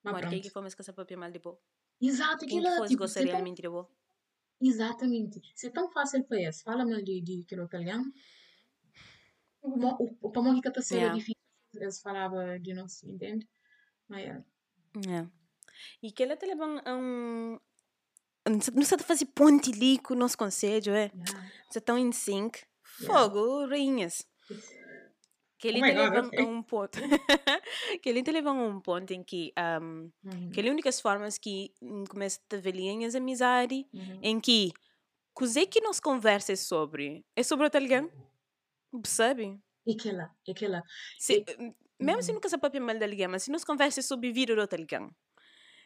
Mas 0.03 0.13
quem 0.13 0.29
pronto. 0.29 0.41
que 0.43 0.49
fomos 0.51 0.75
com 0.75 0.81
essa 0.81 0.93
papel 0.93 1.17
mal 1.17 1.31
de 1.31 1.39
boa? 1.39 1.59
Exato, 1.99 2.45
aquilo 2.45 2.67
é 2.67 2.85
tipo, 2.87 2.99
gostaria 2.99 3.31
é 3.31 3.35
tão, 3.35 3.53
de 3.53 3.69
boa? 3.69 3.89
exatamente. 4.61 5.41
Se 5.55 5.67
é 5.67 5.69
tão 5.71 5.91
fácil 5.91 6.23
para 6.25 6.39
esse, 6.41 6.63
fala-me 6.63 6.93
ali 6.93 7.21
de 7.21 7.41
aquele 7.41 7.63
italiano. 7.63 8.05
O, 9.61 9.69
mo- 9.77 9.97
o, 9.99 10.27
o 10.27 10.31
para 10.31 10.41
morrer 10.43 10.61
que 10.61 10.67
ser 10.81 10.95
Yeah. 10.97 11.15
difícil, 11.17 11.41
eles 11.73 11.99
falavam 12.01 12.59
de 12.59 12.73
nós, 12.73 13.03
entende? 13.03 13.47
Mas 14.07 14.25
é. 14.27 14.43
Yeah. 15.05 15.31
E 16.01 16.11
que 16.11 16.23
ela 16.23 16.37
te 16.37 16.45
leva 16.45 16.65
a 16.85 16.95
um. 16.95 17.59
Não 18.49 18.83
sei 18.83 18.97
fazer 18.99 19.25
ponte 19.27 19.71
ali 19.71 19.97
com 19.99 20.13
o 20.13 20.17
nosso 20.17 20.37
conselho, 20.37 20.93
é? 20.93 21.11
Yeah. 21.13 21.51
Você 21.69 21.81
tão 21.81 21.97
em 21.97 22.11
sync. 22.11 22.59
Yeah. 23.01 23.19
Fogo, 23.29 23.67
rainhas. 23.67 24.25
Que 25.59 25.69
Oh 25.69 25.71
ele 25.71 25.81
my 25.81 25.89
te 25.89 25.95
leva 25.95 26.29
a 26.37 26.43
um 26.45 26.61
ponto. 26.63 26.99
que 28.01 28.09
ele 28.09 28.21
te 28.23 28.31
leva 28.31 28.49
a 28.51 28.53
um 28.53 28.79
ponto 28.79 29.11
em 29.11 29.23
que. 29.23 29.51
Um, 29.81 30.11
Uhum. 30.23 30.49
que 30.51 30.61
as 30.61 30.67
únicas 30.67 31.01
formas 31.01 31.37
que 31.37 31.73
hum, 31.81 32.03
começa 32.09 32.39
a 32.53 32.57
velhinha 32.57 33.07
as 33.07 33.15
amizades 33.15 33.83
Uhum. 33.93 34.19
em 34.21 34.39
que 34.39 34.71
coisa 35.33 35.65
que 35.65 35.81
nós 35.81 35.99
conversa 35.99 36.55
sobre 36.55 37.25
é 37.35 37.41
sobre 37.43 37.65
outro 37.65 37.81
alguém. 37.81 38.09
Percebe? 39.01 39.59
E 39.85 39.93
aquela, 39.93 40.31
e 40.47 40.51
aquela. 40.51 40.83
Se, 41.17 41.43
E- 41.47 41.55
hum, 41.59 41.73
mesmo 41.99 42.21
se 42.21 42.29
Uhum. 42.31 42.35
nunca 42.35 42.49
se 42.49 42.57
papel 42.57 42.81
mal 42.81 42.95
alguém, 42.95 43.27
mas 43.27 43.43
se 43.43 43.51
nós 43.51 43.63
conversa 43.63 44.01
sobre 44.01 44.31
vida 44.31 44.53
outro 44.59 44.79
alguém. 44.79 45.09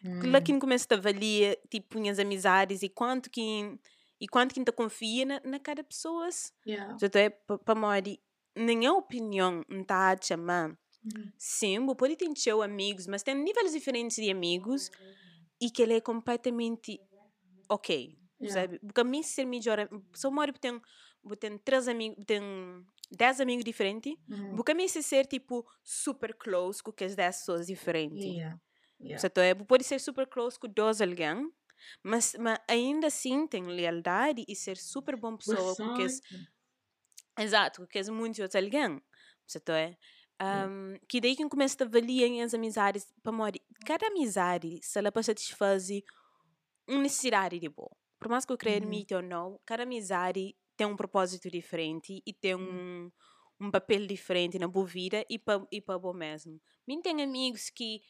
Hum. 0.03 0.31
Lá 0.31 0.41
que 0.41 0.57
começa 0.59 0.87
a 0.91 0.95
avaliar 0.97 1.55
tipo 1.69 1.99
as 2.09 2.19
amizades 2.19 2.81
e 2.83 2.89
quanto 2.89 3.29
que 3.29 3.77
e 4.19 4.27
quanto 4.27 4.53
que 4.53 4.59
ainda 4.59 4.71
confia 4.71 5.25
na, 5.25 5.41
na 5.43 5.59
cada 5.59 5.83
pessoa. 5.83 6.29
Yeah. 6.65 6.95
Já 6.99 7.07
é 7.19 7.29
para 7.29 7.75
mori 7.75 8.19
nenhuma 8.55 8.99
opinião 8.99 9.63
não 9.69 9.81
está 9.81 10.11
a 10.11 10.17
chamar. 10.21 10.77
Sim, 11.37 11.79
você 11.85 11.95
pode 11.95 12.15
ter 12.15 12.29
seu 12.37 12.61
amigos, 12.61 13.07
mas 13.07 13.23
tem 13.23 13.33
níveis 13.35 13.71
diferentes 13.73 14.17
de 14.17 14.29
amigos 14.29 14.89
e 15.59 15.69
que 15.71 15.81
ele 15.81 15.95
é 15.95 16.01
completamente 16.01 16.99
ok, 17.69 18.17
Yeah. 18.39 18.61
sabe? 18.61 18.79
Porque 18.79 19.01
a 19.01 19.03
mim 19.03 19.21
ser 19.23 19.45
melhor, 19.45 19.87
se 20.15 20.25
eu 20.25 20.31
moro 20.31 20.51
tem 20.53 20.81
tem 21.39 21.57
três 21.59 21.87
amigos, 21.87 22.23
tem 22.25 22.41
dez 23.11 23.39
amigos 23.39 23.63
diferentes, 23.63 24.13
Uhum. 24.29 24.55
porque 24.55 24.71
a 24.71 24.75
mim 24.75 24.87
se 24.87 25.03
ser 25.03 25.27
tipo 25.27 25.63
super 25.83 26.33
close 26.35 26.81
com 26.81 26.91
que 26.91 27.03
as 27.03 27.15
dez 27.15 27.37
pessoas 27.39 27.67
diferentes. 27.67 28.23
Yeah. 28.25 28.59
Yeah. 29.03 29.29
É, 29.41 29.55
pode 29.55 29.83
ser 29.83 29.99
super 29.99 30.27
close 30.27 30.59
com 30.59 30.67
dois 30.67 31.01
alguém, 31.01 31.51
mas, 32.03 32.35
mas 32.39 32.59
ainda 32.67 33.07
assim 33.07 33.47
tem 33.47 33.63
lealdade 33.65 34.45
e 34.47 34.55
ser 34.55 34.77
super 34.77 35.17
bom 35.17 35.35
pessoa 35.37 35.75
com 35.75 35.93
que. 35.95 36.05
Exato, 37.37 37.81
porque 37.81 37.99
é 37.99 38.11
muito 38.11 38.41
outro 38.41 38.59
alguém. 38.59 39.01
Certo? 39.47 39.71
É? 39.71 39.97
Um, 40.41 40.97
que 41.07 41.21
daí 41.21 41.35
que 41.35 41.47
começa 41.49 41.83
a 41.83 41.87
avaliar 41.87 42.45
as 42.45 42.53
amizades 42.53 43.11
para 43.21 43.31
morrer. 43.31 43.61
Cada 43.85 44.07
amizade, 44.07 44.79
se 44.81 44.97
ela 44.97 45.11
para 45.11 45.23
satisfazer 45.23 46.03
uma 46.87 47.01
necessidade 47.03 47.59
de 47.59 47.69
boa. 47.69 47.91
Por 48.19 48.29
mais 48.29 48.45
que 48.45 48.51
eu 48.51 48.57
creia 48.57 48.77
em 48.77 48.85
Uhum. 48.85 49.05
ou 49.15 49.21
não, 49.21 49.59
cada 49.65 49.83
amizade 49.83 50.55
tem 50.75 50.87
um 50.87 50.95
propósito 50.95 51.49
diferente 51.49 52.21
e 52.25 52.33
tem 52.33 52.55
um, 52.55 53.11
um 53.59 53.71
papel 53.71 54.07
diferente 54.07 54.57
na 54.57 54.67
boa 54.67 54.85
vida 54.85 55.25
e 55.29 55.37
para 55.37 55.65
e 55.71 55.79
para 55.79 55.99
bom 55.99 56.13
mesmo. 56.13 56.59
Mim 56.87 57.01
tem 57.01 57.21
amigos 57.21 57.69
que 57.69 58.01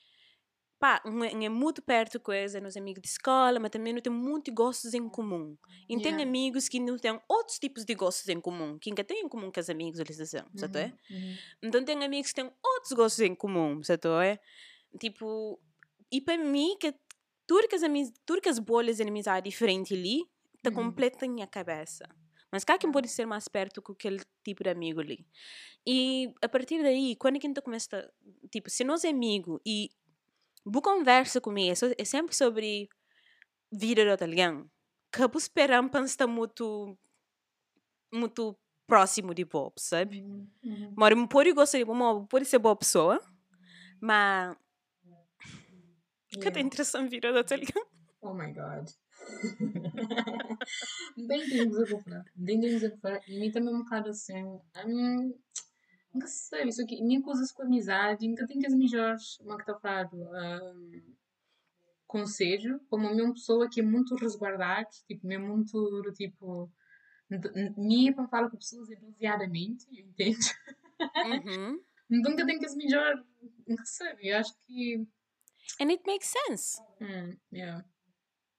pá, 0.81 1.01
um 1.05 1.23
é, 1.23 1.31
é 1.45 1.49
muito 1.49 1.81
perto 1.83 2.19
coisa, 2.19 2.59
nos 2.59 2.75
amigos 2.77 3.01
de 3.03 3.09
escola, 3.09 3.59
mas 3.59 3.71
também 3.71 3.93
não 3.93 4.01
tem 4.01 4.11
muitos 4.13 4.53
gostos 4.53 4.93
em 4.95 5.07
comum. 5.09 5.57
E 5.89 6.01
tem 6.01 6.13
Yeah. 6.13 6.23
amigos 6.23 6.67
que 6.67 6.79
não 6.79 6.97
têm 6.97 7.21
outros 7.29 7.59
tipos 7.59 7.85
de 7.85 7.95
gostos 7.95 8.27
em 8.29 8.41
comum, 8.41 8.79
que 8.79 8.89
ainda 8.89 9.03
têm 9.03 9.21
em 9.25 9.29
comum 9.29 9.51
com 9.51 9.59
os 9.61 9.69
amigos, 9.69 9.99
eles 9.99 10.17
dizem, 10.17 10.43
certo 10.55 10.77
é? 10.77 10.87
Uhum. 10.87 10.97
Uhum. 11.11 11.39
Então 11.63 11.85
tem 11.85 12.03
amigos 12.03 12.29
que 12.31 12.41
têm 12.41 12.51
outros 12.65 12.93
gostos 12.93 13.21
em 13.21 13.35
comum, 13.35 13.83
certo 13.83 14.09
é? 14.21 14.39
Tipo, 14.99 15.59
e 16.11 16.21
para 16.21 16.37
mim, 16.37 16.77
que 16.79 16.93
tudo 17.47 17.67
que 17.67 17.75
as, 17.75 17.83
amiz- 17.83 18.13
tudo 18.25 18.41
que 18.41 18.49
as 18.49 18.59
bolhas 18.59 18.97
de 18.97 19.03
amizade 19.03 19.49
diferente 19.49 19.93
ali, 19.93 20.23
tá 20.63 20.69
Uhum. 20.69 20.75
completa 20.75 21.27
minha 21.27 21.47
cabeça. 21.47 22.07
Mas 22.51 22.63
cá 22.65 22.77
quem 22.77 22.91
pode 22.91 23.07
ser 23.09 23.25
mais 23.25 23.47
perto 23.47 23.81
com 23.81 23.93
aquele 23.93 24.21
tipo 24.43 24.63
de 24.63 24.69
amigo 24.69 24.99
ali. 25.01 25.25
E 25.85 26.33
a 26.41 26.49
partir 26.49 26.81
daí, 26.83 27.15
quando 27.15 27.37
a 27.37 27.39
gente 27.39 27.61
começa, 27.61 28.11
tipo, 28.51 28.69
se 28.69 28.83
nós 28.83 29.03
é 29.03 29.09
amigo 29.09 29.61
e 29.65 29.89
boa 30.65 30.81
conversa 30.81 31.41
comigo, 31.41 31.73
é, 31.97 32.05
sempre 32.05 32.35
sobre 32.35 32.89
vida 33.71 34.05
outro 34.05 34.25
alguém, 34.27 34.69
que 35.13 35.23
eu 35.23 35.29
esperando 35.37 35.89
para 35.89 36.05
estar 36.05 36.27
muito, 36.27 36.97
muito 38.13 38.57
próximo 38.87 39.33
de 39.33 39.45
Bob, 39.45 39.73
sabe? 39.77 40.21
Uhum. 40.21 40.47
Uhum. 40.63 40.93
Mora, 40.97 41.15
me 41.15 41.27
pode 41.27 41.53
gostar 41.53 41.77
de 41.79 41.85
Bob, 41.85 42.27
pode 42.27 42.45
ser 42.45 42.59
boa 42.59 42.75
pessoa, 42.75 43.21
mas 44.01 44.55
que 46.29 46.37
Yeah. 46.37 46.53
tem 46.53 46.65
interesse 46.65 46.97
em 46.97 47.07
vida 47.07 47.31
outro 47.31 47.55
alguém. 47.55 47.87
Oh 48.21 48.33
my 48.33 48.53
god. 48.53 48.87
Não 51.17 51.27
tem 51.27 51.47
falar. 52.03 52.25
Não 52.35 52.45
tem 52.45 52.61
tempo 52.61 52.79
de 52.79 52.97
falar. 53.01 53.21
E 53.27 53.39
mim 53.39 53.51
também 53.51 53.73
um 53.73 53.83
bocado 53.83 54.09
assim. 54.09 54.43
hum, 54.85 55.33
nunca 56.13 56.27
sei, 56.27 56.67
isso 56.67 56.81
aqui. 56.81 57.01
Nem 57.01 57.21
coisas 57.21 57.51
com 57.51 57.63
amizade. 57.63 58.27
Nunca 58.27 58.47
tenho 58.47 58.59
que 58.59 58.67
as 58.67 58.73
melhores. 58.73 59.37
Como 59.37 59.53
é 59.53 59.55
que 59.55 59.61
está 59.61 59.75
a 59.75 59.79
falar? 59.79 60.61
hum, 60.73 61.15
conselho. 62.07 62.79
Como 62.89 63.07
a 63.07 63.13
minha 63.13 63.31
pessoa 63.33 63.69
que 63.69 63.79
é 63.79 63.83
muito 63.83 64.15
resguardada. 64.15 64.87
Tipo, 65.07 65.31
é 65.31 65.37
muito 65.37 65.73
do 66.01 66.11
tipo. 66.13 66.71
Minha 67.77 68.13
para 68.13 68.27
falar 68.27 68.49
com 68.49 68.57
pessoas 68.57 68.89
é 68.91 68.95
baseadamente. 68.95 69.85
Entende? 69.91 70.37
Uhum. 71.25 71.81
Então 72.13 72.31
nunca 72.31 72.45
tenho 72.45 72.59
que 72.59 72.65
as 72.65 72.75
melhores. 72.75 73.23
Nunca 73.65 73.85
sei. 73.85 74.13
Eu 74.21 74.37
acho 74.37 74.53
que. 74.67 74.97
And 75.79 75.91
it 75.91 76.03
makes 76.05 76.27
sense. 76.27 76.77
Hum, 76.99 77.37
yeah. 77.53 77.85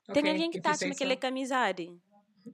Tem 0.06 0.22
Ok, 0.22 0.30
alguém 0.30 0.50
que 0.50 0.56
está 0.56 0.72
say 0.74 0.88
achando 0.88 0.96
que 0.96 1.04
é. 2.46 2.52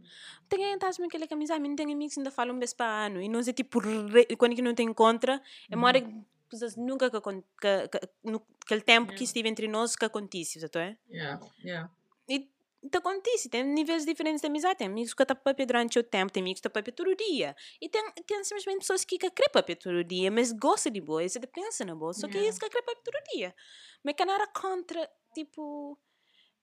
Tem 0.49 0.59
alguém 0.59 0.71
que 0.71 0.75
está 0.77 0.89
achando 0.89 1.09
que 1.09 1.17
ele 1.17 1.25
é 1.31 1.35
amizade. 1.35 1.61
Não 1.69 1.77
tem 1.77 1.93
amigos 1.93 2.15
que 2.15 2.21
ainda 2.21 2.31
falam 2.31 2.55
um 2.55 2.59
vez 2.59 2.73
para 2.75 3.07
ano. 3.07 3.21
E 3.23 3.29
não 3.29 3.41
é 3.41 3.53
tipo, 3.53 3.79
re- 3.79 4.27
quando 4.37 4.55
que 4.55 4.63
não 4.63 4.75
tem 4.75 4.93
contra, 4.93 5.41
é 5.71 5.77
uma 5.77 5.87
hora 5.89 6.01
que 6.01 6.15
coisas 6.51 6.77
nunca 6.77 7.11
que, 7.11 7.21
que, 7.21 7.89
que, 7.89 8.09
no, 8.25 8.43
aquele 8.65 8.81
tempo 8.81 9.09
que 9.09 9.15
Yeah. 9.17 9.25
estive 9.25 9.49
entre 9.49 9.69
nós 9.69 9.95
que 9.95 10.05
acontece, 10.05 10.59
certo 10.61 10.79
é? 10.79 10.97
Yeah, 11.11 11.41
yeah. 11.63 11.91
E 12.29 12.49
te 12.91 12.97
acontece, 12.97 13.49
tem 13.51 13.65
níveis 13.65 14.07
diferentes 14.07 14.41
de 14.41 14.47
amizade. 14.47 14.79
Tem 14.79 14.87
amigos 14.87 15.13
que 15.13 15.23
estão 15.23 15.37
para 15.37 15.67
durante 15.67 15.99
o 15.99 16.03
tempo, 16.03 16.33
tem 16.33 16.41
amigos 16.43 16.61
que 16.61 16.67
estão 16.69 16.83
para 16.83 16.91
todo 16.93 17.15
dia. 17.17 17.55
E 17.83 17.89
tem, 17.89 18.03
tem 18.27 18.45
simplesmente 18.45 18.79
pessoas 18.79 19.05
que 19.05 19.19
querem 19.19 19.51
para 19.53 19.63
todo 19.77 20.03
dia, 20.05 20.31
mas 20.31 20.53
gostam 20.53 20.91
de 20.93 21.01
boa, 21.01 21.29
você 21.29 21.39
pensa 21.41 21.85
na 21.85 21.95
boa. 21.95 22.15
Só 22.15 22.27
que 22.29 22.35
Yeah. 22.39 22.51
isso 22.51 22.61
que 22.61 22.71
querem 22.71 22.85
para 22.85 22.95
todo 22.97 23.23
dia. 23.35 23.55
Mas 24.03 24.15
que 24.15 24.25
nada 24.25 24.47
contra, 24.47 25.11
tipo. 25.35 25.99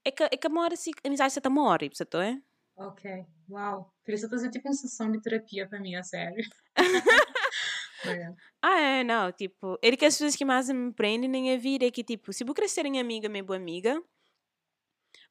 É 0.03 0.11
que, 0.11 0.23
é 0.23 0.29
que 0.37 0.47
a 0.47 0.49
mora 0.49 0.75
se 0.75 0.91
a 1.03 1.07
amizade 1.07 1.33
se 1.33 1.39
está 1.39 1.49
morre, 1.49 1.89
certo 1.93 2.17
é? 2.19 2.39
Ok, 2.77 3.25
uau. 3.49 3.93
Só 4.17 4.29
fazer 4.29 4.49
tipo 4.51 4.67
uma 4.67 4.73
sessão 4.73 5.11
de 5.11 5.21
terapia 5.21 5.67
para 5.67 5.79
mim, 5.79 5.95
a 5.95 6.03
sério. 6.03 6.43
É. 8.05 8.35
Ah, 8.61 8.79
é, 8.79 9.03
não, 9.03 9.31
tipo, 9.31 9.79
ele 9.81 9.97
que 9.97 10.05
as 10.05 10.13
pessoas 10.13 10.35
que 10.35 10.45
mais 10.45 10.69
me 10.69 10.93
prendem 10.93 11.27
na 11.27 11.39
minha 11.39 11.57
vida 11.57 11.85
é 11.87 11.91
que, 11.91 12.03
tipo, 12.03 12.31
se 12.31 12.43
vou 12.43 12.53
crescer 12.53 12.85
em 12.85 12.99
amiga, 12.99 13.27
minha 13.27 13.43
boa 13.43 13.57
amiga, 13.57 13.99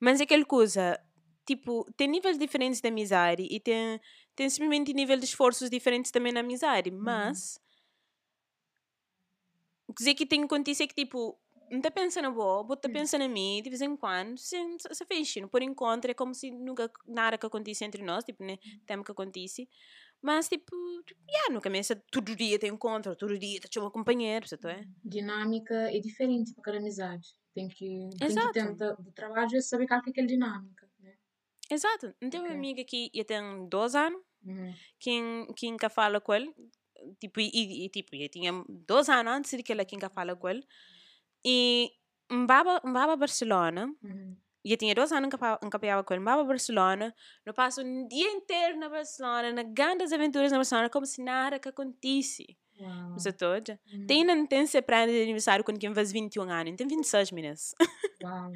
mas 0.00 0.20
é 0.20 0.24
aquela 0.24 0.44
coisa, 0.44 0.98
tipo, 1.46 1.84
tem 1.96 2.08
níveis 2.08 2.38
diferentes 2.38 2.80
de 2.80 2.88
amizade 2.88 3.46
e 3.50 3.60
tem, 3.60 4.00
tem 4.34 4.48
simplesmente 4.50 4.92
níveis 4.92 5.20
de 5.20 5.26
esforços 5.26 5.70
diferentes 5.70 6.10
também 6.10 6.32
na 6.32 6.40
amizade, 6.40 6.90
mas 6.90 7.58
o 9.86 9.92
que 9.94 10.00
dizer 10.00 10.14
que 10.14 10.26
tem 10.26 10.40
que 10.40 10.46
acontecer 10.46 10.84
é 10.84 10.86
que, 10.86 10.94
tipo, 10.94 11.38
não 11.70 11.78
está 11.78 11.90
pensando 11.90 12.32
boa, 12.32 12.64
ou 12.66 12.74
está 12.74 12.88
pensando 12.88 13.22
em 13.22 13.28
mim, 13.28 13.62
de 13.62 13.70
vez 13.70 13.80
em 13.82 13.96
quando, 13.96 14.38
se, 14.38 14.56
se 14.92 15.04
fecha, 15.06 15.40
não 15.40 15.48
por 15.48 15.62
encontro, 15.62 16.10
é 16.10 16.14
como 16.14 16.34
se 16.34 16.50
nunca 16.50 16.90
nada 17.06 17.38
que 17.38 17.46
aconteça 17.46 17.84
entre 17.84 18.02
nós, 18.02 18.24
tipo, 18.24 18.44
né, 18.44 18.58
tempo 18.86 19.04
que 19.04 19.12
acontece, 19.12 19.68
mas, 20.22 20.48
tipo, 20.48 20.74
yeah, 21.30 21.52
nunca 21.52 21.70
todo 22.10 22.36
dia 22.36 22.58
tem 22.58 22.70
encontro, 22.70 23.16
todo 23.16 23.38
dia 23.38 23.58
está 23.58 23.84
um 23.84 23.90
companheiro, 23.90 24.48
certo 24.48 24.68
é? 24.68 24.86
Dinâmica 25.04 25.74
é 25.90 25.98
diferente 26.00 26.52
para 26.54 26.64
cada 26.64 26.78
amizade. 26.78 27.28
Tem 27.54 27.68
que, 27.68 27.86
tem 28.26 28.38
que 28.40 28.48
Exato. 28.48 28.60
tentar, 28.60 28.94
o 28.98 29.12
trabalho 29.12 29.56
é 29.56 29.60
saber 29.60 29.86
qual 29.86 30.02
que 30.02 30.10
é 30.10 30.12
aquela 30.12 30.26
dinâmica. 30.26 30.90
Né? 30.98 31.14
Exato. 31.70 32.14
Então, 32.20 32.42
uma 32.44 32.52
Ok. 32.52 32.54
amiga 32.54 32.84
que 32.84 33.10
eu 33.14 33.24
tenho 33.24 33.66
12 33.68 33.96
anos, 33.98 34.20
Uhum. 34.44 34.78
quem, 35.00 35.46
quem 35.56 35.72
nunca 35.72 35.90
fala 35.90 36.20
com 36.20 36.34
ele, 36.34 36.54
tipo, 37.20 37.40
e, 37.40 37.86
e, 37.86 37.88
tipo, 37.90 38.16
eu 38.16 38.28
tinha 38.28 38.52
12 38.68 39.12
anos 39.12 39.32
antes 39.34 39.52
de 39.56 39.62
que 39.62 39.72
ela 39.72 39.84
nunca 39.92 40.10
fala 40.10 40.36
com 40.36 40.48
ele, 40.48 40.66
e 41.44 41.90
um 42.30 42.46
baba, 42.46 42.80
um 42.84 42.92
baba 42.92 43.16
Barcelona, 43.16 43.86
Uhum. 44.02 44.36
e 44.64 44.72
eu 44.72 44.76
tinha 44.78 44.94
12 44.94 45.14
anos 45.14 45.28
que 45.30 45.36
nunca 45.62 45.78
pegava 45.78 46.02
com 46.02 46.14
ele, 46.14 46.20
um 46.22 46.24
baba 46.24 46.44
Barcelona, 46.44 47.14
eu 47.44 47.52
passo 47.52 47.82
um 47.82 48.08
dia 48.08 48.30
inteiro 48.32 48.78
na 48.78 48.88
Barcelona, 48.88 49.52
na 49.52 49.62
grandes 49.62 50.12
aventuras 50.12 50.50
na 50.50 50.58
Barcelona, 50.58 50.88
como 50.88 51.04
se 51.06 51.22
nada 51.22 51.58
que 51.58 51.68
acontece. 51.68 52.56
Uau. 52.80 53.12
Você 53.12 53.32
toda? 53.32 53.78
Hum. 53.92 54.06
Tem 54.06 54.24
não 54.24 54.46
tem 54.46 54.66
se 54.66 54.80
prende 54.82 55.12
de 55.12 55.22
aniversário 55.22 55.64
quando 55.64 55.78
quem 55.78 55.94
faz 55.94 56.10
21 56.10 56.50
anos, 56.50 56.76
tem 56.76 56.88
26 56.88 57.30
meninas. 57.30 57.74
Uau. 58.22 58.52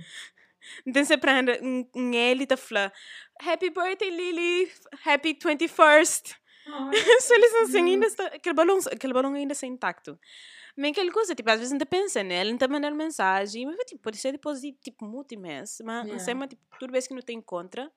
Então 0.85 1.05
se 1.05 1.17
prende 1.17 1.53
um, 1.63 1.89
um 1.95 2.13
ele 2.13 2.47
tá 2.47 2.57
falando 2.57 2.93
Happy 3.41 3.71
birthday 3.71 4.11
Lily, 4.11 4.71
happy 5.07 5.35
21st. 5.35 6.35
Ai, 6.67 6.91
Se 7.21 7.33
eles 7.35 7.55
assim 7.55 7.93
ainda 7.93 8.07
está, 8.07 8.27
aquele 8.27 8.55
balão, 8.55 8.79
aquele 8.93 9.13
balão 9.13 9.33
ainda 9.35 9.53
está 9.53 9.67
intacto. 9.67 10.19
Mas 10.81 10.93
aquela 10.93 11.11
coisa, 11.13 11.35
tipo, 11.35 11.51
às 11.51 11.59
vezes 11.59 11.73
não 11.73 11.85
pensa 11.85 12.23
não 12.23 12.57
tá 12.57 12.69
mandando 12.69 12.97
mensagem, 12.97 13.67
mas 13.67 13.77
tipo, 13.85 14.01
pode 14.01 14.17
ser 14.17 14.31
depois 14.33 14.61
de 14.61 14.73
tipo 14.75 15.05
muito 15.05 15.35
imenso, 15.35 15.83
mas 15.85 16.05
Yeah. 16.05 16.13
não 16.13 16.19
sei, 16.25 16.35
mas 16.35 16.49
tipo, 16.51 16.63
toda 16.79 16.93
vez 16.93 17.09
que 17.09 17.15
não 17.15 17.21
tem 17.23 17.41
contra, 17.43 17.91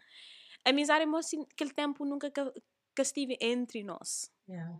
a 0.66 0.70
amizade 0.72 1.06
é 1.06 1.18
assim, 1.18 1.46
aquele 1.54 1.72
tempo 1.72 2.04
nunca 2.06 2.32
que, 2.32 2.42
que 2.96 3.02
estive 3.04 3.38
entre 3.40 3.84
nós. 3.84 4.32
Yeah. 4.50 4.76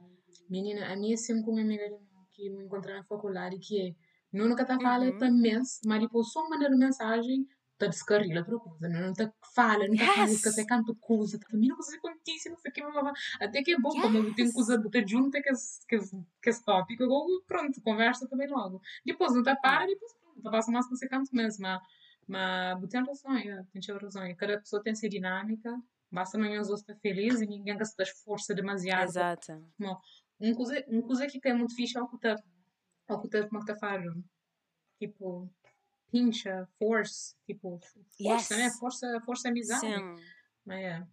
Menina, 0.50 0.92
a 0.92 0.96
minha 0.96 1.16
sempre 1.16 1.44
com 1.46 1.52
uma 1.52 1.62
amiga 1.62 1.84
que 2.32 2.50
me 2.50 2.64
encontrei 2.66 2.96
na 2.96 3.04
faculdade 3.04 3.60
que 3.60 3.80
é, 3.90 3.96
não 4.34 4.48
nunca 4.50 4.66
tá 4.66 4.80
falando 4.80 5.12
Uhum. 5.12 5.20
para 5.20 5.32
mês, 5.32 5.80
mas 5.86 6.02
depois 6.02 6.32
só 6.32 6.50
mandando 6.50 6.78
mensagem, 6.78 7.46
tá 7.82 7.88
descarrila 7.88 8.40
outra 8.40 8.60
coisa, 8.60 8.90
não 8.90 9.14
tá 9.14 9.34
fala, 9.56 9.88
não 9.88 9.96
tá 9.96 10.06
falando 10.06 10.30
Yes! 10.30 10.42
que 10.42 10.50
você 10.52 10.66
canta 10.66 10.94
coisa, 11.02 11.40
tá 11.40 11.48
menina, 11.52 11.76
você 11.76 12.00
contícia, 12.00 12.52
não 12.52 12.58
sei 12.58 12.72
o 12.72 12.74
que, 12.74 12.82
blá, 12.82 13.02
blá, 13.02 13.14
até 13.40 13.64
que 13.64 13.74
é 13.74 13.80
bom, 13.80 13.90
como 13.90 14.18
eu 14.18 14.34
tenho 14.34 14.48
Yes! 14.48 14.54
coisa 14.54 14.78
botar 14.78 15.06
junto 15.08 15.42
que 15.42 15.50
esse, 15.50 15.86
que 15.88 15.98
que 16.42 16.64
tópico, 16.64 17.04
pronto, 17.48 17.82
conversa 17.82 18.28
também 18.28 18.48
logo. 18.48 18.82
Depois 19.06 19.34
não 19.34 19.44
tá 19.44 19.56
para, 19.56 19.86
depois 19.86 20.14
pronto, 20.14 20.42
passa 20.52 20.72
mais 20.72 20.90
não 20.90 20.96
sei 20.96 21.10
quanto 21.10 21.36
mês, 21.36 21.58
mas, 21.58 21.82
mas 22.28 22.90
tem 22.90 23.04
razão, 23.04 23.38
yeah, 23.38 23.66
tem 23.72 23.98
razão, 23.98 24.26
e 24.28 24.36
cada 24.36 24.60
pessoa 24.60 24.84
tem 24.84 24.96
sua 24.96 25.10
dinâmica, 25.10 25.76
basta 26.12 26.38
amanhã 26.38 26.62
os 26.62 26.70
outros 26.70 26.88
estar 26.88 27.00
felizes 27.02 27.42
e 27.42 27.48
ninguém 27.48 27.78
que 27.78 27.86
se 27.86 28.02
esforça 28.04 28.54
demasiado 28.54 29.10
Exato. 29.10 29.64
um 30.40 30.54
coisa, 30.54 30.84
um 30.88 31.02
coisa 31.02 31.28
que 31.28 31.40
é 31.48 31.54
muito 31.54 31.76
fixe 31.76 31.98
é 31.98 32.02
o 32.02 32.08
que 32.08 32.20
tá, 32.20 32.36
é 33.08 33.14
o 33.14 33.20
que 33.20 33.30
tá, 33.30 33.48
como 33.48 33.62
é 33.62 33.66
que 33.66 33.76
falando? 33.80 34.24
Tipo, 35.00 35.50
pincha, 36.12 36.68
force, 36.78 37.36
tipo, 37.46 37.80
força, 38.22 38.58
né? 38.58 38.66
Yes! 38.66 38.80
Força, 38.80 39.22
força 39.26 39.48
é 39.48 39.52
amizade. 39.52 39.82
Sim. 39.82 40.16
Mas 40.66 40.80
é. 40.84 41.04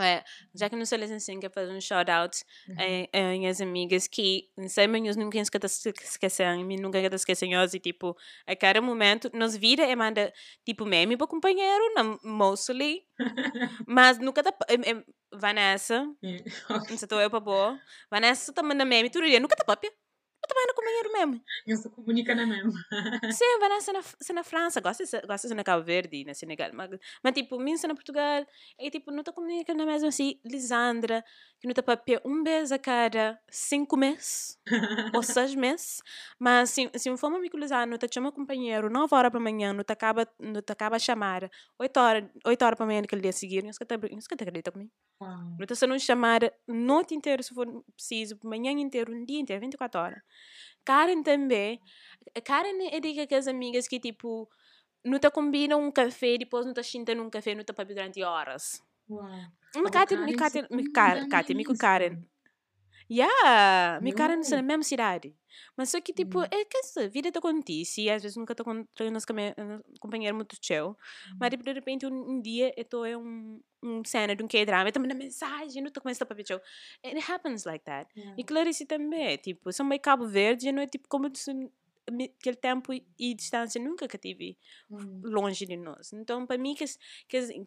É, 0.00 0.22
já 0.54 0.70
que 0.70 0.76
não 0.76 0.86
sei 0.86 1.02
assim, 1.10 1.40
quer 1.40 1.50
fazer 1.50 1.72
um 1.72 1.80
shout-out 1.80 2.44
Uhum. 2.68 2.76
a, 3.12 3.18
a 3.18 3.30
minhas 3.32 3.60
amigas 3.60 4.06
que, 4.06 4.48
não 4.56 4.68
sei, 4.68 4.86
mas 4.86 5.16
nunca 5.16 5.36
esquecem, 5.38 6.64
me 6.64 6.76
nunca 6.76 7.00
esquecem 7.00 7.52
e, 7.74 7.80
tipo, 7.80 8.16
a 8.46 8.54
cada 8.54 8.80
momento, 8.80 9.28
nos 9.34 9.56
vira 9.56 9.82
e 9.90 9.96
manda, 9.96 10.32
tipo, 10.64 10.84
meme 10.86 11.16
para 11.16 11.26
companheiro, 11.26 11.92
não, 11.94 12.16
mostly, 12.22 13.04
mas 13.88 14.18
nunca 14.18 14.40
tá, 14.40 14.54
em- 14.70 14.98
em- 14.98 15.04
Vanessa, 15.34 16.06
É. 16.22 16.44
não 16.70 16.86
sei, 16.86 16.94
estou 16.94 17.20
eu 17.20 17.28
para 17.28 17.40
boa, 17.40 17.80
Vanessa 18.08 18.52
tá 18.52 18.62
mandando 18.62 18.88
meme 18.88 19.10
todo 19.10 19.26
dia, 19.26 19.40
nunca 19.40 19.56
tá 19.56 19.64
papia, 19.64 19.92
eu 20.48 20.54
tô 20.54 20.54
mandando 20.54 20.74
companheiro 20.74 21.12
meme. 21.12 21.42
Não 21.66 21.76
se 21.76 21.90
comunica 21.90 22.34
na 22.34 22.46
mesma. 22.46 22.72
Sim, 23.32 23.58
Vanessa 23.60 23.92
na, 23.92 24.02
se 24.02 24.32
na 24.32 24.42
França, 24.42 24.80
gosta 24.80 25.04
de, 25.04 25.48
de 25.48 25.54
na 25.54 25.64
Cabo 25.64 25.84
Verde, 25.84 26.24
na 26.24 26.34
Senegal, 26.34 26.70
mas, 26.72 26.90
mas 27.22 27.34
tipo, 27.34 27.58
minha 27.58 27.76
na 27.86 27.94
Portugal, 27.94 28.46
e 28.78 28.90
tipo, 28.90 29.10
não 29.10 29.22
tá 29.22 29.32
comunicando 29.32 29.84
mesmo 29.84 30.08
assim, 30.08 30.40
Lisandra, 30.44 31.24
que 31.60 31.66
não 31.66 31.74
tá 31.74 31.82
papel 31.82 32.20
um 32.24 32.42
mês 32.42 32.72
a 32.72 32.78
cada 32.78 33.38
cinco 33.50 33.96
meses, 33.96 34.58
ou 35.14 35.22
seis 35.22 35.54
meses, 35.54 36.02
mas 36.38 36.70
se, 36.70 36.90
se 36.96 37.16
for 37.16 37.28
uma 37.28 37.38
amigo 37.38 37.56
Lisandra, 37.56 37.86
não 37.86 37.98
tá 37.98 38.06
chama 38.12 38.32
companheiro, 38.32 38.90
nove 38.90 39.14
horas 39.14 39.30
para 39.30 39.40
manhã, 39.40 39.72
não 39.72 39.84
tá 39.84 39.92
acaba, 39.92 40.26
não 40.38 40.62
tá 40.62 40.72
acaba 40.72 40.96
a 40.96 40.98
chamar, 40.98 41.50
oito 41.78 41.98
horas, 41.98 42.24
oito 42.44 42.64
horas 42.64 42.76
para 42.76 42.86
manhã 42.86 43.00
naquele 43.02 43.22
dia 43.22 43.32
seguinte, 43.32 43.64
não 43.64 43.70
escuta 43.70 43.94
acredita 44.44 44.72
comigo. 44.72 44.90
Uau. 45.20 45.56
Não 45.58 45.66
tá 45.66 45.74
sendo 45.74 45.98
chamar 45.98 46.40
noite 46.66 47.14
inteira, 47.14 47.42
se 47.42 47.52
for 47.52 47.66
preciso, 47.94 48.38
manhã 48.44 48.70
inteiro, 48.70 49.12
um 49.12 49.24
dia 49.24 49.40
inteiro, 49.40 49.60
24 49.60 50.00
horas. 50.00 50.22
Karen 50.84 51.22
também. 51.22 51.80
A 52.36 52.40
Karen 52.40 52.88
é 52.90 53.00
de 53.00 53.20
aquelas 53.20 53.48
amigas 53.48 53.88
que, 53.88 53.98
tipo, 53.98 54.48
não 55.04 55.18
te 55.18 55.30
combina 55.30 55.76
um 55.76 55.90
café, 55.90 56.38
depois 56.38 56.64
não 56.64 56.72
te 56.72 56.82
senta 56.84 57.12
um 57.12 57.30
café, 57.30 57.54
não 57.54 57.64
te 57.64 57.72
papi 57.72 57.94
durante 57.94 58.22
horas. 58.22 58.82
Uau. 59.10 59.28
Me 59.76 59.90
Karen, 59.90 60.24
me 60.24 60.32
se 60.32 60.36
Karen, 60.36 60.66
me 61.54 61.64
Karen, 61.76 62.24
Yeah, 63.10 64.00
me 64.02 64.12
Karen 64.12 64.36
Não. 64.36 64.50
na 64.50 64.62
mesma 64.62 64.82
cidade. 64.82 65.34
Mas 65.76 65.90
só 65.90 66.00
que, 66.00 66.12
tipo, 66.12 66.40
Hum. 66.40 66.44
é 66.50 66.64
que 66.64 66.76
essa 66.78 67.08
vida 67.08 67.30
te 67.32 67.38
acontece, 67.38 68.02
e 68.02 68.10
às 68.10 68.22
vezes 68.22 68.36
nunca 68.36 68.54
te 68.54 68.60
acontece 68.62 69.10
nos 69.10 69.24
companheiro 70.00 70.36
muito 70.36 70.56
teu. 70.60 70.96
Mas 71.40 71.50
tipo, 71.50 71.64
de 71.64 71.72
repente 71.72 72.06
um, 72.06 72.30
um 72.32 72.40
dia 72.42 72.72
eu 72.76 72.84
tô 72.84 73.04
em 73.06 73.16
um, 73.16 73.60
um 73.82 74.04
cena 74.04 74.36
de 74.36 74.42
um 74.44 74.48
K-drama, 74.48 74.92
tô 74.92 75.00
mandando 75.00 75.22
mensagem, 75.22 75.82
não 75.82 75.90
tô 75.90 76.00
começando 76.00 76.22
a 76.24 76.26
papel 76.26 76.44
show. 76.46 76.60
It 77.04 77.18
happens 77.30 77.64
like 77.64 77.84
that. 77.86 78.10
Yeah. 78.16 78.34
E 78.38 78.44
Clarice 78.44 78.84
também, 78.86 79.36
tipo, 79.38 79.72
são 79.72 79.86
meio 79.86 80.00
Cabo 80.02 80.26
Verde, 80.26 80.70
não 80.70 80.82
é 80.82 80.86
tipo 80.86 81.08
como 81.08 81.34
se 81.34 81.50
aquele 82.40 82.56
tempo 82.56 82.92
e 83.18 83.34
distância 83.34 83.80
nunca 83.82 84.06
que 84.08 84.18
tive 84.18 84.56
Hum. 84.90 85.20
longe 85.24 85.64
de 85.66 85.76
nós. 85.76 86.12
Então, 86.12 86.46
para 86.46 86.58
mim, 86.58 86.74
que, 86.74 86.84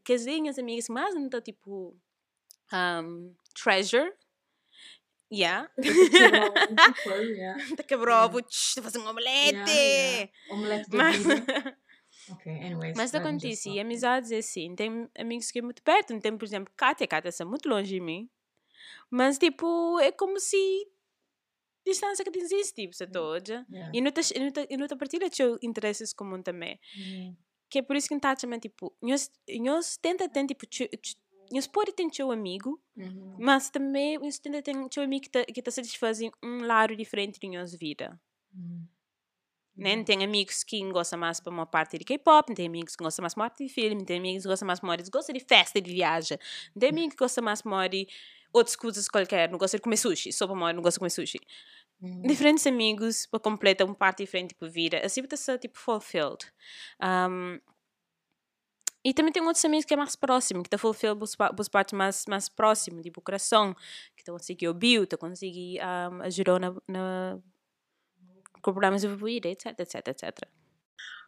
que 0.03 0.13
as 0.13 0.25
minhas 0.25 0.57
amigas 0.59 0.87
mais 0.89 1.13
não 1.15 1.25
estão 1.25 1.41
tipo 1.41 1.95
um, 2.73 3.33
treasure, 3.53 4.13
yeah, 5.31 5.69
Quebrou 5.81 6.53
muito 6.53 7.03
foi, 7.03 7.25
yeah. 7.31 7.75
tá 7.75 7.83
quebrou, 7.83 8.29
vou 8.29 8.41
te 8.41 8.81
fazer 8.81 8.99
um 8.99 9.07
omelete. 9.07 9.51
Yeah, 9.51 9.71
yeah. 9.71 10.31
Omelete 10.51 10.89
Mas, 10.91 11.17
vida. 11.17 11.77
Ok, 12.29 12.51
anyways. 12.51 12.95
mas 12.95 13.11
that 13.11 13.23
was 13.23 13.29
acontece, 13.29 13.55
just 13.55 13.65
e 13.65 13.69
awesome. 13.69 13.81
amizades 13.81 14.31
é 14.31 14.37
assim, 14.37 14.75
tem 14.75 15.09
amigos 15.17 15.49
que 15.49 15.57
é 15.57 15.61
muito 15.61 15.81
perto, 15.81 16.17
tem, 16.19 16.37
por 16.37 16.45
exemplo, 16.45 16.71
Kátia, 16.77 17.07
Kátia 17.07 17.29
está 17.29 17.43
muito 17.43 17.67
longe 17.67 17.89
de 17.89 17.99
mim, 17.99 18.29
mas 19.09 19.39
tipo, 19.39 19.99
é 19.99 20.11
como 20.11 20.39
se 20.39 20.55
distância 21.85 22.23
que 22.23 22.39
existe, 22.39 22.73
tipo, 22.73 22.93
você 22.93 23.07
toda. 23.07 23.65
Yeah. 23.69 23.91
E 23.93 24.01
não 24.01 24.11
te, 24.11 24.39
não 24.39 24.51
te, 24.51 24.77
não 24.77 24.87
te 24.87 24.95
partilha 24.95 25.29
teus 25.29 25.57
interesses 25.61 26.13
comuns 26.13 26.43
também. 26.43 26.79
Uhum. 26.97 27.35
Que 27.69 27.79
é 27.79 27.81
por 27.81 27.95
isso 27.95 28.07
que 28.07 28.19
tá 28.19 28.35
também, 28.35 28.59
tipo, 28.59 28.95
nós, 29.01 29.31
nós 29.61 29.97
tenta 29.97 30.29
ter, 30.29 30.45
tipo, 30.45 30.65
teu- 31.51 31.57
teu- 31.57 31.57
nós 31.57 31.67
pode 31.67 31.93
ter 31.93 32.09
teu 32.09 32.31
amigo, 32.31 32.81
Uhum. 32.97 33.35
mas 33.39 33.69
também 33.69 34.19
tenta 34.41 34.61
ter 34.61 34.89
teu 34.89 35.03
amigo 35.03 35.23
que 35.23 35.29
tá, 35.29 35.43
que 35.45 35.61
tá 35.61 35.71
satisfazendo 35.71 36.33
um 36.43 36.65
lado 36.65 36.95
diferente 36.95 37.39
de 37.39 37.49
nossa 37.49 37.77
vida. 37.77 38.19
Uhum. 38.55 38.87
Né? 39.75 40.03
Tem 40.03 40.23
amigos 40.23 40.63
que 40.63 40.91
gostam 40.91 41.17
mais 41.19 41.39
para 41.39 41.51
uma 41.51 41.65
parte 41.65 41.97
de 41.97 42.03
K-pop, 42.05 42.53
tem 42.53 42.67
amigos 42.67 42.95
que 42.95 43.03
gostam 43.03 43.23
mais 43.23 43.33
para 43.33 43.43
uma 43.43 43.49
parte 43.49 43.65
de 43.65 43.73
filme, 43.73 44.03
tem 44.05 44.17
amigos 44.17 44.43
que 44.43 44.49
gostam 44.49 44.67
mais 44.67 44.79
para 44.79 45.03
gosta 45.11 45.33
de 45.33 45.39
festa, 45.39 45.81
de 45.81 45.91
viagem, 45.91 46.37
tem 46.77 46.89
amigos 46.89 47.15
que 47.15 47.23
gostam 47.23 47.43
mais 47.43 47.61
para 47.61 47.87
de 47.87 48.07
outras 48.53 48.75
coisas 48.75 49.07
qualquer, 49.07 49.49
não 49.49 49.57
gosta 49.57 49.77
de 49.77 49.81
comer 49.83 49.97
sushi, 49.97 50.31
só 50.33 50.45
para 50.45 50.55
uma 50.55 50.73
não 50.73 50.81
gosta 50.83 50.97
de 50.97 50.99
comer 50.99 51.09
sushi. 51.09 51.39
Uhum. 52.01 52.21
Diferentes 52.23 52.67
amigos 52.67 53.25
para 53.27 53.39
completar 53.39 53.87
uma 53.87 53.95
parte 53.95 54.23
diferente 54.23 54.49
tipo 54.49 54.67
vida, 54.69 54.99
assim 55.05 55.23
para 55.23 55.37
ser 55.37 55.57
tipo 55.59 55.77
fulfilled. 55.79 56.51
Um, 57.01 57.59
e 59.03 59.13
também 59.13 59.31
tem 59.31 59.41
outros 59.41 59.63
amigos 59.65 59.85
que 59.85 59.93
é 59.93 59.97
mais 59.97 60.15
próximo, 60.15 60.61
que 60.61 60.67
está 60.67 60.77
fulfilled 60.77 61.19
as 61.59 61.69
partes 61.69 61.97
mais, 61.97 62.25
mais 62.27 62.49
próximas, 62.49 63.03
tipo 63.03 63.19
o 63.19 63.23
coração, 63.23 63.73
que 64.15 64.21
está 64.21 64.31
conseguir 64.31 64.67
ouvir, 64.67 65.03
está 65.03 65.17
conseguir 65.17 65.79
um, 65.79 66.21
ajudar 66.21 66.59
na, 66.59 66.75
na 66.87 67.39
com 68.61 68.71
problemas 68.71 69.01
de 69.01 69.07
vida, 69.07 69.49
etc, 69.49 69.79
etc, 69.79 70.07
etc. 70.07 70.47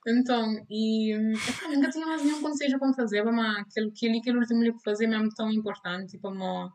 Então, 0.05 0.65
e 0.69 1.13
epá, 1.13 1.69
nunca 1.69 1.89
tinha 1.89 2.05
mais 2.05 2.21
nenhum 2.23 2.41
conselho 2.41 2.77
para 2.77 2.93
fazer, 2.93 3.23
mas 3.23 3.59
aquele, 3.59 3.87
aquele, 3.89 4.17
aquele 4.19 4.37
último 4.37 4.77
que 4.77 4.83
fazer 4.83 5.05
é 5.05 5.07
mesmo 5.07 5.29
tão 5.29 5.49
importante, 5.51 6.11
tipo, 6.11 6.27
uma, 6.29 6.71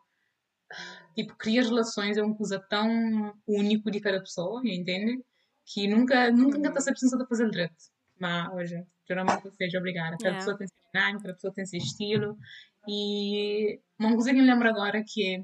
tipo, 1.15 1.37
criar 1.37 1.65
relações 1.65 2.17
é 2.17 2.23
uma 2.23 2.35
coisa 2.37 2.59
tão 2.69 3.35
único 3.47 3.91
de 3.91 4.01
cada 4.01 4.21
pessoa, 4.21 4.61
entende? 4.65 5.23
Que 5.67 5.87
nunca, 5.87 6.31
nunca, 6.31 6.57
nunca 6.57 6.69
está 6.71 6.81
sempre 6.81 7.01
precisando 7.01 7.23
de 7.23 7.29
fazer 7.29 7.51
direito. 7.51 7.75
Mas 8.19 8.53
hoje, 8.55 8.83
geralmente 9.07 9.45
eu 9.45 9.53
seja 9.53 9.79
obrigada. 9.79 10.17
Cada 10.17 10.31
Yeah. 10.31 10.39
pessoa 10.39 10.59
tem 10.59 10.67
dinâmica, 10.93 11.23
cada 11.23 11.35
pessoa 11.35 11.53
tem 11.53 11.67
seu 11.67 11.79
estilo. 11.79 12.37
E 12.87 13.81
uma 13.99 14.15
coisa 14.15 14.31
que 14.33 14.37
me 14.41 14.47
lembro 14.47 14.69
agora 14.69 15.05
que 15.07 15.37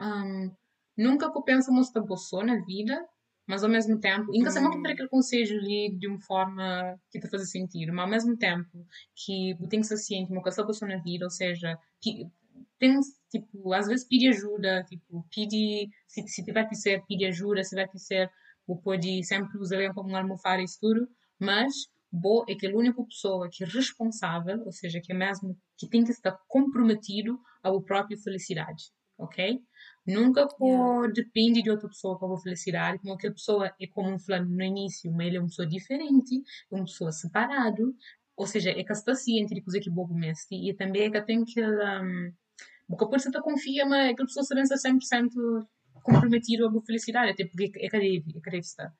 é, 0.00 0.04
hum, 0.04 0.54
nunca 0.96 1.32
que 1.32 1.42
penso 1.44 1.70
da 1.92 2.00
boa 2.00 2.44
na 2.44 2.64
vida, 2.64 3.06
mas 3.46 3.64
ao 3.64 3.70
mesmo 3.70 3.98
tempo, 4.00 4.30
nunca 4.32 4.50
sei 4.50 4.62
muito 4.62 4.78
Hum. 4.78 4.82
para 4.82 4.92
aquele 4.92 5.08
conselho 5.08 5.58
ali 5.60 5.96
de 5.98 6.06
uma 6.08 6.20
forma 6.20 6.98
que 7.10 7.18
te 7.20 7.28
faz 7.28 7.50
sentido, 7.50 7.92
mas 7.92 8.04
ao 8.04 8.10
mesmo 8.10 8.36
tempo 8.38 8.86
que 9.14 9.56
tenho 9.68 9.82
que 9.82 9.88
ser 9.88 9.96
ciente, 9.96 10.30
uma 10.32 10.42
coisa 10.42 10.62
boa 10.64 10.74
na 10.88 11.02
vida, 11.02 11.24
ou 11.24 11.30
seja, 11.30 11.78
pi- 12.02 12.30
tem, 12.78 12.98
tipo, 13.30 13.72
às 13.72 13.86
vezes 13.88 14.06
pedir 14.06 14.28
ajuda, 14.30 14.84
tipo, 14.84 15.26
pedir, 15.34 15.88
se, 16.06 16.26
se 16.28 16.44
tiver 16.44 16.68
que 16.68 16.74
ser, 16.76 17.04
pedir 17.06 17.26
ajuda, 17.26 17.62
se 17.64 17.70
tiver 17.70 17.88
que 17.88 17.98
ser, 17.98 18.30
ou 18.66 18.80
pode 18.80 19.24
sempre 19.24 19.58
usar 19.58 19.92
como 19.94 20.10
um 20.10 20.16
almofada 20.16 20.62
e 20.62 20.66
tudo, 20.80 21.08
mas 21.38 21.74
Bo 22.12 22.44
é 22.48 22.52
aquela 22.52 22.76
única 22.76 23.02
pessoa 23.04 23.48
que 23.50 23.62
é 23.64 23.66
responsável, 23.66 24.62
ou 24.64 24.72
seja, 24.72 25.00
que 25.00 25.12
é 25.12 25.16
mesmo 25.16 25.56
que 25.76 25.88
tem 25.88 26.04
que 26.04 26.10
estar 26.10 26.38
comprometido 26.48 27.38
à 27.62 27.70
própria 27.80 28.18
felicidade, 28.18 28.84
ok? 29.18 29.60
Nunca 30.06 30.48
Yeah. 30.60 31.12
depende 31.12 31.62
de 31.62 31.70
outra 31.70 31.88
pessoa 31.88 32.18
para 32.18 32.34
a 32.34 32.38
felicidade, 32.38 32.98
como 32.98 33.14
aquela 33.14 33.34
pessoa 33.34 33.72
é 33.80 33.86
como 33.86 34.18
falando 34.18 34.48
no 34.50 34.62
início, 34.62 35.12
mas 35.12 35.26
ele 35.28 35.36
é 35.36 35.40
uma 35.40 35.48
pessoa 35.48 35.68
diferente, 35.68 36.42
é 36.70 36.74
uma 36.74 36.84
pessoa 36.84 37.12
separado, 37.12 37.94
ou 38.36 38.46
seja, 38.46 38.70
é 38.70 38.82
que 38.82 38.92
está 38.92 39.14
ciente 39.14 39.54
de 39.54 39.62
coisa 39.62 39.78
que 39.80 39.90
bobo 39.90 40.14
mestre 40.14 40.68
e 40.68 40.74
também 40.74 41.02
é 41.02 41.10
que 41.10 41.20
tem 41.22 41.44
que 41.44 41.62
um, 41.62 42.32
porque 42.88 43.18
ser 43.20 43.30
que 43.30 43.40
confia, 43.40 43.86
mas 43.86 44.10
aquela 44.10 44.26
pessoa 44.26 44.44
se 44.44 44.54
pensa 44.54 44.76
100% 44.76 45.30
comprometido 46.02 46.66
a 46.66 46.70
boa 46.70 46.84
felicidade, 46.84 47.30
até 47.30 47.44
porque 47.44 47.70
é 47.76 47.88
cadê, 47.88 48.24
é 48.34 48.40
cadê 48.40 48.58
está. 48.58 48.92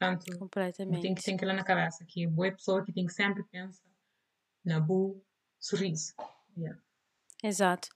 Portanto, 0.00 0.38
Completamente. 0.38 1.22
tem 1.22 1.36
que 1.36 1.44
ir 1.44 1.46
lá 1.46 1.52
na 1.52 1.62
cabeça, 1.62 2.06
que 2.06 2.24
é 2.24 2.26
boa 2.26 2.50
pessoa 2.50 2.82
que 2.82 2.90
tem 2.90 3.04
que 3.04 3.12
sempre 3.12 3.44
pensar 3.44 3.84
na 4.64 4.80
boa 4.80 5.20
sorriso. 5.58 6.14
Yeah. 6.56 6.80
Exato. 7.44 7.88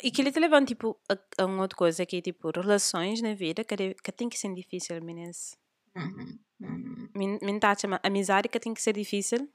E 0.00 0.12
que 0.12 0.22
ele 0.22 0.30
te 0.30 0.38
levanta, 0.38 0.66
tipo, 0.66 1.00
a, 1.08 1.42
a 1.42 1.46
uma 1.46 1.62
outra 1.62 1.76
coisa 1.76 2.06
que 2.06 2.18
é, 2.18 2.20
tipo, 2.20 2.48
relações 2.54 3.20
na 3.20 3.34
vida 3.34 3.64
que, 3.64 3.94
que 3.94 4.12
tem 4.12 4.28
que 4.28 4.38
ser 4.38 4.54
difícil, 4.54 5.02
meninas. 5.02 5.56
Uhum, 5.96 6.38
uhum, 6.60 7.08
Min, 7.16 7.38
min 7.42 7.58
tá 7.58 7.74
chama 7.74 7.98
amizade 8.04 8.48
que 8.48 8.60
tem 8.60 8.72
que 8.72 8.80
ser 8.80 8.92
difícil. 8.92 9.48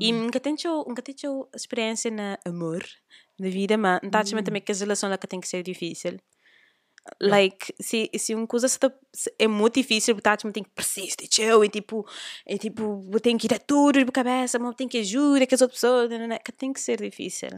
E 0.00 0.10
uhum. 0.10 0.24
nunca 0.24 0.40
tenho, 0.40 0.56
nunca 0.86 1.02
tenho 1.02 1.46
experiência 1.54 2.10
na 2.10 2.38
amor, 2.46 2.82
na 3.38 3.50
vida, 3.50 3.76
mas 3.76 4.00
tá 4.10 4.24
chama 4.24 4.42
também 4.42 4.62
que 4.62 4.72
as 4.72 4.80
relações 4.80 5.14
que 5.18 5.26
tem 5.26 5.38
que 5.38 5.48
ser 5.48 5.62
difícil. 5.62 6.18
Like, 7.20 7.74
se, 7.80 8.10
se 8.18 8.34
uma 8.34 8.46
coisa 8.46 8.66
é 9.38 9.46
muito 9.46 9.74
difícil, 9.74 10.20
tá 10.20 10.36
chama 10.38 10.52
tem 10.52 10.62
que 10.62 10.70
persistir, 10.70 11.28
tchau, 11.28 11.64
e 11.64 11.68
tipo, 11.68 12.06
é 12.44 12.58
tipo, 12.58 13.02
tem 13.20 13.36
que 13.38 13.46
ir 13.46 13.54
a 13.54 13.58
tudo 13.58 14.04
de 14.04 14.10
cabeça, 14.12 14.58
mas 14.58 14.74
tem 14.74 14.88
que 14.88 14.98
ajuda 14.98 15.46
que 15.46 15.54
as 15.54 15.60
outras 15.62 15.80
pessoas, 15.80 16.10
que 16.44 16.52
tem 16.52 16.72
que 16.72 16.80
ser 16.80 17.00
difícil. 17.00 17.48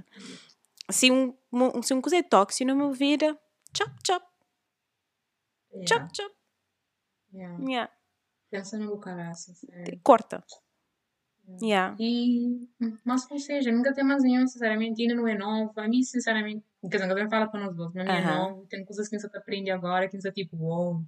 Se 0.90 1.10
um, 1.10 1.34
um- 1.52 1.82
se 1.82 1.92
uma 1.92 2.02
coisa 2.02 2.16
é 2.16 2.22
tóxica 2.22 2.64
na 2.66 2.74
minha 2.74 2.92
vida, 2.92 3.38
chop, 3.76 3.90
chop, 4.06 4.24
Yeah, 5.70 5.86
chop, 5.86 6.16
chop, 6.16 6.34
yeah. 7.34 7.58
yeah, 7.62 7.92
Pensa 8.50 8.78
cabeça, 8.98 9.52
sério. 9.54 10.00
corta. 10.02 10.42
Yeah. 11.62 11.94
E, 11.98 12.68
mas 13.04 13.30
ou 13.30 13.38
seja, 13.38 13.70
nunca 13.72 13.92
tem 13.94 14.04
mais 14.04 14.22
nenhum, 14.22 14.46
sinceramente, 14.46 15.00
ainda 15.02 15.14
não 15.14 15.26
é 15.28 15.36
novo. 15.36 15.72
A 15.76 15.86
mim, 15.88 16.02
sinceramente, 16.02 16.64
quer 16.82 16.98
dizer, 16.98 17.06
nunca 17.06 17.28
fala 17.28 17.48
para 17.48 17.60
nós 17.60 17.74
dois, 17.74 17.92
mas 17.94 18.08
a 18.08 18.12
é 18.12 18.18
Aham. 18.20 18.50
novo. 18.50 18.66
Tem 18.66 18.84
coisas 18.84 19.08
que 19.08 19.18
você 19.18 19.26
aprende 19.36 19.70
agora 19.70 20.08
que 20.08 20.20
você 20.20 20.30
tipo, 20.30 20.56
uou, 20.56 21.02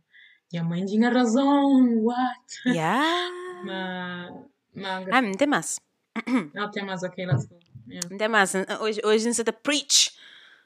minha 0.53 0.65
mãe 0.65 0.85
tinha 0.85 1.11
razão, 1.11 2.03
what? 2.03 2.41
Yeah. 2.67 3.31
Mas, 3.65 4.33
mas, 4.75 5.09
Ah, 5.11 5.23
não 5.23 5.33
tem 5.33 5.47
mais. 5.47 5.81
não 6.55 6.71
tem 6.71 6.85
mais 6.85 7.03
ok, 7.03 7.27
let's 7.27 7.47
go. 7.47 7.59
Yeah. 7.89 8.09
Não 8.11 8.19
tem 8.19 8.29
mais. 8.29 8.53
Hoje, 8.81 9.01
hoje 9.05 9.27
não 9.27 9.33
se 9.33 9.43
está 9.43 9.53
preach. 9.53 10.17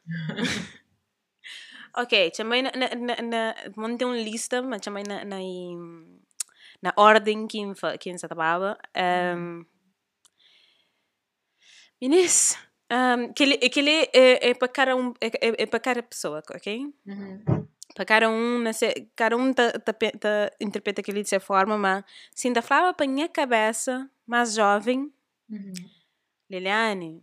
ok, 1.96 2.30
também 2.30 2.62
na, 2.62 2.70
na, 2.72 2.88
na, 2.94 3.22
na 3.22 3.54
uma 3.76 4.16
lista, 4.16 4.62
mas 4.62 4.80
também 4.80 5.04
na, 5.06 5.24
na, 5.24 5.36
na 6.82 6.92
ordem 6.96 7.46
que 7.46 7.58
que 7.98 8.18
se 8.18 8.26
estava. 8.26 8.78
Um, 9.36 9.64
Meninas, 12.00 12.58
um, 12.94 13.32
que 13.32 13.42
ele, 13.42 13.56
que 13.58 13.80
ele 13.80 13.90
é, 14.12 14.50
é 14.50 14.54
para 14.54 14.68
cada 14.68 14.96
um, 14.96 15.12
é, 15.20 15.26
é, 15.26 15.62
é 15.62 15.66
para 15.66 15.80
cada 15.80 16.02
pessoa, 16.02 16.42
ok? 16.50 16.92
Uhum. 17.06 17.66
Para 17.94 18.04
cada 18.04 18.28
um, 18.30 18.58
nesse, 18.60 18.92
cada 19.14 19.36
um 19.36 19.52
tá, 19.52 19.70
pe- 19.92 20.12
tá, 20.12 20.50
interpreta 20.60 21.00
aquilo 21.00 21.22
de 21.22 21.28
certa 21.28 21.44
forma, 21.46 21.76
mas 21.78 22.04
se 22.34 22.48
ainda 22.48 22.62
falava 22.62 22.92
para 22.94 23.06
minha 23.06 23.28
cabeça, 23.28 24.10
mais 24.26 24.54
jovem, 24.54 25.12
Uhum. 25.50 25.72
Liliane, 26.50 27.22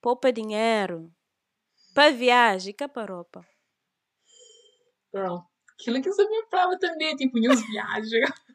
poupa 0.00 0.32
dinheiro 0.32 1.12
para 1.94 2.10
viagem, 2.10 2.74
cá 2.74 2.88
para 2.88 3.14
roupa. 3.14 3.46
Girl, 5.14 5.38
aquilo 5.78 6.02
que 6.02 6.08
eu 6.08 6.12
sabia 6.12 6.44
prova 6.50 6.76
também, 6.78 7.14
tipo, 7.16 7.38
em 7.38 7.48
uns 7.48 7.64
viagens. 7.66 8.10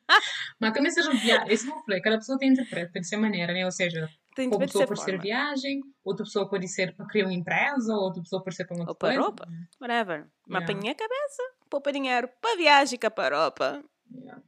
mas 0.60 0.74
também 0.74 0.92
seja 0.92 1.12
viagem, 1.12 1.52
esse 1.54 1.66
não 1.68 1.82
falei, 1.84 2.02
cada 2.02 2.18
pessoa 2.18 2.38
tem 2.38 2.50
interpreta 2.50 3.00
de 3.00 3.08
ser 3.08 3.18
maneira, 3.18 3.54
né? 3.54 3.64
Ou 3.66 3.72
seja, 3.72 4.10
Tem 4.36 4.48
uma 4.48 4.60
pessoa 4.60 4.86
pode 4.88 5.02
ser 5.04 5.20
viagem, 5.20 5.82
outra 6.04 6.24
pessoa 6.26 6.50
pode 6.50 6.68
ser 6.68 6.96
para 6.96 7.06
criar 7.08 7.26
uma 7.26 7.34
empresa, 7.34 7.94
outra 7.96 8.22
pessoa 8.22 8.44
pode 8.44 8.56
ser 8.56 8.66
para 8.66 8.78
outra 8.78 8.92
Ou 8.92 8.96
para 8.96 9.20
roupa. 9.22 9.48
Whatever. 9.82 10.28
Mas 10.48 10.64
para 10.64 10.72
Yeah. 10.74 10.80
minha 10.82 10.96
cabeça, 10.96 11.44
poupa 11.70 11.92
dinheiro 11.92 12.30
para 12.42 12.56
viagem, 12.58 12.98
cá 13.00 13.10
para 13.12 13.44
roupa. 13.44 13.84
Yeah. 14.14 14.42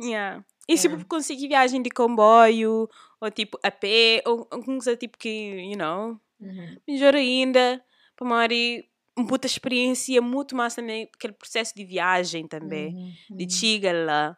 Yeah. 0.00 0.44
E 0.68 0.78
se 0.78 0.86
eu 0.86 1.04
conseguir 1.06 1.48
viagem 1.48 1.82
de 1.82 1.90
comboio, 1.90 2.88
ou 3.20 3.30
tipo 3.30 3.58
a 3.62 3.70
pé, 3.70 4.22
ou 4.26 4.46
alguma 4.50 4.76
coisa 4.78 4.96
tipo 4.96 5.18
que, 5.18 5.28
you 5.28 5.76
know, 5.76 6.18
Uhum. 6.40 6.76
melhor 6.88 7.14
ainda, 7.14 7.84
para 8.16 8.26
Mari, 8.26 8.88
uma 9.16 9.26
puta 9.26 9.46
experiência 9.46 10.22
muito 10.22 10.54
mais 10.56 10.74
também, 10.74 11.08
aquele 11.14 11.32
processo 11.34 11.74
de 11.74 11.84
viagem 11.84 12.46
também, 12.46 12.94
Uhum. 12.94 13.36
de 13.36 13.44
Uhum. 13.44 13.50
chega 13.50 13.92
lá. 13.92 14.36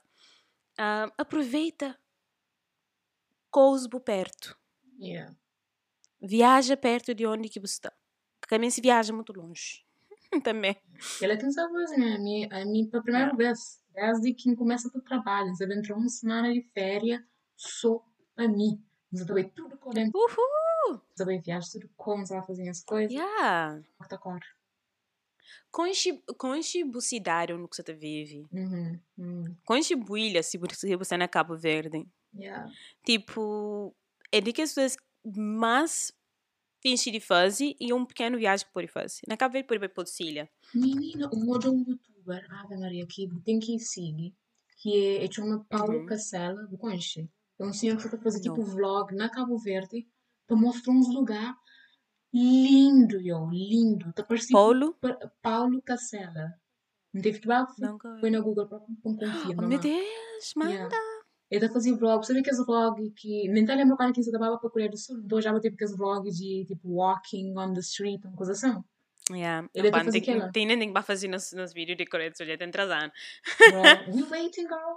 Ah, 0.79 1.13
aproveita 1.19 1.97
Cosbo 3.53 4.01
perto. 4.01 4.59
Yeah. 4.99 5.37
Viaja 6.21 6.77
perto 6.77 7.15
de 7.15 7.27
onde 7.27 7.51
que 7.51 7.61
você 7.61 7.75
está. 7.75 7.93
Porque 8.41 8.55
também 8.55 8.71
se 8.71 8.81
viaja 8.81 9.13
muito 9.13 9.33
longe. 9.33 9.85
também. 10.43 10.77
Ela 11.21 11.37
tem 11.37 11.49
essa 11.49 11.69
coisa, 11.69 11.97
né? 11.97 12.15
A 12.15 12.19
mim, 12.19 12.49
a 12.51 12.65
mim 12.65 12.89
primeira 12.89 13.27
Yeah. 13.27 13.37
vez, 13.37 13.83
desde 13.93 14.33
que 14.33 14.57
começa 14.57 14.89
o 14.89 15.03
trabalho, 15.03 15.55
você 15.55 15.65
entrou 15.65 15.99
uma 15.99 16.09
semana 16.09 16.51
de 16.51 16.63
férias 16.73 17.21
só 17.55 18.03
para 18.35 18.49
mim. 18.49 18.83
Você 19.13 19.27
também 19.27 19.51
tudo 19.51 19.77
com 19.77 19.91
dentro. 19.91 20.19
Uhul! 20.19 21.03
Você 21.15 21.25
vai 21.25 21.39
viajar 21.39 21.69
tudo 21.71 21.91
como 21.95 22.27
você 22.27 22.35
vai 22.35 22.47
fazer 22.47 22.69
as 22.71 22.83
coisas. 22.83 23.13
Yeah. 23.13 23.83
Corta 23.99 24.17
cor. 24.17 24.41
Conchibucidade 26.39 27.53
onde 27.53 27.69
você 27.71 27.93
vive. 27.93 28.47
Uhum. 28.51 28.99
Uhum. 29.19 29.57
Se 30.43 30.57
você 30.57 30.97
você 30.97 31.15
é 31.15 31.19
na 31.19 31.29
Cabo 31.29 31.57
Verde. 31.57 32.07
Yeah. 32.35 32.71
Tipo, 33.05 33.95
é 34.31 34.41
que 34.53 34.63
as 34.63 34.71
pessoas 34.73 34.97
mais 35.25 36.13
fingem 36.81 37.13
de 37.13 37.21
fazer 37.21 37.77
e 37.81 37.93
um 37.93 38.05
pequeno 38.05 38.37
viagem 38.39 38.67
pode 38.73 38.89
fazer. 38.89 39.21
Na 39.29 39.37
Cabo 39.37 39.53
Verde 39.53 39.69
ir 39.87 39.89
para 39.89 40.07
Sicília. 40.07 40.51
Menina, 40.75 41.31
um 41.33 41.85
youtuber, 41.87 42.47
Ave 42.51 42.77
Maria, 42.77 43.07
que 43.07 43.29
tem 43.45 43.59
que 43.61 43.79
seguir, 43.79 44.35
que 44.79 45.19
é, 45.19 45.25
é 45.25 45.31
chama 45.31 45.65
Paulo 45.69 46.01
Uhum. 46.01 46.07
Cacela, 46.07 46.67
você 46.67 46.77
conhece? 46.77 47.31
É 47.59 47.65
um 47.65 47.73
senhor 47.73 47.97
que 47.97 48.07
está 48.07 48.19
fazendo 48.19 48.43
tipo 48.43 48.63
vlog 48.65 49.15
na 49.15 49.29
Cabo 49.29 49.57
Verde, 49.59 50.09
para 50.47 50.57
mostrar 50.57 50.93
uns 50.93 51.09
lugares 51.09 51.55
lindo, 52.33 53.21
yo, 53.21 53.49
lindo. 53.51 54.13
Tá 54.13 54.25
parecendo 54.25 54.53
Paulo? 54.53 54.95
Pa- 54.95 55.33
Paulo 55.43 55.83
Cacela. 55.83 56.55
Não 57.13 57.21
teve 57.21 57.41
que 57.41 57.49
foi 58.21 58.31
na 58.31 58.41
Google 58.41 58.67
para 58.67 58.81
confirmar. 59.03 59.45
Oh, 59.59 59.69
meu 59.69 59.79
Deus, 59.79 60.55
manda. 60.57 60.73
Yeah. 60.73 60.97
Ele 61.53 61.69
tá 61.69 61.73
fazendo 61.73 61.99
vlog, 61.99 62.27
sabe 62.27 62.41
aqueles 62.41 62.65
vlog 62.65 63.11
que. 63.15 63.47
Nem 63.49 63.67
tá 63.67 63.75
lembrando 63.75 63.99
quando 63.99 64.15
que 64.15 64.23
você 64.23 64.33
tava 64.33 64.57
para 64.59 64.71
Coreia 64.71 64.91
do 64.91 64.97
Sul, 64.97 65.19
então 65.23 65.39
já 65.39 65.53
tipo 65.61 65.75
aqueles 65.75 65.95
vlogs 65.95 66.39
de 66.39 66.65
tipo 66.67 66.89
walking 66.89 67.53
on 67.59 67.75
the 67.75 67.81
street, 67.81 68.25
uma 68.25 68.35
coisa 68.35 68.53
assim. 68.53 68.75
Yeah. 69.31 69.69
Ele 69.73 69.89
Opa, 69.89 69.99
fazendo 69.99 70.13
tem, 70.25 70.35
aquela. 70.35 70.53
tem 70.53 70.67
nem 70.67 70.93
que 70.93 71.03
fazer 71.03 71.29
nos, 71.29 71.53
nos 71.53 71.73
vídeos 71.73 71.97
de 71.97 72.07
Coreia 72.07 72.31
do 72.31 72.37
Sul, 72.37 72.45
já 72.47 72.57
tem 72.59 72.71
três 72.71 72.91
anos. 72.91 73.13
Bro, 73.71 74.17
we 74.17 74.23
waiting, 74.31 74.63
girl. 74.63 74.97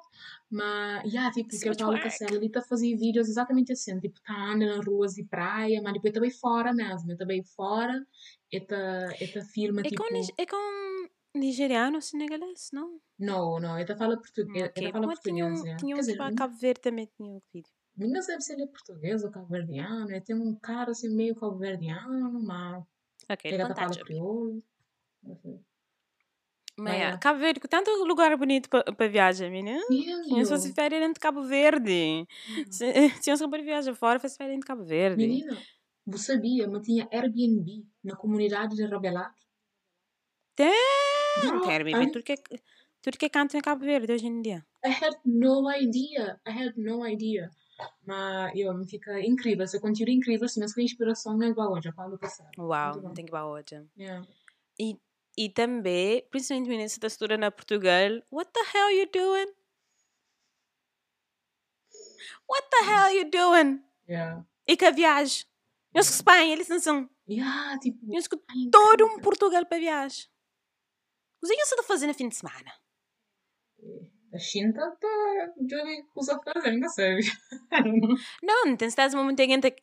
Mas, 0.49 1.03
yeah, 1.13 1.29
tipo, 1.31 1.49
much 1.53 1.77
Paulo 1.77 1.93
work. 1.93 2.03
Cacela, 2.09 2.35
ele 2.37 2.49
tá 2.49 2.61
fazendo 2.61 2.97
vídeos 2.97 3.27
exatamente 3.29 3.71
assim, 3.73 3.99
tipo, 3.99 4.19
tá 4.25 4.33
andando 4.33 4.77
nas 4.77 4.85
ruas 4.85 5.13
de 5.13 5.23
praia, 5.25 5.79
mas 5.83 5.93
depois 5.93 6.13
também 6.13 6.31
fora 6.31 6.73
mesmo, 6.73 7.15
também 7.17 7.43
fora, 7.43 8.03
ele 8.51 8.65
tá, 8.65 9.09
ele 9.19 9.31
tá 9.31 9.41
filma, 9.41 9.81
É 9.81 9.83
tipo, 9.83 10.03
com, 10.03 10.11
nig- 10.13 10.33
é 10.37 10.45
com 10.45 11.07
nigeriano, 11.35 12.01
senegalês, 12.01 12.69
não? 12.73 12.99
não, 13.17 13.59
não, 13.59 13.77
ele 13.77 13.85
tá 13.87 13.95
falando 13.95 14.21
português, 14.21 14.71
ele 14.75 14.81
Ok, 14.81 14.83
tá 14.87 14.91
falando 14.91 15.07
mas 15.07 15.19
tinha 15.19 15.45
português, 15.45 15.61
um, 15.61 15.67
é. 15.67 15.75
tinha 15.77 15.97
um 15.97 15.99
dizer, 15.99 16.17
para 16.17 16.33
Cabo 16.33 16.55
Verde 16.57 16.81
também, 16.81 17.09
tinha 17.15 17.29
um 17.29 17.41
vídeo. 17.53 17.71
Não 17.97 18.21
sabe 18.21 18.41
se 18.43 18.53
ele 18.53 18.63
é 18.63 18.67
português 18.67 19.23
ou 19.23 19.31
cabo-verdiano. 19.31 20.09
Ele 20.11 20.21
tem 20.21 20.35
um 20.35 20.53
cara 20.55 20.91
assim 20.91 21.09
meio 21.15 21.35
cabo-verdiano, 21.35 22.41
mas 22.43 22.83
Ok, 23.29 23.51
ele 23.51 23.63
então 23.63 23.73
tá, 23.73 23.75
fala 23.75 23.93
Chubby. 23.93 24.05
crioulo. 24.05 24.63
Não 25.23 25.35
sei. 25.37 25.59
Mas, 26.77 26.99
Mas 26.99 27.15
é. 27.15 27.17
Cabo 27.17 27.39
Verde, 27.39 27.59
tanto 27.69 27.89
lugar 28.03 28.35
bonito 28.37 28.69
para 28.69 29.07
viajar, 29.07 29.49
menina. 29.49 29.79
Eu 30.37 30.45
só 30.45 30.57
se 30.57 30.73
férias 30.73 30.99
dentro 30.99 31.13
de 31.15 31.19
Cabo 31.21 31.43
Verde. 31.43 32.27
Se, 32.69 33.09
se 33.21 33.31
eu 33.31 33.49
para 33.49 33.63
viajar 33.63 33.95
fora, 33.95 34.19
faz 34.19 34.35
férias 34.35 34.55
dentro 34.55 34.65
de 34.65 34.67
Cabo 34.67 34.83
Verde. 34.83 35.25
Menina, 35.25 35.57
você 36.05 36.33
sabia, 36.33 36.67
mas 36.67 36.85
tinha 36.85 37.07
Airbnb 37.11 37.85
na 38.03 38.15
comunidade 38.15 38.75
de 38.75 38.85
Rabelado? 38.85 39.33
Tem, 40.55 41.04
Girl, 41.41 41.61
quero 41.61 41.85
me 41.85 41.91
I, 41.91 42.11
tudo 42.11 42.23
que, 42.23 42.33
é- 42.33 42.59
tudo 43.01 43.17
que 43.17 43.25
é 43.25 43.29
canto 43.29 43.57
em 43.57 43.61
Cabo 43.61 43.83
Verde 43.85 44.13
hoje 44.13 44.27
em 44.27 44.41
dia. 44.41 44.65
I 44.85 44.89
had 44.89 45.15
no 45.25 45.69
idea. 45.71 46.39
I 46.47 46.51
had 46.51 46.73
no 46.77 47.05
idea. 47.07 47.49
Mas, 48.05 48.53
eu, 48.55 48.73
me 48.73 48.87
fica 48.87 49.19
incrível. 49.19 49.65
Esse 49.65 49.79
conteúdo 49.79 50.09
é 50.09 50.13
incrível, 50.13 50.47
se 50.47 50.59
não 50.59 50.69
foi 50.69 50.83
inspiração 50.83 51.37
na 51.37 51.47
igual 51.47 51.73
hoje, 51.73 51.89
a 51.89 51.93
Paulo 51.93 52.17
Cassaro. 52.17 52.49
Uau, 52.57 53.01
bom. 53.01 53.13
tem 53.13 53.25
que 53.25 53.31
para 53.31 53.45
hoje. 53.45 53.85
Yeah. 53.97 54.25
E, 54.79 54.97
e 55.37 55.49
também, 55.49 56.25
principalmente 56.31 56.69
menina, 56.69 56.87
se 56.87 56.95
está 56.95 57.07
estudando 57.07 57.41
na 57.41 57.51
Portugal, 57.51 58.21
what 58.31 58.49
the 58.53 58.61
hell 58.73 58.91
you 58.91 59.07
doing? 59.11 59.51
What 62.47 62.67
the 62.69 62.83
hell 62.89 63.09
you 63.17 63.29
doing? 63.29 63.83
Yeah. 64.07 64.45
E 64.67 64.77
que 64.77 64.85
a 64.85 64.91
viagem? 64.91 65.45
Eu 65.93 66.03
sou 66.03 66.13
Espanha, 66.13 66.53
eles 66.53 66.69
não 66.69 66.79
são. 66.79 67.09
Yeah, 67.27 67.77
tipo, 67.79 67.97
Eu 68.13 68.19
escuto 68.19 68.43
ai, 68.49 68.69
todo 68.71 69.05
um. 69.05 69.19
Portugal 69.19 69.65
para 69.65 69.79
viagem. 69.79 70.27
O 71.45 71.55
que 71.55 71.65
você 71.65 71.75
está 71.75 71.83
fazendo 71.83 72.09
no 72.09 72.15
fim 72.15 72.29
de 72.29 72.35
semana? 72.35 72.71
A 74.33 74.37
Shinta 74.37 74.81
tá 74.99 75.53
de 75.57 76.03
usa 76.15 76.39
fazendo, 76.43 76.79
não 76.79 76.89
sei. 76.89 77.19
Não, 78.43 78.65
não 78.65 78.75
tem 78.75 78.89
certeza, 78.89 79.15
mas 79.15 79.25
muita 79.25 79.43
gente 79.43 79.73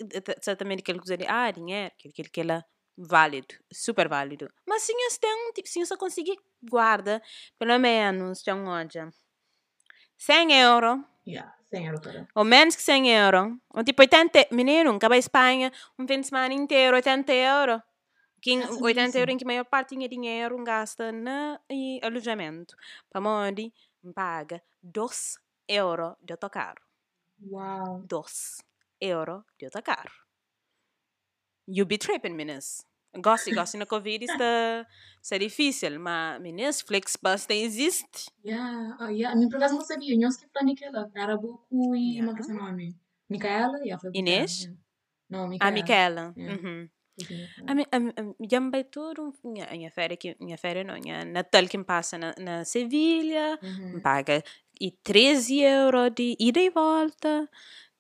certamente 0.43 0.81
aquele 0.81 0.99
coisa 0.99 1.17
de, 1.17 1.27
ah, 1.27 1.51
dinheiro, 1.51 1.93
aquele 1.99 2.29
que 2.29 2.41
ela 2.41 2.63
válido, 2.97 3.55
super 3.73 4.09
válido. 4.09 4.49
Mas 4.67 4.83
se 4.83 4.93
você 4.93 5.19
tem, 5.21 5.53
tipo, 5.55 5.69
se 5.69 5.85
você 5.85 5.97
conseguir 5.97 6.37
guarda, 6.63 7.23
pelo 7.59 7.79
menos, 7.79 8.43
já 8.43 8.55
olha, 8.55 9.11
100 10.19 10.53
euros, 10.61 10.99
Yeah, 11.27 11.55
100 11.71 11.87
euro 11.87 12.01
cada. 12.01 12.29
ou 12.35 12.45
menos 12.45 12.77
que 12.77 12.83
100 12.83 13.11
euros, 13.11 13.53
ou 13.75 13.85
tipo 13.85 14.03
80, 14.03 14.49
menino, 14.51 14.91
acaba 14.95 15.15
a 15.15 15.19
Espanha, 15.19 15.73
um 15.99 16.07
fim 16.07 16.21
de 16.21 16.27
semana 16.27 16.53
inteiro, 16.53 16.97
80 16.97 17.33
euros. 17.33 17.81
Que, 18.43 18.59
That's 18.61 18.76
80 18.80 19.01
amazing. 19.01 19.18
euros 19.20 19.34
em 19.34 19.38
que 19.38 19.45
a 19.45 19.47
maior 19.47 19.64
parte 19.64 19.95
tinha 19.95 20.09
dinheiro 20.09 20.62
gasta 20.64 21.12
no 21.12 21.59
e 21.70 22.01
alojamento. 22.03 22.74
Para 23.09 23.20
onde 23.26 23.72
paga 24.14 24.61
2 24.82 25.38
euros 25.68 26.16
de 26.20 26.32
autocarro. 26.32 26.82
Wow. 27.40 28.03
2 28.07 28.62
euros 29.01 29.45
de 29.59 29.66
autocarro. 29.66 30.11
You 31.68 31.86
be 31.86 31.99
tripping, 31.99 32.34
meninas. 32.34 32.84
Gosto, 33.14 33.55
gosto 33.55 33.76
na 33.78 33.86
Covid 33.86 34.24
está, 34.24 34.86
está 35.22 35.38
difícil, 35.38 36.01
mas 36.01 36.40
meninas, 36.40 36.80
Flixbus 36.80 37.47
tem 37.47 37.62
existe. 37.62 38.30
Yeah, 38.45 38.97
oh, 39.01 39.09
yeah. 39.09 39.38
Por 39.49 39.57
acaso 39.57 39.74
não 39.74 39.82
sabia. 39.82 40.14
Eu 40.14 40.30
que 40.30 40.49
plano 40.49 40.72
aquela. 40.72 41.11
Era 41.14 41.36
Boku 41.36 41.95
e 41.95 42.14
Yeah. 42.16 42.28
uma 42.30 42.34
pessoa 42.36 42.59
nome. 42.59 42.97
Micaela? 43.28 43.78
Yeah, 43.84 44.01
foi 44.01 44.11
Inês? 44.14 44.62
yeah. 44.62 44.80
Não, 45.30 45.45
A 45.45 45.49
Micaela. 45.49 45.72
Micaela. 45.72 46.34
Yeah. 46.36 46.68
Uhum. 46.68 46.88
A 47.67 47.73
a 47.73 47.97
a 47.97 47.99
mi- 48.01 48.15
Jambay 48.51 48.85
tudo, 48.85 49.33
minha, 49.45 49.67
minha 49.71 49.91
férias, 49.91 50.19
que- 50.19 50.37
minha 50.41 50.57
férias 50.57 50.87
não, 50.87 50.95
minha 50.99 51.25
Natal 51.25 51.67
que 51.69 51.77
me 51.79 51.85
passa 51.85 52.17
na, 52.19 52.35
na 52.39 52.65
Sevilha, 52.65 53.59
Uhum. 53.63 53.93
me 53.95 54.01
paga 54.01 54.43
e 54.81 54.91
13 54.91 55.61
euros 55.61 56.11
de 56.15 56.35
ida 56.41 56.61
e 56.61 56.71
volta, 56.71 57.49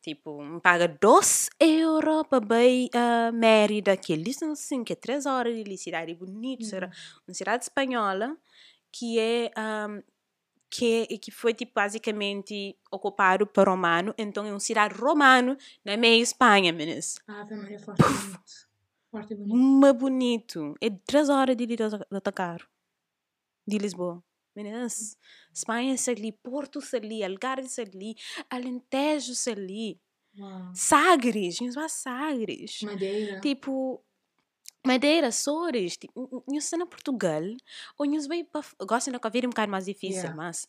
tipo, 0.00 0.42
me 0.42 0.60
paga 0.60 0.88
2 0.88 1.48
euros 1.60 2.24
para 2.28 2.64
ir 2.64 2.90
a 2.94 3.30
Mérida, 3.32 3.96
que 3.96 4.16
não 4.42 4.52
assim, 4.52 4.82
que 4.82 4.94
é 4.94 4.96
3 4.96 5.26
horas 5.26 5.54
de 5.62 5.76
cidade 5.76 6.14
bonita, 6.14 6.64
será 6.64 6.90
uma 7.28 7.34
cidade 7.34 7.64
espanhola, 7.64 8.36
que 8.90 9.18
é, 9.18 9.50
ahm, 9.56 10.00
que, 10.70 11.06
é- 11.10 11.18
que 11.18 11.30
foi 11.30 11.54
tipo, 11.54 11.72
basicamente 11.74 12.76
ocupado 12.90 13.46
por 13.46 13.68
romano, 13.68 14.14
então 14.18 14.44
é 14.46 14.50
uma 14.50 14.58
cidade 14.60 14.94
romano 14.94 15.56
na 15.84 15.96
meia 15.98 16.20
Espanha, 16.22 16.72
meninas. 16.72 17.16
Ah, 17.28 17.46
Maria, 17.50 17.78
forte 17.78 18.02
bonito. 19.12 19.20
Forte 19.20 19.32
e 19.32 19.36
bonito. 19.36 19.94
Bonito. 19.98 20.74
É 20.80 20.90
3 20.90 21.28
horas 21.28 21.56
de 21.56 21.64
ir 21.64 21.76
de 21.76 21.82
autocarro. 22.10 22.66
De 23.66 23.78
Lisboa. 23.78 24.22
Meninas, 24.54 25.16
Espanha 25.52 25.94
é 25.94 26.10
ali, 26.10 26.30
Porto 26.30 26.78
é 26.92 26.96
ali, 26.96 27.24
Algarve 27.24 27.68
é 27.78 27.82
ali, 27.82 28.14
Alentejo 28.50 29.32
é 29.48 29.52
ali. 29.52 30.00
Sagres, 30.74 31.58
vamos 31.58 31.76
a 31.76 31.88
Sagres. 31.88 32.80
Madeira. 32.82 33.40
Tipo, 33.40 34.04
Madeira, 34.84 35.28
Açores, 35.28 35.96
tipo, 35.96 36.44
estamos 36.52 36.72
na 36.84 36.86
Portugal, 36.86 37.42
ou 37.98 38.06
nós 38.06 38.26
vai 38.26 38.42
para, 38.42 38.62
gosto 38.84 39.10
de 39.10 39.16
é 39.16 39.46
um 39.46 39.50
bocado 39.50 39.70
mais 39.70 39.84
difícil, 39.86 40.22
Yeah. 40.22 40.36
mas 40.36 40.66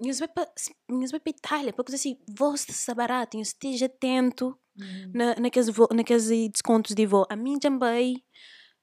nós 0.00 0.18
vai 0.18 0.28
para, 0.28 0.50
nós 0.88 1.10
vai 1.12 1.20
para 1.20 1.30
Itália, 1.30 1.72
para 1.72 1.84
coisa 1.84 1.96
assim, 1.96 2.18
você 2.28 2.70
está 2.72 2.92
barato, 2.94 3.36
nós 3.36 3.48
esteja 3.48 3.86
atento 3.86 4.58
Uhum. 4.74 5.10
na, 5.14 5.34
naqueles, 5.36 5.68
vo, 5.68 5.86
naqueles 5.92 6.28
descontos 6.50 6.94
de 6.94 7.04
voo. 7.04 7.26
A 7.28 7.36
mim 7.36 7.58
também. 7.58 8.24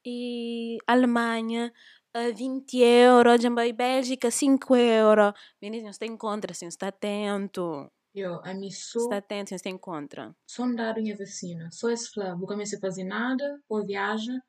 E 0.06 0.78
Alemanha, 0.88 1.74
a 2.14 2.30
20 2.32 2.78
euros. 2.78 3.42
Também 3.42 3.74
Bélgica, 3.74 4.30
5 4.32 4.76
euros. 4.76 5.34
Meninas, 5.62 5.84
não 5.84 5.90
está 5.92 6.06
em 6.06 6.16
contra, 6.16 6.52
assim, 6.52 6.68
está 6.68 6.90
atento. 6.90 7.92
Eu, 8.14 8.40
a 8.44 8.54
mim 8.54 8.72
só, 8.72 9.00
Está 9.00 9.18
atento, 9.18 9.52
não 9.52 9.56
está 9.56 9.70
em 9.70 9.78
contra. 9.78 10.36
só 10.48 10.66
me 10.66 10.76
dar 10.76 10.96
a 10.98 11.16
vacina. 11.18 11.70
Só 11.72 11.90
esse 11.90 12.10
flá. 12.12 12.36
Vou 12.36 12.48
começar 12.48 12.78
a 12.78 12.80
fazer 12.80 13.04
nada, 13.04 13.60
ou 13.68 13.86
viaja. 13.86 14.40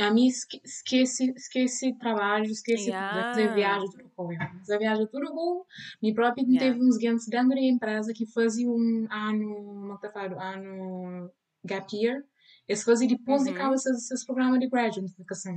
A 0.00 0.10
mim 0.10 0.26
esque- 0.26 0.60
esquece, 0.64 1.32
esquece 1.36 1.92
trabalho, 1.98 2.46
esquece 2.46 2.88
Yeah. 2.88 3.22
fazer 3.22 3.54
viagem, 3.54 3.88
tudo 3.90 4.10
bom. 4.16 4.28
Fazer 4.58 4.78
viagem, 4.78 5.06
tudo 5.06 5.32
bom. 5.32 5.64
Mi 6.02 6.12
próprio 6.12 6.44
Yeah. 6.46 6.72
teve 6.72 6.84
uns 6.84 6.96
ganhos 6.98 7.26
dentro 7.26 7.50
da 7.50 7.60
empresa 7.60 8.12
que 8.12 8.26
fazia 8.26 8.68
um 8.68 9.06
ano, 9.10 9.54
como 9.54 9.98
que 10.00 10.10
falando, 10.10 10.38
ano 10.40 11.30
gap 11.64 11.86
year. 11.96 12.24
Eles 12.66 12.82
faziam 12.82 13.08
depois 13.08 13.44
de 13.44 13.50
Uhum. 13.50 13.56
cá 13.56 13.72
esses, 13.72 14.10
esses 14.10 14.24
programas 14.26 14.58
de 14.60 14.68
graduate, 14.68 15.12
educação. 15.16 15.56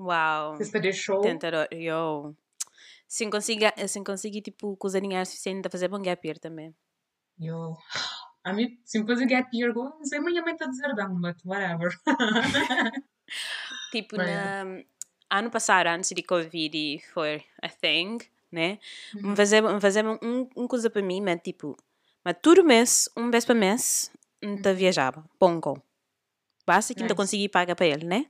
Uau. 0.00 0.54
Eles 0.56 0.70
faziam 0.70 0.92
show. 0.92 1.20
Tentador. 1.20 1.68
Eu. 1.70 2.34
Sem 3.06 3.28
conseguir, 3.30 3.72
sem 3.86 4.02
conseguir, 4.02 4.40
tipo, 4.42 4.76
dinheiro 5.00 5.26
suficiente 5.26 5.66
a 5.66 5.70
fazer 5.70 5.88
bom 5.88 6.00
gap 6.02 6.26
year 6.26 6.38
também. 6.38 6.74
Eu, 7.40 7.74
a 8.44 8.52
mim, 8.52 8.78
se 8.84 9.02
fazer 9.04 9.26
gap 9.26 9.56
year, 9.56 9.72
eu 9.74 9.74
não 9.74 10.04
sei, 10.04 10.20
minha 10.20 10.42
mãe 10.42 10.52
está 10.52 10.66
deserdando, 10.66 11.18
but 11.20 11.36
whatever. 11.44 11.90
Tipo, 13.90 14.16
na, 14.18 14.64
ano 15.30 15.50
passado, 15.50 15.86
antes 15.86 16.10
de 16.10 16.22
Covid, 16.22 17.00
foi 17.12 17.42
a 17.62 17.68
thing, 17.68 18.18
né? 18.52 18.78
Uhum. 19.14 19.34
Fazer, 19.34 19.62
me 19.62 19.80
fazer 19.80 20.04
um, 20.06 20.48
um 20.54 20.68
coisa 20.68 20.90
para 20.90 21.00
mim, 21.00 21.20
mas 21.22 21.40
tipo, 21.42 21.76
mas 22.24 22.36
todo 22.42 22.62
mês, 22.64 23.08
um 23.16 23.30
vez 23.30 23.44
para 23.44 23.54
mês, 23.54 24.10
não 24.42 24.74
viajava, 24.74 25.24
pongo. 25.38 25.82
Basta 26.66 26.94
que 26.94 27.02
Nice. 27.02 27.14
consegui 27.14 27.48
pagar 27.48 27.74
para 27.74 27.86
ele, 27.86 28.04
né? 28.04 28.26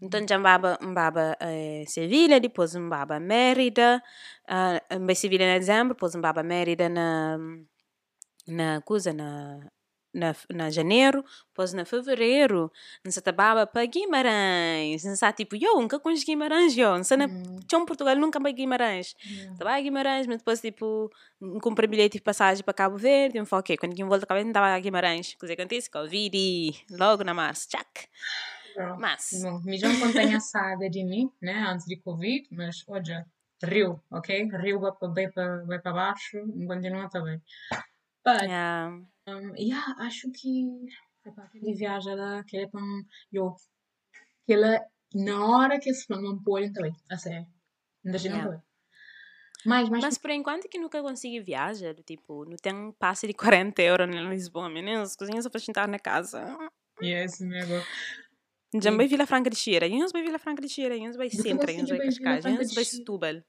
Então 0.00 0.26
já 0.28 0.38
mbaba, 0.38 0.78
mbaba 0.82 1.36
eh, 1.40 1.84
Sevilha, 1.86 2.40
depois 2.40 2.74
mbaba 2.74 3.20
Mérida, 3.20 4.02
uh, 4.48 4.96
mbaba 4.96 5.14
Sevilha 5.14 5.44
em 5.44 5.58
dezembro, 5.58 5.94
depois 5.94 6.14
mbaba 6.16 6.42
Mérida 6.42 6.88
na, 6.88 7.38
na 8.46 8.80
coisa, 8.82 9.12
na, 9.12 9.70
na, 10.12 10.34
na 10.50 10.70
janeiro, 10.70 11.24
depois 11.48 11.72
na 11.72 11.84
fevereiro, 11.84 12.70
não 13.04 13.10
sei 13.10 13.22
baba 13.32 13.66
para 13.66 13.86
Guimarães, 13.86 15.04
não 15.04 15.16
sei 15.16 15.32
tipo, 15.32 15.56
eu 15.56 15.80
nunca 15.80 15.98
conheço 15.98 16.26
Guimarães, 16.26 16.76
eu, 16.76 16.96
não 16.96 17.04
sei 17.04 17.16
na 17.16 17.26
Hum, 17.26 17.60
tinha 17.66 17.78
um 17.78 17.86
Portugal, 17.86 18.14
nunca 18.16 18.38
vai 18.38 18.52
Guimarães. 18.52 19.14
yeah. 19.24 19.52
Estava 19.52 19.76
a 19.76 19.80
Guimarães, 19.80 20.26
mas 20.26 20.38
depois, 20.38 20.60
tipo, 20.60 21.10
comprei 21.62 21.88
bilhete 21.88 22.18
de 22.18 22.22
passagem 22.22 22.62
para 22.62 22.74
Cabo 22.74 22.96
Verde. 22.98 23.38
Eu 23.38 23.46
falei, 23.46 23.60
ok, 23.60 23.76
quando 23.78 23.98
eu 23.98 24.06
volto 24.06 24.24
a 24.24 24.26
Cabo 24.26 24.38
Verde, 24.38 24.50
estava 24.50 24.66
a 24.66 24.78
Guimarães. 24.78 25.34
Que 25.34 25.52
acontece, 25.52 25.90
Covid, 25.90 26.84
logo 26.90 27.24
na 27.24 27.32
março, 27.32 27.68
tchac. 27.68 28.08
Girl. 28.74 28.96
Mas, 28.98 29.30
Bom, 29.42 29.60
me 29.64 29.78
já 29.78 29.88
contém 29.98 30.34
a 30.34 30.40
saga 30.40 30.88
de 30.88 31.04
mim, 31.04 31.30
né, 31.40 31.66
antes 31.68 31.86
de 31.86 31.96
Covid, 31.96 32.48
mas, 32.50 32.84
olha, 32.88 33.26
Rio, 33.62 34.02
ok? 34.10 34.48
Rio 34.60 34.80
vai 34.80 34.92
para 34.92 35.30
para 35.30 35.78
para 35.80 35.92
baixo, 35.92 36.38
continua 36.66 37.08
também. 37.08 37.40
But, 38.24 38.44
yeah, 38.44 39.00
um, 39.26 39.54
yeah, 39.56 39.96
acho 39.98 40.30
que 40.30 40.68
epá, 41.26 41.42
aquele 41.44 41.74
viagem 41.74 42.14
lá, 42.14 42.38
aquele 42.40 42.68
para 42.68 42.80
eu, 43.32 43.54
aquela, 44.44 44.80
na 45.14 45.44
hora 45.46 45.80
que 45.80 45.90
esse 45.90 46.06
plano 46.06 46.22
não 46.22 46.42
pôr, 46.42 46.62
então, 46.62 46.84
a 47.10 47.16
sério, 47.16 47.46
não 48.04 48.12
deixa 48.12 48.28
não 48.28 48.36
Yeah. 48.36 48.52
pôr. 48.52 48.62
Mas, 49.64 49.88
mas, 49.88 50.02
mas 50.02 50.18
por 50.18 50.30
enquanto 50.30 50.68
que 50.68 50.78
nunca 50.78 51.00
consegui 51.02 51.40
viajar, 51.40 51.94
tipo, 52.04 52.44
não 52.44 52.56
tem 52.56 52.74
um 52.74 52.92
passe 52.92 53.26
de 53.28 53.34
40 53.34 53.80
euros 53.80 54.08
em 54.14 54.28
Lisboa, 54.28 54.68
meninas, 54.68 55.14
cozinhas 55.14 55.46
para 55.48 55.60
sentar 55.60 55.86
na 55.86 55.98
casa. 56.00 56.56
yes, 57.00 57.40
nego. 57.40 57.80
Já 58.74 58.90
E- 58.90 58.96
vai 58.96 59.06
Vila 59.06 59.26
Franca 59.26 59.50
de 59.50 59.56
Xira, 59.56 59.86
uns 59.86 60.12
vai 60.12 60.22
Vila 60.22 60.38
Franca 60.38 60.62
de 60.62 60.68
Xira, 60.68 60.96
uns 60.96 61.16
vai 61.16 61.28
que 61.28 61.36
Sintra, 61.36 61.72
uns 61.72 61.90
vai 61.90 61.98
Cascais, 62.00 62.44
de 62.44 62.74
vai? 62.74 62.84
Setúbal. 62.84 63.42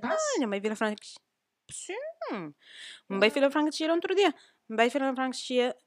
Passe? 0.00 0.38
Olha, 0.38 0.48
vai 0.48 0.60
Vila 0.60 0.76
Franca 0.76 0.94
de 0.94 1.14
Sim. 1.70 2.54
Vai 3.08 3.30
Vila 3.30 3.50
Franca 3.50 3.70
de 3.70 3.76
Xira 3.76 3.94
outro 3.94 4.14
dia. 4.14 4.34
Vai 4.68 4.88
Vila 4.88 5.14
Franca 5.14 5.30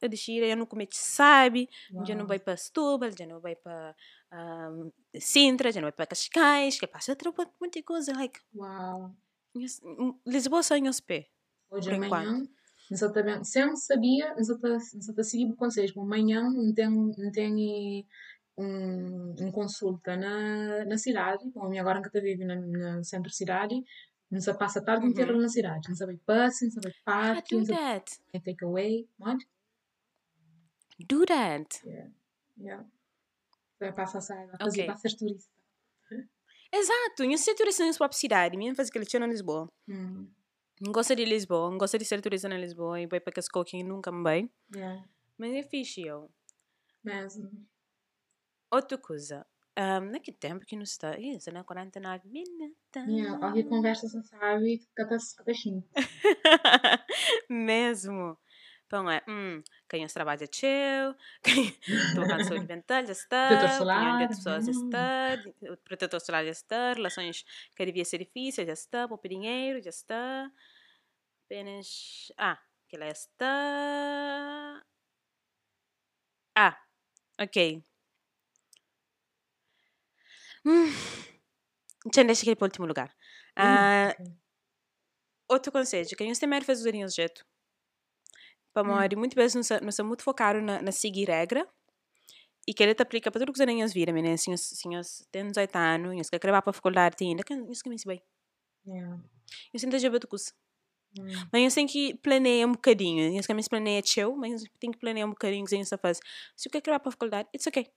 de 0.10 0.18
Xira, 0.18 0.46
eu 0.46 0.58
não 0.58 0.66
comi 0.66 0.88
sabe, 0.92 1.70
já 2.06 2.16
não 2.16 2.28
vai 2.28 2.40
para 2.40 2.58
Setúbal, 2.58 3.12
já 3.18 3.26
não 3.26 3.40
vai 3.40 3.56
para 3.56 3.96
um, 4.34 4.92
Sintra, 5.20 5.72
já 5.72 5.82
não 5.82 5.88
vai 5.88 5.92
para 5.92 6.08
Cascais, 6.08 6.80
que 6.80 6.88
passa 6.88 7.12
outra 7.12 7.34
muita 7.60 7.82
coisa, 7.84 8.14
like, 8.14 8.40
Uau. 8.56 9.16
Lisboa 10.26 10.62
só 10.62 10.76
em 10.76 10.84
pé. 11.06 11.28
Hoje 11.72 11.90
Por 11.90 11.96
amanhã, 11.96 12.44
exatamente, 12.92 13.48
se 13.48 13.60
eu 13.60 13.68
não 13.68 13.76
sabia, 13.76 14.36
exatamente, 14.38 15.24
seguir 15.24 15.52
o 15.52 15.56
conselho, 15.56 16.00
amanhã 16.00 16.44
não 16.50 16.74
tem, 16.74 16.90
não 16.90 17.32
tem 17.32 18.08
um, 18.58 19.36
um 19.40 19.52
consulta 19.52 20.16
na, 20.16 20.86
na 20.86 20.98
cidade, 20.98 21.50
bom, 21.50 21.66
a 21.66 21.70
minha 21.70 21.82
agora 21.82 22.02
que 22.02 22.22
vive 22.22 22.46
na, 22.46 22.56
na 22.56 23.04
centro 23.04 23.32
cidade, 23.32 23.84
não 24.30 24.40
se 24.42 24.54
passa 24.56 24.80
a 24.80 24.84
tarde 24.84 25.06
Uhum. 25.06 25.12
inteira 25.12 25.36
na 25.38 25.50
cidade, 25.50 25.88
não 25.90 25.96
sabe 25.96 26.18
passe, 26.26 26.66
não 26.66 26.72
sabe 26.72 26.88
Ah, 26.90 27.02
parque, 27.06 27.56
do 27.56 27.60
não 27.60 27.66
sabe 27.66 27.80
that. 27.80 28.20
take 28.44 28.64
away, 28.66 29.08
what? 29.20 29.46
Do 31.00 31.26
that. 31.26 31.68
Yeah. 32.58 32.86
Vai 33.80 33.94
passar 33.94 34.18
a 34.18 34.22
sair, 34.22 34.48
vai 34.48 34.58
fazer, 34.58 34.82
Ok. 34.82 34.88
vai 34.88 34.98
ser 34.98 35.16
turista. 35.18 35.52
Exato, 36.74 37.24
eu 37.24 37.38
sei 37.38 37.56
turista 37.56 37.86
na 37.86 37.94
própria 37.94 38.18
cidade, 38.20 38.58
mesmo 38.58 38.76
fazer 38.76 38.92
que 38.92 38.98
ele 38.98 39.06
tinha 39.06 39.20
na 39.22 39.28
Lisboa. 39.28 39.72
Hum, 39.88 40.30
Não 40.82 40.92
gosto 40.92 41.16
de 41.16 41.24
Lisboa, 41.26 41.70
não 41.72 41.78
gosto 41.78 41.98
de 41.98 42.06
ser 42.06 42.22
turista 42.22 42.50
na 42.50 42.58
Lisboa 42.58 43.00
e 43.00 43.08
vai 43.08 43.20
para 43.20 43.34
Cascou 43.34 43.64
que 43.64 43.82
nunca 43.84 44.12
me 44.12 44.22
vai. 44.24 44.50
yeah. 44.76 45.08
Mas 45.38 45.54
é 45.54 45.64
fixe, 45.64 46.02
eu. 46.02 46.30
Mesmo. 47.04 47.50
Outra 48.72 48.98
coisa. 48.98 49.46
Um, 49.78 50.10
naquele 50.10 50.38
tempo 50.38 50.66
que 50.66 50.76
não 50.76 50.82
está. 50.82 51.20
Isso, 51.20 51.52
na 51.52 51.64
49 51.64 52.28
minutos. 52.28 52.76
Yeah. 52.96 53.46
Alguém 53.46 53.64
conversa, 53.70 54.08
você 54.10 54.22
sabe, 54.24 54.82
cada 54.96 55.20
cinco. 55.20 55.88
Mesmo. 57.48 58.36
Então 58.88 59.12
é, 59.12 59.22
hum, 59.28 59.62
quem 59.90 60.06
os 60.06 60.14
trabalha 60.14 60.48
chill, 60.50 61.14
quem 61.44 61.76
estou 61.86 62.26
cansado 62.26 62.60
de 62.62 62.68
mental 62.68 63.06
já 63.06 63.12
está, 63.12 63.48
Protetor 63.50 64.28
pessoas 64.30 64.68
está, 64.70 65.38
protetor 65.84 66.22
solar 66.22 66.46
já 66.46 66.52
está, 66.52 66.94
relações 66.94 67.44
que 67.76 67.86
devia 67.86 68.06
ser 68.06 68.20
difícil 68.20 68.66
já 68.66 68.72
está, 68.72 69.06
poupa 69.06 69.28
dinheiro 69.28 69.84
já 69.84 69.90
está, 69.90 70.50
apenas, 71.46 72.32
ah, 72.38 72.58
que 72.88 72.98
lá 72.98 73.10
está, 73.10 74.82
ah, 76.56 76.78
ok. 77.38 77.84
Hum, 80.68 80.92
já 82.14 82.24
deixa 82.24 82.42
aquele 82.42 82.56
para 82.56 82.66
o 82.66 82.68
último 82.70 82.86
lugar. 82.88 83.10
Ah, 83.56 84.16
ok. 84.20 84.38
outro 85.50 85.72
conselho, 85.74 86.16
quem 86.18 86.32
os 86.32 86.40
temer 86.40 86.64
faz 86.64 86.80
usarem 86.80 87.04
o 87.04 87.10
jeito. 87.10 87.46
Para 88.74 88.84
Hum. 88.84 89.18
muito 89.18 89.36
vezes 89.36 89.56
nós 89.56 89.82
nós 89.82 90.00
muito 90.06 90.24
focado 90.24 90.62
na, 90.62 90.82
na 90.82 90.92
seguir 90.92 91.28
regra 91.30 91.68
e 92.68 92.74
que 92.74 92.84
ele 92.84 92.94
te 92.96 93.02
aplica 93.02 93.32
para 93.32 93.40
tudo 93.40 93.54
que 93.54 93.58
os 93.58 93.94
viram, 93.94 94.14
meninas. 94.14 94.42
Se 94.42 94.50
os 94.52 95.26
têm 95.32 95.48
18 95.48 95.76
anos, 95.78 96.28
se 96.28 96.32
quer 96.32 96.40
para 96.40 96.72
a 96.72 96.74
faculdade, 96.74 97.16
ainda, 97.22 97.44
isso 97.72 97.84
que 97.84 97.90
me 97.90 97.96
bem. 98.06 98.22
Yeah. 98.86 99.18
Eu 99.74 99.80
sinto 99.80 99.98
já 100.00 100.10
muito 100.10 100.28
curso. 100.28 100.54
Hum. 101.18 101.50
Mas 101.52 101.64
eu 101.64 101.76
tenho 101.76 101.88
que 101.88 102.16
planear 102.20 102.68
um 102.70 102.74
bocadinho. 102.74 103.36
Eu 103.36 103.44
que 103.44 103.54
me 103.54 103.64
planeia 103.70 104.02
chill, 104.06 104.36
mas 104.36 104.64
eu 104.64 104.70
tenho 104.80 104.94
que 104.94 105.00
planear 105.00 105.28
um 105.28 105.32
bocadinho 105.32 105.66
que 105.66 105.86
você 105.86 105.98
faz. 105.98 106.20
Se 106.56 106.68
eu 106.70 106.72
quer 106.72 106.82
para 106.82 106.98
a 106.98 107.12
faculdade, 107.12 107.50
it's 107.54 107.68
okay. 107.68 107.88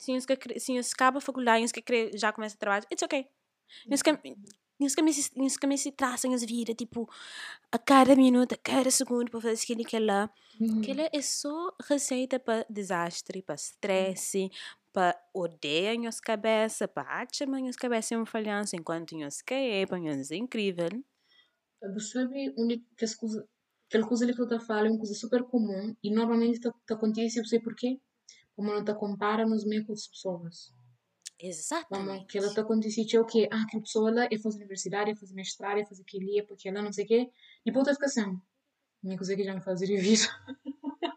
Se 0.00 0.12
quer, 0.26 0.38
se 0.58 0.74
eu 0.74 0.82
acaba 0.94 1.18
a 1.18 1.20
faculdade, 1.20 1.62
eu 1.64 1.82
quer 1.82 2.16
já 2.16 2.32
começa 2.32 2.56
a 2.56 2.58
trabalhar, 2.58 2.86
it's 2.90 3.02
okay. 3.02 3.26
Eu 3.90 3.98
que 4.02 4.36
Nós 4.80 4.94
começamos 4.94 5.90
a 5.90 5.92
traçam 5.92 6.32
as 6.32 6.42
vidas, 6.44 6.74
tipo, 6.76 7.08
a 7.72 7.78
cada 7.78 8.16
minuto, 8.16 8.54
a 8.54 8.56
cada 8.56 8.90
segundo, 8.90 9.30
para 9.30 9.40
fazer 9.42 9.62
aquilo 9.62 9.84
que 9.84 9.96
é 9.96 10.00
lá. 10.00 10.30
Aquilo 10.78 11.02
é 11.12 11.22
só 11.22 11.76
receita 11.88 12.40
para 12.40 12.66
desastre, 12.70 13.42
para 13.42 13.56
estresse, 13.56 14.50
para 14.92 15.14
odeia 15.34 15.98
nossa 15.98 16.20
cabeça, 16.22 16.88
para 16.88 17.22
achar 17.22 17.46
nossa 17.46 17.78
cabeça 17.78 18.14
é 18.14 18.16
uma 18.16 18.26
falhança, 18.26 18.76
enquanto 18.76 19.16
nossa 19.18 19.42
cabeça 19.44 20.34
é 20.34 20.38
incrível. 20.38 20.88
Percebe 21.94 22.40
onde 22.60 22.74
que 22.96 23.04
as 23.04 23.14
coisas, 23.20 23.44
aquela 23.86 24.06
coisa 24.08 24.24
ali 24.24 24.34
que 24.34 24.40
eu 24.40 24.44
estou 24.44 24.58
a 24.58 24.66
falar 24.68 24.86
é 24.86 24.90
uma 24.90 24.98
coisa 25.02 25.14
super 25.14 25.42
comum 25.44 25.94
e 26.02 26.08
normalmente 26.18 26.58
tá, 26.60 26.70
tá 26.86 26.94
acontece, 26.94 27.38
eu 27.38 27.44
sei 27.44 27.60
porquê? 27.60 28.00
Como 28.60 28.94
compara 28.94 29.46
nos 29.46 29.64
meios 29.64 29.86
com 29.86 29.92
as 29.92 30.06
pessoas. 30.06 30.74
Exatamente. 31.42 32.26
que 32.26 32.36
ela 32.36 32.48
está 32.48 32.60
acontecendo 32.60 33.14
é 33.16 33.20
o 33.20 33.24
quê? 33.24 33.48
Ah, 33.50 33.62
aquela 33.62 33.82
pessoa 33.82 34.10
lá 34.10 34.28
é 34.30 34.36
fazer 34.38 34.58
universidade, 34.58 35.10
é 35.10 35.16
fazer 35.16 35.34
mestrado, 35.34 35.78
é 35.78 35.86
fazer 35.86 36.02
aquilo, 36.02 36.38
é 36.38 36.42
porque 36.42 36.68
ela 36.68 36.82
não 36.82 36.92
sei 36.92 37.04
o 37.06 37.08
quê. 37.08 37.30
E 37.64 37.72
fica 37.72 38.04
assim, 38.04 38.38
minha 39.02 39.16
coisa 39.16 39.34
que 39.34 39.42
já 39.44 39.54
me 39.54 39.62
faz 39.62 39.80
revirar. 39.80 40.46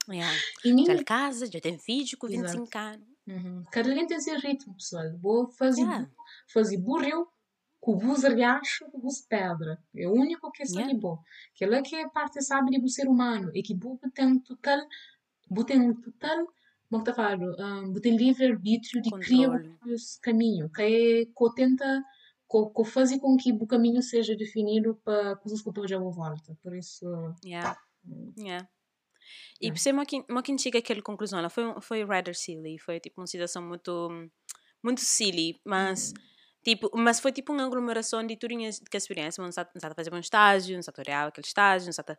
Yeah. 0.09 0.33
E 0.63 0.69
Já 0.69 0.75
minha, 0.75 0.95
de 0.95 1.03
casa, 1.03 1.45
já 1.51 1.59
tem 1.59 1.77
filho 1.77 2.17
com 2.17 2.27
Exato. 2.27 2.57
25 2.59 2.77
anos. 2.77 3.07
Uhum. 3.27 3.63
Cada 3.71 3.89
alguém 3.89 4.05
tem 4.05 4.19
seu 4.19 4.37
ritmo, 4.39 4.73
pessoal. 4.75 5.17
Vou 5.17 5.49
fazer, 5.51 5.81
Yeah. 5.81 6.09
fazer 6.51 6.77
burril 6.77 7.27
com 7.79 7.97
bus 7.97 8.23
argacho, 8.25 8.85
com 8.91 8.99
bus 8.99 9.21
pedra. 9.21 9.81
É 9.95 10.07
o 10.07 10.13
único 10.13 10.51
que 10.51 10.65
sabe 10.65 10.83
Yeah. 10.87 10.99
bom. 10.99 11.19
Aquela 11.55 11.81
que 11.81 11.95
é 11.95 12.07
parte 12.09 12.41
sabe 12.41 12.79
do 12.79 12.89
ser 12.89 13.07
humano. 13.07 13.51
E 13.53 13.61
que 13.63 13.73
bu 13.73 13.99
tem 14.13 14.39
total, 14.39 14.79
bu 15.49 15.63
tem 15.63 15.79
um 15.81 15.93
total, 15.93 16.47
como 16.93 17.03
que 17.03 17.09
tá 17.09 17.15
falando, 17.15 17.55
um, 17.59 17.91
bu 17.91 17.99
tem 17.99 18.15
livre 18.15 18.45
arbítrio 18.45 19.01
de 19.01 19.09
criar 19.09 19.49
o 19.49 19.59
próprio 19.59 19.95
caminho. 20.21 20.69
Que 20.69 20.81
é 20.83 21.25
que 21.25 21.55
tenta, 21.55 22.03
que, 22.49 22.73
que 22.75 22.85
faz 22.85 23.17
com 23.19 23.35
que 23.35 23.51
o 23.51 23.65
caminho 23.65 24.01
seja 24.03 24.35
definido 24.35 24.95
para 25.03 25.35
coisas 25.37 25.63
que 25.63 25.69
eu 25.75 25.87
já 25.87 25.97
vou 25.97 26.11
volta. 26.11 26.55
Por 26.61 26.75
isso, 26.75 27.05
Yeah. 27.43 27.75
Yeah. 28.37 28.69
E 29.59 29.71
por 29.71 29.79
ser 29.79 29.93
uma 29.93 30.05
que 30.05 30.57
chega 30.59 30.79
àquela 30.79 31.01
conclusão, 31.01 31.39
ela 31.39 31.49
foi, 31.49 31.63
foi 31.81 32.05
rather 32.05 32.35
silly, 32.35 32.77
foi 32.77 32.99
tipo 32.99 33.21
uma 33.21 33.27
situação 33.27 33.63
muito, 33.63 34.09
muito 34.83 35.01
silly, 35.01 35.59
mas 35.65 36.13
tipo, 36.63 36.89
mas 36.95 37.19
foi 37.19 37.31
tipo 37.31 37.53
uma 37.53 37.65
aglomeração 37.65 38.25
de 38.25 38.35
turinhas 38.37 38.79
de 38.79 38.97
experiência, 38.97 39.41
não 39.41 39.49
está 39.49 39.67
a 39.83 39.93
fazer 39.95 40.13
um 40.13 40.19
estágio, 40.19 40.73
não 40.75 40.79
a 40.91 40.91
torear 40.93 41.27
aquele 41.27 41.45
estágio, 41.45 41.85
não 41.85 41.89
está 41.91 42.17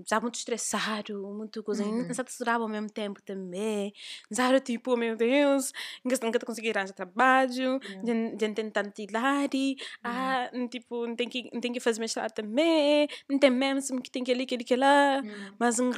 estava 0.00 0.22
muito 0.22 0.36
estressado, 0.36 1.20
muito 1.34 1.62
coisa, 1.64 1.82
Uhum. 1.84 1.98
não 2.04 2.10
a 2.22 2.30
estudar 2.30 2.54
ao 2.60 2.68
mesmo 2.68 2.88
tempo 2.88 3.20
também, 3.22 3.92
não 4.30 4.46
está 4.46 4.60
tipo, 4.60 4.96
meu 4.96 5.16
Deus, 5.16 5.72
não 6.04 6.12
está 6.12 6.38
conseguir 6.46 6.76
arranjar 6.76 6.94
trabalho, 6.94 7.80
Yeah. 7.82 8.02
não 8.04 8.54
tem 8.54 8.70
tanta 8.70 9.02
idade, 9.02 9.76
ah, 10.04 10.50
tipo, 10.68 11.06
não 11.06 11.16
tem 11.16 11.28
que, 11.28 11.50
não 11.52 11.60
tem 11.60 11.72
que 11.72 11.80
fazer 11.80 12.00
mestrado 12.00 12.32
também, 12.32 13.08
não 13.28 13.38
tem 13.38 13.50
mesmo 13.50 14.00
que 14.00 14.10
tem 14.10 14.22
que 14.22 14.30
ali, 14.32 14.46
que 14.46 14.54
ali, 14.54 14.64
que 14.64 14.76
lá, 14.76 15.20
hum, 15.24 15.56
mas 15.58 15.80
um, 15.80 15.90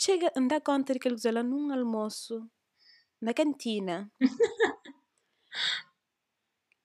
chega 0.00 0.32
a 0.36 0.40
dar 0.40 0.60
conta 0.60 0.92
de 0.94 0.98
que 0.98 1.06
eles 1.08 1.24
lá 1.24 1.42
num 1.42 1.72
almoço, 1.72 2.44
na 3.20 3.32
cantina. 3.32 4.10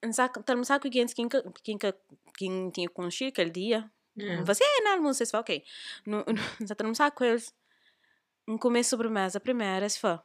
Não 0.06 0.14
sabe, 0.14 0.44
tá, 0.44 0.56
não 0.56 0.64
sabe 0.64 0.90
quem, 0.90 1.06
quem, 1.08 1.28
quem, 1.64 1.78
quem 2.38 2.70
tinha 2.72 2.90
conhecido 2.90 3.30
aquele 3.30 3.50
dia. 3.50 3.90
yeah. 4.18 4.44
Você 4.44 4.64
é 4.64 4.82
no 4.82 4.90
almoço, 4.90 5.20
você 5.20 5.26
fala, 5.32 5.42
ok. 5.42 5.64
Não, 6.06 6.20
não, 6.20 6.88
não 6.88 6.96
sabe 6.96 7.16
com 7.16 7.24
eles. 7.24 7.54
Um 8.48 8.58
comer 8.58 8.84
sobremesa 8.84 9.40
primeiro, 9.40 9.90
você 9.90 10.00
fala, 10.00 10.24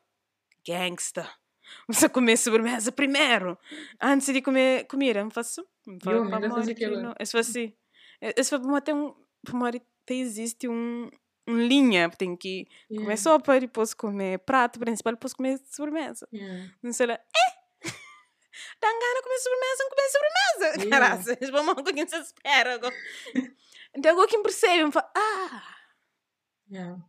gangsta. 0.66 1.28
Você 1.86 2.08
comer 2.08 2.36
sobremesa 2.36 2.90
primeiro, 2.90 3.56
antes 4.00 4.26
de 4.32 4.42
comer 4.42 4.86
comida. 4.86 5.22
Não 5.22 5.30
faço. 5.30 5.64
Não 5.86 5.94
Eu, 5.94 6.00
falo 6.00 6.28
para 6.30 6.48
morrer 6.48 6.74
que 6.74 6.84
aquilo. 6.84 7.00
não. 7.02 7.14
Isso 7.20 7.30
foi 7.32 7.40
assim. 7.40 7.72
Isso 8.36 8.50
foi 8.58 8.76
até 8.76 8.92
um. 8.92 9.14
Para 9.44 9.56
morrer, 9.56 9.82
existe 10.08 10.68
um. 10.68 11.08
Um 11.48 11.56
linha, 11.56 12.10
tem 12.10 12.36
que 12.36 12.66
Yeah. 12.90 13.04
comer 13.04 13.16
sopa, 13.16 13.58
depois 13.60 13.94
comer 13.94 14.38
prato 14.40 14.78
principal, 14.78 15.12
depois 15.14 15.32
comer 15.32 15.58
sobremesa. 15.70 16.28
Yeah. 16.32 16.70
Não 16.82 16.92
sei 16.92 17.06
lá, 17.06 17.14
é! 17.14 17.59
Dá 18.80 18.88
gana 18.88 19.14
de 19.14 19.22
comer 19.22 19.38
sobremesa, 19.38 19.82
não 19.82 19.90
comer 19.90 20.11
sobremesa. 20.11 20.84
Yeah. 20.84 20.90
Caraças, 20.90 21.51
vamos 21.51 21.74
com 21.74 21.84
quem 21.84 22.09
se 22.09 22.16
espera. 22.16 22.80
Então, 23.94 24.12
agora 24.12 24.28
quem 24.28 24.42
percebe, 24.42 24.84
me 24.84 24.92
fala, 24.92 25.11
ah, 25.16 25.76
Yeah. 26.70 27.03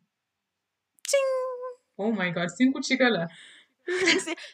tchim! 1.07 1.17
Oh 1.97 2.11
my 2.11 2.31
god, 2.31 2.49
cinco 2.49 2.81
chega 2.83 3.09
lá. 3.09 3.27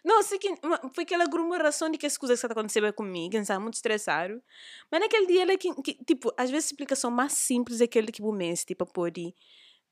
Não, 0.03 0.23
sei 0.23 0.37
que 0.39 0.49
foi 0.93 1.03
aquela 1.03 1.23
aglomeração 1.23 1.89
de 1.89 1.97
que 1.97 2.05
as 2.05 2.17
coisas 2.17 2.39
que 2.39 2.45
está 2.45 2.53
acontecendo 2.53 2.91
comigo, 2.93 3.31
que 3.31 3.37
estava 3.37 3.59
muito 3.59 3.75
estressado. 3.75 4.41
Mas 4.91 5.01
naquele 5.01 5.27
dia, 5.27 5.43
ela 5.43 5.57
que, 5.57 5.73
que, 5.81 5.93
tipo, 6.03 6.33
às 6.37 6.49
vezes 6.49 6.65
a 6.65 6.71
explicação 6.73 7.11
mais 7.11 7.33
simples 7.33 7.79
é 7.79 7.85
aquele 7.85 8.11
que 8.11 8.21
o 8.21 8.31
mês, 8.31 8.65
tipo, 8.65 8.85
pode 8.85 9.33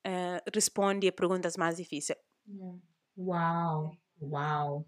uh, 0.05 0.51
responder 0.53 1.09
a 1.09 1.13
perguntas 1.13 1.55
mais 1.55 1.77
difíceis. 1.77 2.17
Yeah. 2.47 2.79
Uau, 3.17 3.97
uau. 4.21 4.85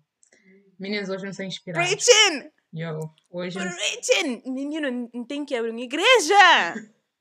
Meninas, 0.80 1.09
hoje 1.09 1.25
não 1.25 1.34
sei 1.34 1.47
inspirar. 1.47 1.84
Preaching! 1.86 2.51
Yo, 2.73 3.09
hoje 3.32 3.57
não 3.57 3.65
Preaching! 3.71 4.43
Menino, 4.51 5.09
não 5.13 5.23
tem 5.25 5.45
que 5.45 5.55
abrir 5.55 5.71
uma 5.71 5.82
igreja! 5.82 6.36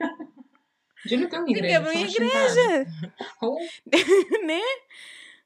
Eu 1.09 1.21
não 1.21 1.29
tenho 1.29 1.43
uma 1.43 1.47
Tem 1.47 1.55
que 1.55 1.61
igreja. 1.61 1.79
abrir 1.79 1.97
uma 1.97 2.09
igreja! 2.09 2.87
Oh, 3.41 3.59
né? 4.45 4.61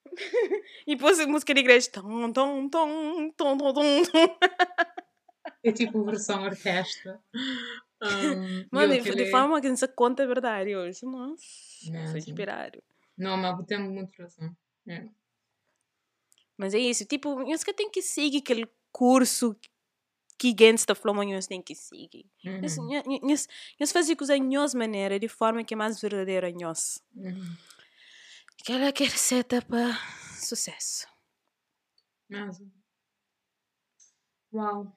E 0.86 0.96
pôs 0.96 1.20
a 1.20 1.26
música 1.26 1.54
de 1.54 1.60
igreja. 1.60 1.88
Tom, 1.92 2.32
tom, 2.32 2.68
tom, 2.68 3.30
tom, 3.36 3.56
tom, 3.58 3.72
tom, 3.72 4.02
tom. 4.04 4.36
é 5.62 5.70
tipo 5.72 6.04
versão 6.04 6.42
orquestra. 6.42 7.20
Um, 8.02 8.66
Mano, 8.72 8.98
de, 9.00 9.14
de 9.14 9.30
forma 9.30 9.60
que 9.60 9.68
não 9.68 9.76
se 9.76 9.86
conta 9.88 10.22
a 10.24 10.26
verdade 10.26 10.74
hoje. 10.74 11.04
Nossa, 11.04 11.44
Mesmo. 11.90 12.08
sou 12.08 12.16
inspirado. 12.16 12.82
Não, 13.16 13.36
mas 13.36 13.58
eu 13.58 13.64
tenho 13.64 13.82
muita 13.82 14.22
razão. 14.22 14.50
É. 14.88 15.04
Mas 16.60 16.74
é 16.74 16.78
isso, 16.78 17.06
tipo, 17.06 17.40
eu 17.50 17.58
que 17.64 17.72
tem 17.72 17.90
que 17.90 18.02
seguir 18.02 18.36
aquele 18.36 18.68
curso 18.92 19.56
que 20.38 20.48
gente 20.48 20.76
está 20.76 20.94
falando, 20.94 21.30
mas 21.30 21.46
tem 21.46 21.62
que 21.62 21.74
seguir. 21.74 22.26
Uhum, 22.44 22.60
Eu 23.78 23.86
fazer 23.86 24.14
coisa 24.14 24.36
em 24.36 24.42
nossa 24.42 24.76
maneira, 24.76 25.18
de 25.18 25.26
forma 25.26 25.64
que 25.64 25.72
é 25.72 25.76
mais 25.76 25.98
verdadeira 25.98 26.52
nós. 26.52 27.02
uhum. 27.16 27.56
Aquela 28.60 28.92
que 28.92 29.04
é 29.04 29.06
receita 29.06 29.62
para 29.62 29.94
sucesso. 30.38 31.06
Mesmo. 32.28 32.70
Uau. 34.52 34.94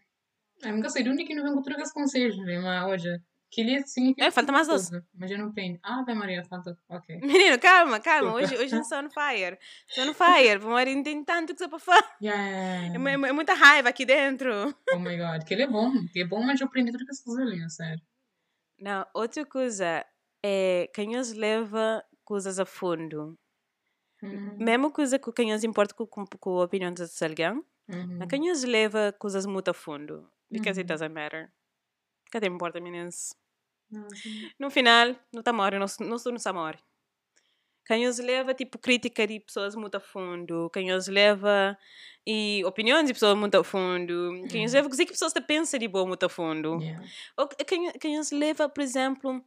Eu 0.61 0.76
nunca 0.76 0.89
sei 0.89 1.01
de 1.01 1.09
onde 1.09 1.24
que 1.24 1.34
não 1.34 1.47
encontro 1.47 1.80
esse 1.80 1.93
conselho? 1.93 2.36
Mas 2.61 2.86
hoje, 2.89 3.22
queria 3.54 3.86
significa. 3.86 4.26
É, 4.26 4.32
falta 4.32 4.51
mais 4.51 4.68
muita 4.68 4.82
doce. 4.82 4.91
coisa, 4.91 5.08
Mas 5.14 5.32
eu 5.32 5.38
não 5.38 5.51
tenho. 5.51 5.80
Ah, 5.84 6.04
vai 6.04 6.16
Maria, 6.16 6.43
falta. 6.45 6.78
Ok. 6.89 7.18
Menino, 7.22 7.60
calma, 7.60 7.99
calma. 7.99 8.34
Hoje, 8.34 8.56
hoje 8.58 8.74
não 8.76 8.84
sou 8.84 8.97
on 8.99 9.10
fire. 9.10 9.58
Sou 9.88 10.06
on 10.10 10.14
fire. 10.14 10.58
Vou 10.60 10.72
morrer, 10.72 10.95
não 10.95 11.04
tem 11.04 11.24
tanto 11.24 11.54
que 11.54 11.60
você 11.60 11.68
para 11.68 11.80
falar. 11.80 12.16
Yeah. 12.22 12.43
É, 12.43 12.88
é 12.88 13.30
é 13.30 13.32
muita 13.32 13.54
raiva 13.54 13.89
aqui 13.89 14.06
dentro. 14.06 14.51
Oh 14.93 14.99
my 14.99 15.18
god, 15.18 15.43
que 15.45 15.54
ele 15.54 15.64
é 15.64 15.68
bom. 15.68 15.91
Que 16.12 16.22
é 16.22 16.26
bom, 16.26 16.41
mas 16.43 16.60
eu 16.62 16.68
aprendi 16.68 16.91
tudo 16.91 17.06
que 17.06 17.12
as 17.12 17.22
coisas 17.22 17.45
ali, 17.47 17.70
sério. 17.70 18.01
Não, 18.80 19.06
outra 19.14 19.45
coisa 19.45 20.06
é 20.43 20.89
quem 20.93 21.16
os 21.18 21.32
leva 21.34 22.04
coisas 22.26 22.60
a 22.60 22.66
fundo. 22.66 23.38
Uhum. 24.22 24.58
Mesmo 24.58 24.91
coisa 24.91 25.20
que 25.20 25.32
quem 25.34 25.54
os 25.54 25.64
importa 25.64 25.93
com, 25.93 26.06
com, 26.08 26.26
com 26.26 26.60
a 26.60 26.64
opinião 26.66 26.91
de 26.93 27.04
alguém, 27.22 27.64
Uhum. 27.89 28.18
mas 28.18 28.30
quem 28.30 28.49
os 28.51 28.64
leva 28.64 29.14
coisas 29.20 29.45
muito 29.45 29.70
a 29.70 29.74
fundo. 29.74 30.30
Because 30.49 30.80
it 30.80 30.89
Uhum. 30.89 30.95
doesn't 30.95 31.14
matter. 31.14 31.51
Que 32.32 32.39
te 32.39 32.47
importa, 32.47 32.80
meninas? 32.80 33.36
Não. 33.94 34.08
No 34.60 34.70
final, 34.72 35.16
não 35.32 35.44
tá 35.44 35.54
morre, 35.54 35.78
não, 35.80 35.86
não 36.02 36.18
sou 36.18 36.32
no 36.32 36.39
samor. 36.39 36.78
Quem 37.86 38.08
os 38.08 38.18
leva, 38.18 38.54
tipo, 38.54 38.78
crítica 38.80 39.28
de 39.28 39.39
pessoas 39.41 39.76
muito 39.76 39.96
a 39.96 40.00
fundo. 40.00 40.70
Quem 40.74 40.91
os 40.94 41.08
leva 41.08 41.78
e 42.26 42.64
opiniões 42.66 43.06
de 43.06 43.14
pessoas 43.14 43.38
muito 43.38 43.56
a 43.56 43.64
fundo. 43.64 44.32
Quem 44.50 44.64
os 44.66 44.72
Uhum. 44.74 44.78
leva 44.82 44.89
que 44.89 45.06
pessoas 45.06 45.34
te 45.34 45.41
pensam 45.41 45.78
de 45.80 45.88
boa 45.89 46.06
muito 46.08 46.26
a 46.26 46.30
fundo. 46.30 46.80
Yeah. 46.82 47.06
Ou 47.38 47.48
quem, 47.50 47.91
quem 47.94 48.18
os 48.20 48.32
leva, 48.32 48.70
por 48.70 48.82
exemplo, 48.82 49.44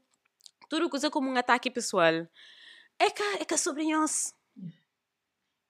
tudo 0.68 0.90
coisa 0.90 1.10
como 1.10 1.30
um 1.30 1.36
ataque 1.36 1.70
pessoal. 1.70 2.26
É 2.98 3.10
que 3.10 3.22
é 3.40 3.44
que 3.44 3.54
é 3.54 3.56
sobre 3.56 3.84
nós. 3.90 4.34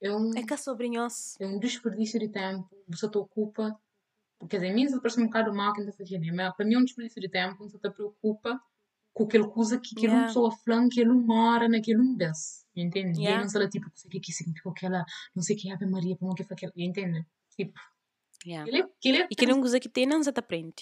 É 0.03 0.13
um, 0.13 0.31
É 0.37 0.43
que 0.45 0.53
é 0.53 0.57
sobre 0.57 0.89
nós. 0.91 1.37
é 1.41 1.47
um 1.47 1.59
desperdício 1.61 2.19
de 2.19 2.29
tempo. 2.29 2.69
Você 2.89 3.09
te 3.09 3.17
ocupa. 3.19 3.79
Quer 4.49 4.57
dizer, 4.59 4.71
a 4.71 4.75
mim 4.75 4.83
isso 4.85 5.01
parece 5.01 5.21
um 5.21 5.25
bocado 5.27 5.55
mal 5.55 5.73
que 5.73 5.83
não 5.83 5.93
fazendo, 5.93 6.25
mas 6.35 6.55
para 6.55 6.67
mim 6.67 6.75
é 6.75 6.79
um 6.79 6.85
desperdício 6.85 7.21
de 7.21 7.29
tempo. 7.29 7.57
Você 7.69 7.79
te 7.79 7.91
preocupa 7.91 8.61
com 9.13 9.25
aquela 9.25 9.49
coisa 9.49 9.79
que 9.81 9.91
aquela 9.97 10.13
Yeah. 10.13 10.27
pessoa 10.29 10.51
falando 10.65 10.89
que 10.91 11.01
ele 11.01 11.09
não 11.11 11.21
mora 11.21 11.69
naquele 11.69 12.01
um 12.01 12.15
desse. 12.15 12.65
Entende? 12.77 13.19
E 13.21 13.23
Yeah. 13.23 13.39
aí 13.39 13.43
não 13.45 13.49
sei 13.51 13.69
tipo, 13.69 13.87
não 13.89 13.97
sei 13.97 14.09
o 14.09 14.13
que 14.13 14.21
que 14.21 14.33
significa 14.33 14.69
aquela, 14.71 15.05
não 15.35 15.43
sei 15.43 15.57
o 15.57 15.59
que 15.59 15.71
é 15.71 15.75
Ave 15.75 15.87
Maria, 15.87 16.17
como 16.17 16.35
que 16.35 16.45
foi 16.45 16.55
aquela. 16.55 16.73
Entende? 16.77 17.25
Tipo, 17.57 17.73
Yeah. 18.47 18.69
ele, 18.71 18.87
ele, 19.05 19.23
é, 19.23 19.29
E 19.31 19.35
que 19.35 19.47
não 19.47 19.61
coisa 19.61 19.81
que 19.81 19.89
tem, 19.89 20.07
não 20.07 20.23
se 20.23 20.31
aprende. 20.31 20.75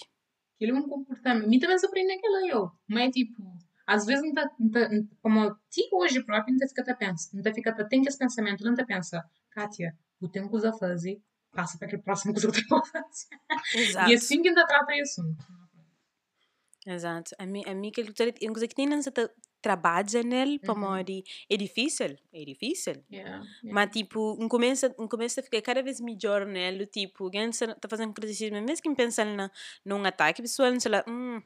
ele 0.59 0.71
é 0.71 0.75
um 0.75 0.87
comportamento. 0.87 1.45
A 1.45 1.47
mim 1.47 1.59
também 1.59 1.77
se 1.79 1.85
aprende 1.85 2.11
aquela 2.13 2.47
eu. 2.47 2.69
Mas 2.87 3.07
é 3.07 3.11
tipo, 3.11 3.41
às 3.87 4.05
vezes 4.05 4.23
não 4.23 4.33
tá, 4.33 4.49
não 4.59 4.69
tá, 4.69 4.89
não- 4.89 5.07
como 5.21 5.55
ti 5.69 5.81
hoje 5.93 6.23
próprio, 6.23 6.53
não 6.53 6.59
tá 6.59 6.67
fica 6.67 6.91
a 6.91 6.95
pensar, 6.95 7.29
não 7.35 7.41
tá 7.43 7.53
fica 7.53 7.87
tem 7.87 8.01
esse 8.03 8.17
pensamento, 8.17 8.63
não 8.63 8.75
tá 8.75 8.85
pensa, 8.85 9.23
Kátia, 9.51 9.97
o 10.19 10.27
tempo 10.27 10.49
que 10.59 10.65
a 10.67 10.73
fazer, 10.73 11.21
passa 11.55 11.77
para 11.77 11.87
aquele 11.87 12.03
próximo 12.03 12.33
que 12.33 12.45
eu 12.45 12.51
tenho 12.51 12.67
que. 12.67 13.27
Exato. 13.73 14.11
E 14.11 14.13
assim 14.13 14.41
que 14.41 14.49
ainda 14.49 14.67
trata 14.67 14.95
isso. 14.95 15.21
Exato. 16.85 17.35
A 17.39 17.45
mim, 17.45 17.63
a 17.65 17.73
mim 17.73 17.87
aquele 17.87 18.13
coisa, 18.13 18.33
é 18.39 18.45
uma 18.45 18.53
coisa 18.53 18.67
que 18.67 18.75
tem, 18.75 18.85
não 18.87 19.01
se 19.01 19.11
trabalha 19.61 20.21
nele, 20.23 20.59
para 20.59 20.75
Uhum. 20.75 21.23
É 21.49 21.57
difícil. 21.57 22.15
É 22.31 22.45
difícil. 22.45 23.03
Yeah, 23.11 23.37
yeah. 23.37 23.73
Mas, 23.73 23.89
tipo, 23.89 24.37
um 24.39 24.47
começa, 24.47 24.93
um 24.99 25.07
começa 25.07 25.41
a 25.41 25.43
ficar 25.43 25.61
cada 25.63 25.81
vez 25.81 25.99
melhor 25.99 26.45
nele. 26.45 26.85
Tipo, 26.85 27.23
alguém 27.23 27.49
está 27.49 27.89
fazendo 27.89 28.13
criticismo, 28.13 28.61
mesmo 28.61 28.83
que 28.83 28.95
pensa 28.95 29.25
na, 29.25 29.49
num 29.83 30.05
ataque 30.05 30.43
pessoal, 30.43 30.71
não 30.71 30.79
sei 30.79 30.91
lá, 30.91 31.03
hum, 31.07 31.41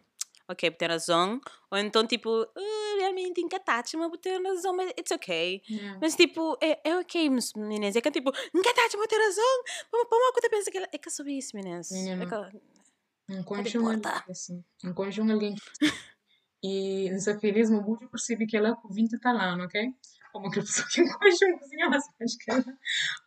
ok, 0.50 0.72
razão. 0.90 1.40
Ou 1.72 1.78
então, 1.78 2.06
tipo, 2.06 2.30
"Ah, 2.56 2.96
realmente 2.98 3.40
encataste, 3.42 3.96
mas 3.96 4.12
tem 4.22 4.44
razão, 4.44 4.76
mas 4.76 4.90
it's 4.92 5.12
ok. 5.12 5.62
Yeah. 5.70 6.00
Mas, 6.02 6.16
tipo, 6.16 6.58
é, 6.62 6.80
é 6.84 6.98
ok, 6.98 7.30
meninas. 7.56 7.96
É 7.96 8.02
que, 8.02 8.12
tipo, 8.12 8.32
encataste, 8.54 8.98
mas 8.98 9.08
tem 9.08 9.20
razão. 9.20 9.64
Para 9.92 10.18
uma 10.18 10.34
coisa, 10.34 10.50
pensa 10.50 10.72
que 10.72 10.78
é 10.78 10.98
que 10.98 11.08
é 11.08 11.12
sobre 11.12 11.34
isso, 11.38 11.56
meninas. 11.56 11.92
Menina. 11.92 12.24
É 12.24 12.28
que, 12.28 12.60
Encontra 13.30 13.80
um 13.80 14.02
assim. 14.30 14.64
Um 14.84 14.94
alguém. 15.32 15.56
E 16.62 17.10
no 17.10 17.22
eu 18.04 18.10
percebi 18.10 18.46
que 18.46 18.58
ela 18.58 18.76
com 18.76 18.90
20 18.90 19.18
tá 19.18 19.32
lá, 19.32 19.56
ok? 19.64 19.94
Como 20.32 20.48
aquela 20.48 20.66
pessoa 20.66 20.88
que 20.92 21.02
encontra 21.02 21.48
uma 21.48 21.60
cozinha, 21.60 21.90
mas 21.90 22.04
acho 22.22 22.38
que 22.38 22.52
ela... 22.52 22.64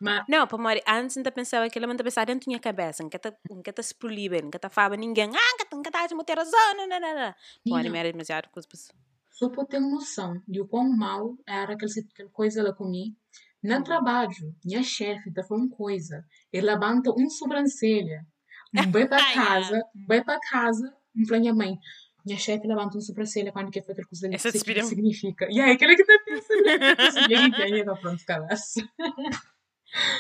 Mas, 0.01 0.25
Não, 0.29 0.47
para 0.47 0.59
morrer, 0.59 0.83
antes 0.87 1.17
ainda 1.17 1.33
pensava 1.33 1.69
que 1.69 1.79
ela 1.79 1.87
manda 1.89 2.05
pensar 2.05 2.25
dentro 2.27 2.47
da 2.47 2.51
minha 2.51 2.61
cabeça, 2.61 3.09
que 3.09 3.17
está 3.17 3.33
que 3.65 3.73
tá 3.73 3.83
se 3.83 3.95
proíbe, 3.95 4.41
que 4.51 4.57
está 4.57 4.69
fala 4.71 4.97
ninguém, 4.97 5.31
ah, 5.35 5.57
que 5.57 5.65
está 5.65 5.77
que 5.83 5.89
está 5.89 6.25
ter 6.25 6.39
razão, 6.39 6.75
não, 6.77 6.87
não, 6.89 7.01
não, 7.01 7.15
não. 7.15 7.35
Nina, 7.67 7.91
me 7.91 7.99
era 7.99 8.11
demasiado 8.13 8.49
com 8.51 8.59
as 8.61 8.67
pessoas. 8.67 8.97
só 9.31 9.49
para 9.49 9.65
ter 9.67 9.81
noção 9.81 10.41
de 10.47 10.61
o 10.61 10.69
quão 10.69 10.89
mal 10.97 11.37
era 11.47 11.73
aquela, 11.75 11.91
aquela 12.13 12.31
coisa 12.31 12.61
ela 12.61 12.75
comi. 12.75 13.17
No 13.63 13.77
Uhum. 13.77 13.83
trabalho, 13.83 14.55
minha 14.65 14.83
chefe 14.83 15.33
tá 15.33 15.43
falando 15.45 15.71
coisa. 15.71 16.25
Ele 16.53 16.67
levanta 16.67 17.11
um 17.17 17.29
sobrancelha. 17.31 18.27
Vai 18.93 19.07
para 19.07 19.23
casa, 19.35 19.83
vai 20.09 20.25
para 20.25 20.41
casa, 20.51 20.93
para 21.29 21.39
minha 21.39 21.55
mãe. 21.55 21.79
Minha 22.25 22.39
chefe 22.39 22.67
levanta 22.67 22.99
um 22.99 23.53
quando 23.53 23.71
quer 23.71 23.85
fazer 23.85 24.07
coisa 24.07 24.27
ali. 24.27 24.35
Essa 24.37 24.49
Isso 24.49 24.59
aqui 24.59 24.75
despedida. 24.75 24.87
significa. 24.87 25.49
E 25.51 25.61
aí, 25.61 25.73
aquele 25.73 25.97
que 25.97 26.05
tá 26.05 26.19
pensando. 26.25 27.31
E 27.31 27.35
aí, 27.35 27.51
e 27.51 27.75
aí, 27.75 27.85
tá 27.85 27.95
pronto, 27.97 28.25
calaço. 28.25 28.81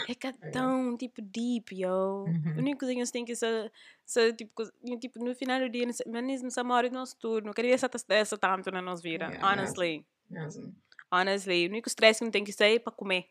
É 0.08 0.14
que 0.14 0.26
é 0.26 0.32
tão, 0.50 0.96
tipo, 0.96 1.22
deep, 1.22 1.74
yo. 1.74 2.24
Uhum. 2.24 2.54
A 2.56 2.58
única 2.58 2.80
coisa 2.80 2.94
que 2.94 3.06
você 3.06 3.12
tem 3.12 3.24
que 3.24 3.34
ser, 3.34 3.72
ser 4.04 4.34
tipo, 4.34 4.62
tipo, 5.00 5.24
no 5.24 5.34
final 5.34 5.60
do 5.60 5.70
dia, 5.70 5.86
menos 6.06 6.42
nessa 6.42 6.62
hora 6.62 6.90
do 6.90 6.94
nosso 6.94 7.16
turno, 7.18 7.54
queria 7.54 7.74
essa 7.74 7.88
essa 8.08 8.36
tanto 8.36 8.70
na 8.70 8.82
nossa 8.82 9.02
vida, 9.02 9.26
Yeah, 9.26 9.48
honestly. 9.48 10.06
Mesmo. 10.28 10.74
Honestly, 11.10 11.66
o 11.66 11.70
único 11.70 11.88
stress 11.88 12.18
que 12.18 12.24
não 12.24 12.30
tem 12.30 12.44
que 12.44 12.52
ser 12.52 12.76
é 12.76 12.78
para 12.78 12.92
comer. 12.92 13.26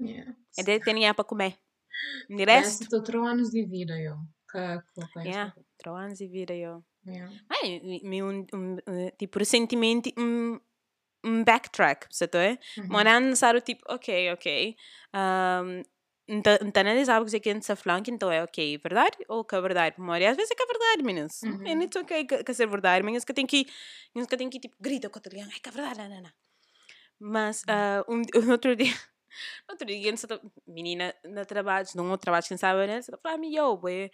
Yeah. 0.00 0.34
É 0.58 0.62
de 0.62 0.80
ter 0.80 0.92
dinheiro 0.92 1.14
para 1.14 1.24
comer. 1.24 1.56
De 2.28 2.44
resto, 2.44 2.88
tô 2.88 3.02
três 3.02 3.24
anos 3.24 3.50
de 3.50 3.64
vida, 3.64 3.96
eu. 4.00 4.16
Que, 4.50 4.82
que, 4.94 5.12
que, 5.12 5.28
yeah, 5.28 5.54
três 5.78 5.96
anos 5.96 6.18
de 6.18 6.26
vida, 6.26 6.54
yo. 6.54 6.84
Yeah. 7.06 7.30
Mi 8.02 8.22
un, 8.22 8.46
un, 8.52 8.78
eh, 8.86 9.12
tipo, 9.18 9.38
recentemente, 9.38 10.12
um, 10.18 10.58
um 11.24 11.44
backtrack, 11.44 12.06
você 12.10 12.28
tá? 12.28 12.38
Uhum. 12.78 12.88
Morando, 12.88 13.34
sabe, 13.36 13.60
tipo, 13.60 13.82
ok, 13.88 14.32
ok. 14.32 14.76
Um, 15.14 15.82
então, 16.26 16.56
analisava 16.80 17.24
que 17.24 17.30
você 17.30 17.36
está 17.36 17.76
falando, 17.76 18.08
então 18.08 18.32
é 18.32 18.42
ok, 18.42 18.78
verdade 18.78 19.18
ou 19.28 19.44
que 19.44 19.54
é 19.54 19.60
verdade? 19.60 19.96
Memória, 19.98 20.30
às 20.30 20.36
vezes 20.36 20.50
é 20.50 20.54
que 20.54 20.62
é 20.62 20.66
verdade, 20.66 21.02
meninas. 21.02 21.42
Uhum. 21.42 21.66
É 21.66 21.74
muito 21.74 21.98
ok 21.98 22.24
que, 22.24 22.44
que 22.44 22.54
ser 22.54 22.66
verdade, 22.66 23.04
mas 23.04 23.24
que 23.24 23.34
tem 23.34 23.46
que, 23.46 23.66
mas 24.14 24.26
que 24.26 24.36
tem 24.36 24.48
que, 24.48 24.58
tipo, 24.58 24.74
grita 24.80 25.10
com 25.10 25.18
o 25.18 25.22
outro, 25.22 25.38
é 25.38 25.60
que 25.60 25.68
é 25.68 25.72
verdade, 25.72 25.98
não, 25.98 26.08
não, 26.08 26.22
não. 26.22 26.30
Mas, 27.20 27.62
ah, 27.68 28.04
um, 28.08 28.22
um 28.22 28.22
outro 28.52 28.74
dia, 28.74 28.94
outro 29.68 29.86
dia, 29.86 30.14
menina, 30.66 31.14
no 31.24 31.44
trabalho, 31.46 31.86
num 31.94 32.16
trabalho, 32.16 32.44
quem 32.46 32.56
sabe, 32.56 32.86
né? 32.86 33.00
Falando, 33.22 33.44
yo, 33.44 33.76
boy, 33.76 34.10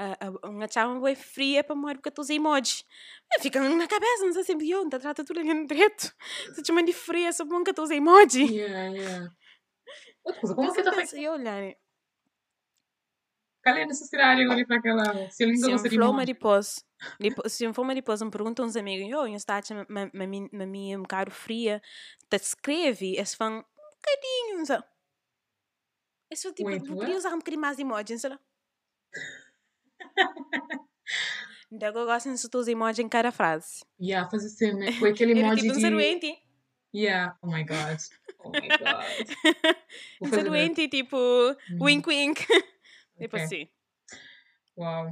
uh, 0.00 0.48
uma 0.48 0.68
chama 0.68 0.98
boy 1.00 1.14
fria 1.14 1.64
para 1.64 1.74
morrer 1.74 1.94
porque 1.96 2.10
tu 2.10 2.20
usa 2.20 2.34
emoji. 2.34 2.84
É, 3.32 3.40
Fica 3.40 3.60
na 3.60 3.86
cabeça, 3.86 4.24
não 4.24 4.32
sei 4.32 4.44
sempre, 4.44 4.68
yo, 4.68 4.82
não 4.82 4.90
trata 4.90 5.24
tudo 5.24 5.40
em 5.40 5.66
direito. 5.66 6.14
Se 6.54 6.62
te 6.62 6.66
chama 6.66 6.82
de 6.82 6.92
fria, 6.92 7.32
só 7.32 7.44
bom 7.44 7.62
que 7.64 7.72
tu 7.72 7.82
usa 7.82 7.94
emoji. 7.94 8.44
Yeah, 8.44 8.88
yeah. 8.88 9.30
Outra 10.24 10.40
coisa, 10.40 10.54
como 10.54 10.72
que 10.72 10.82
tá 10.82 10.90
você 10.90 10.96
feito? 10.96 10.96
pensa, 10.96 11.18
yo, 11.18 11.32
olha, 11.32 11.76
Qual 13.64 13.76
é 13.76 13.84
a 13.84 13.86
necessidade 13.86 14.42
agora 14.42 14.66
para 14.66 14.76
aquela. 14.76 15.30
Se 15.30 15.42
ele 15.42 15.56
se 15.56 15.98
mariposa, 16.12 16.82
se 17.46 17.72
flow 17.72 17.86
mariposa 17.86 18.24
me 18.26 18.30
pergunta 18.30 18.62
uns 18.62 18.76
amigos, 18.76 19.08
yo, 19.08 19.26
eu 19.26 19.34
está 19.34 19.58
a 19.58 20.66
minha 20.66 20.98
um 20.98 21.02
bocado 21.02 21.30
fria, 21.30 21.80
te 22.28 22.36
escreve, 22.36 23.16
esse 23.16 23.34
bocadinho, 24.04 24.66
sabe? 24.66 24.84
Esse 26.30 26.52
tipo, 26.52 26.68
Wait, 26.68 26.88
eu 26.88 26.96
podia 26.96 27.16
usar 27.16 27.30
um 27.34 27.38
bocadinho 27.38 27.60
mais 27.60 27.76
de 27.76 27.82
emoji, 27.82 28.18
sei 28.18 28.30
lá. 28.30 28.40
Então 31.70 31.88
eu 31.88 32.06
gosto 32.06 32.28
de 32.32 32.56
usar 32.56 32.70
emoji 32.70 33.02
em 33.02 33.08
cada 33.08 33.32
frase. 33.32 33.84
Yeah, 34.00 34.28
fazer 34.30 34.46
assim, 34.46 34.72
né? 34.74 34.92
Foi 34.92 35.10
aquele 35.12 35.32
Ele 35.32 35.40
emoji 35.40 35.62
tipo 35.62 35.74
de. 35.74 35.90
doente, 35.90 36.38
Yeah, 36.94 37.36
oh 37.42 37.48
my 37.48 37.64
god. 37.64 37.98
Oh 38.38 38.50
my 38.50 38.68
god. 38.78 40.30
Fazer 40.30 40.44
doente, 40.44 40.88
tipo, 40.88 41.16
Uhum. 41.16 41.78
wink 41.80 42.08
wink. 42.08 42.46
Tipo 43.18 43.36
Ok. 43.36 43.44
assim. 43.44 43.68
Uau. 44.76 45.10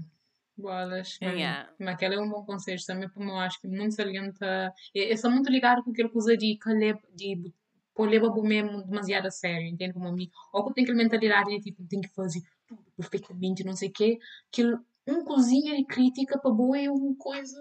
Bolas. 0.57 1.19
Mas, 1.21 1.35
Yeah. 1.35 1.73
mas 1.79 1.95
aquele 1.95 2.15
é 2.17 2.21
um 2.21 2.29
bom 2.29 2.45
conselho 2.45 2.81
também, 2.87 3.09
como 3.11 3.31
eu 3.31 3.39
acho 3.39 3.61
que 3.61 3.67
muito 3.69 3.95
salienta. 3.95 4.73
Eu 4.95 5.17
sou 5.17 5.31
muito 5.31 5.51
ligado 5.51 5.83
com 5.83 5.91
aquele 5.91 6.09
coisa 6.09 6.37
de 6.37 6.57
caleb, 6.59 7.01
de 7.15 7.53
pôr 7.95 8.09
o 8.09 8.43
mesmo 8.43 8.83
demasiado 8.85 9.27
a 9.27 9.31
sério, 9.31 9.67
entende? 9.67 9.93
Como 9.95 10.09
a 10.09 10.13
mim. 10.13 10.31
Ou 10.53 10.65
que 10.67 10.75
tem 10.75 10.85
aquela 10.85 10.99
mentalidade 10.99 11.51
de 11.51 11.61
tipo, 11.61 11.87
tem 11.87 12.01
que 12.01 12.09
fazer 12.09 12.41
tudo 12.67 12.85
perfeitamente, 12.97 13.65
não 13.65 13.75
sei 13.77 13.89
o 13.89 13.93
quê. 13.93 14.19
Que 14.51 14.65
um 15.07 15.25
cozinha 15.25 15.77
de 15.77 15.85
crítica 15.85 16.39
para 16.39 16.51
boa 16.51 16.79
é 16.79 16.89
uma 16.89 17.15
coisa 17.17 17.59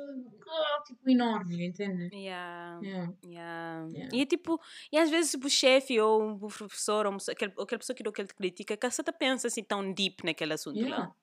ah, 0.47 0.84
tipo 0.86 1.09
enorme, 1.09 1.65
entende? 1.65 2.09
Yeah. 2.15 2.79
Yeah. 2.84 3.13
Yeah. 3.25 3.88
Yeah. 3.89 4.15
E 4.15 4.25
tipo, 4.25 4.59
e 4.91 4.97
às 4.97 5.09
vezes 5.09 5.34
o 5.34 5.49
chefe 5.49 5.99
ou 5.99 6.23
um 6.23 6.38
professor 6.38 7.07
ou 7.07 7.13
ou 7.13 7.63
aquela 7.63 7.79
pessoa 7.79 7.95
que 7.95 8.03
deu 8.03 8.11
aquela 8.11 8.27
crítica, 8.27 8.77
que 8.77 8.89
você 8.91 9.03
tá 9.03 9.11
pensa 9.11 9.47
assim 9.47 9.63
tão 9.63 9.91
deep 9.91 10.23
naquele 10.23 10.53
assunto 10.53 10.88
lá. 10.88 11.13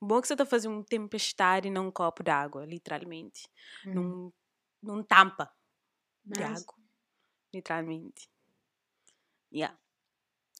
Bom 0.00 0.20
que 0.20 0.28
você 0.28 0.36
tá 0.36 0.46
fazendo 0.46 0.74
uma 0.74 0.84
tempestade 0.84 1.70
num 1.70 1.90
copo 1.90 2.22
d'água, 2.22 2.64
literalmente. 2.64 3.48
Uhum. 3.86 3.94
Num, 3.94 4.32
num 4.82 5.02
tampa 5.02 5.50
de 6.24 6.40
Mas- 6.40 6.62
água. 6.62 6.74
Literalmente. 7.52 8.28
Yeah. 9.52 9.76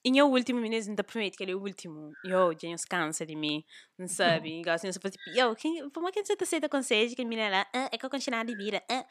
E 0.04 0.10
o 0.22 0.26
último, 0.26 0.60
meninas, 0.60 0.86
ainda 0.88 1.04
permite 1.04 1.36
que 1.36 1.44
ele 1.44 1.52
é 1.52 1.54
o 1.54 1.60
último. 1.60 2.12
Eu, 2.24 2.52
já 2.52 2.76
se 2.76 2.86
cansa 2.86 3.26
de 3.26 3.34
mim, 3.34 3.64
não 3.98 4.08
sabe? 4.08 4.62
Assim, 4.68 4.90
você 4.90 4.98
fala 5.00 5.12
tipo, 5.12 5.30
eu, 5.38 5.54
quem, 5.56 5.88
como 5.90 6.08
é 6.08 6.12
que 6.12 6.24
você 6.24 6.36
tá 6.36 6.44
aceita 6.44 6.68
conselho 6.68 7.14
que 7.14 7.22
a 7.22 7.24
menina 7.24 7.48
lá, 7.48 7.66
ah, 7.74 7.88
é 7.92 7.98
que 7.98 8.04
eu 8.04 8.10
continuar 8.10 8.44
de 8.44 8.54
vida, 8.56 8.82
ah. 8.90 9.04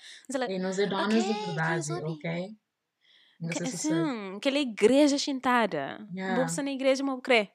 E 0.49 0.59
nós 0.59 0.79
é 0.79 0.85
donas 0.87 1.13
Ok, 1.13 1.33
de 1.33 1.45
verdade, 1.45 1.91
ok? 1.93 2.49
Não 3.39 3.49
que, 3.49 3.63
assim, 3.63 4.35
aquela 4.37 4.57
igreja 4.57 5.17
sentada. 5.19 5.99
Yeah. 6.13 6.37
Bolsa 6.37 6.63
na 6.63 6.71
igreja, 6.71 7.03
mas 7.03 7.19
crer. 7.21 7.51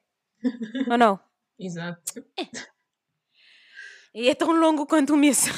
Ou 0.89 0.97
não? 0.97 1.19
Exato. 1.59 2.25
E 4.15 4.29
é 4.29 4.35
tão 4.35 4.53
longo 4.53 4.87
quanto 4.87 5.17
missa. 5.17 5.51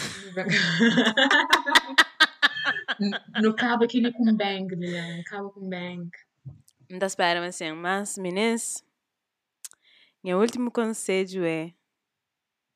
no 3.43 3.55
cabo 3.55 3.85
aquele 3.85 4.13
com 4.13 4.25
bang, 4.35 4.75
Lilian. 4.75 5.23
Cabo 5.25 5.51
com 5.51 5.69
bang. 5.69 6.09
Ainda 6.91 7.07
espero, 7.07 7.43
assim, 7.43 7.73
mas, 7.73 8.19
meninas, 8.19 8.85
meu 10.23 10.39
último 10.39 10.71
conselho 10.71 11.45
é 11.45 11.75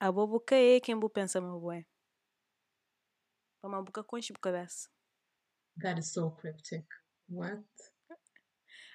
a 0.00 0.12
bobo 0.12 0.42
é 0.52 0.80
quem 0.80 0.98
vou 0.98 1.10
pensar 1.10 1.40
meu 1.40 1.58
bué. 1.58 1.84
Para 3.60 3.68
uma 3.68 3.82
boca 3.82 4.04
com 4.04 4.16
a 4.16 4.20
cabeça. 4.40 4.88
That 5.80 5.98
is 5.98 6.12
so 6.12 6.30
cryptic. 6.30 6.86
What? 7.28 7.64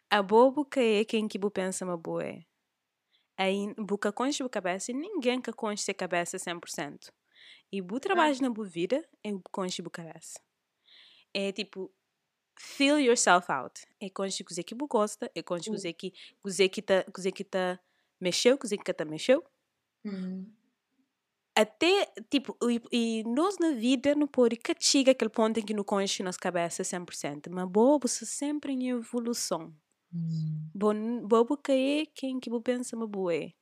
A 0.10 0.22
bobo 0.22 0.66
que 0.66 0.80
é 0.80 1.06
quem 1.06 1.28
que 1.28 1.38
bu 1.38 1.52
pensa 1.52 1.84
uma 1.84 1.98
boa 1.98 2.24
é. 2.24 2.46
Aí, 3.38 3.74
buca 3.76 4.12
conche 4.14 4.44
bu 4.44 4.50
cabeça 4.50 4.92
e 4.92 4.94
ninguém 4.94 5.42
que 5.42 5.52
conche 5.52 5.90
a 5.92 5.94
cabeça 5.94 6.38
100%. 6.38 7.12
E 7.72 7.82
bu 7.82 8.00
trabalho 8.00 8.40
na 8.42 8.50
bu 8.50 8.64
vida 8.64 9.04
é 9.24 9.32
bu 9.32 9.44
conche 9.52 9.82
bu 9.82 9.90
cabeça. 9.90 10.40
É 11.34 11.52
tipo, 11.52 11.92
feel 12.60 13.00
yourself 13.00 13.52
out. 13.52 13.82
É 14.00 14.10
cozer 14.10 14.64
que 14.64 14.76
bu 14.76 14.88
gosta, 14.88 15.32
é 15.36 15.42
cozer 15.44 15.94
que 15.94 16.14
que 16.70 16.82
tá, 16.82 17.04
cozer 17.14 17.32
que 17.32 17.44
tá 17.44 17.80
mexeu, 18.20 18.58
cozer 18.58 18.78
que 18.78 18.94
tá 18.94 19.06
mexeu. 19.06 19.44
Hum. 20.06 20.46
Até, 21.56 22.12
tipo, 22.32 22.58
e, 22.68 22.82
e 22.92 23.24
nós 23.26 23.58
na 23.60 23.72
vida 23.74 24.16
não 24.16 24.28
pode 24.28 24.58
que 24.58 24.74
chega 24.80 25.12
aquele 25.12 25.30
ponto 25.30 25.60
em 25.60 25.64
que 25.64 25.74
não 25.74 25.84
conche 25.84 26.24
nossa 26.24 26.40
cabeça 26.40 26.84
100%. 26.84 27.50
Mas 27.52 27.70
bobo, 27.70 28.08
você 28.08 28.26
sempre 28.26 28.74
em 28.74 28.90
evolução. 28.90 29.72
Hum. 30.14 30.70
Bon, 30.74 31.28
bobo 31.28 31.58
que 31.58 31.72
é 31.72 32.06
quem 32.16 32.40
que 32.40 32.50
pensa 32.62 32.96
uma 32.96 33.08
boa 33.08 33.36
é. 33.36 33.54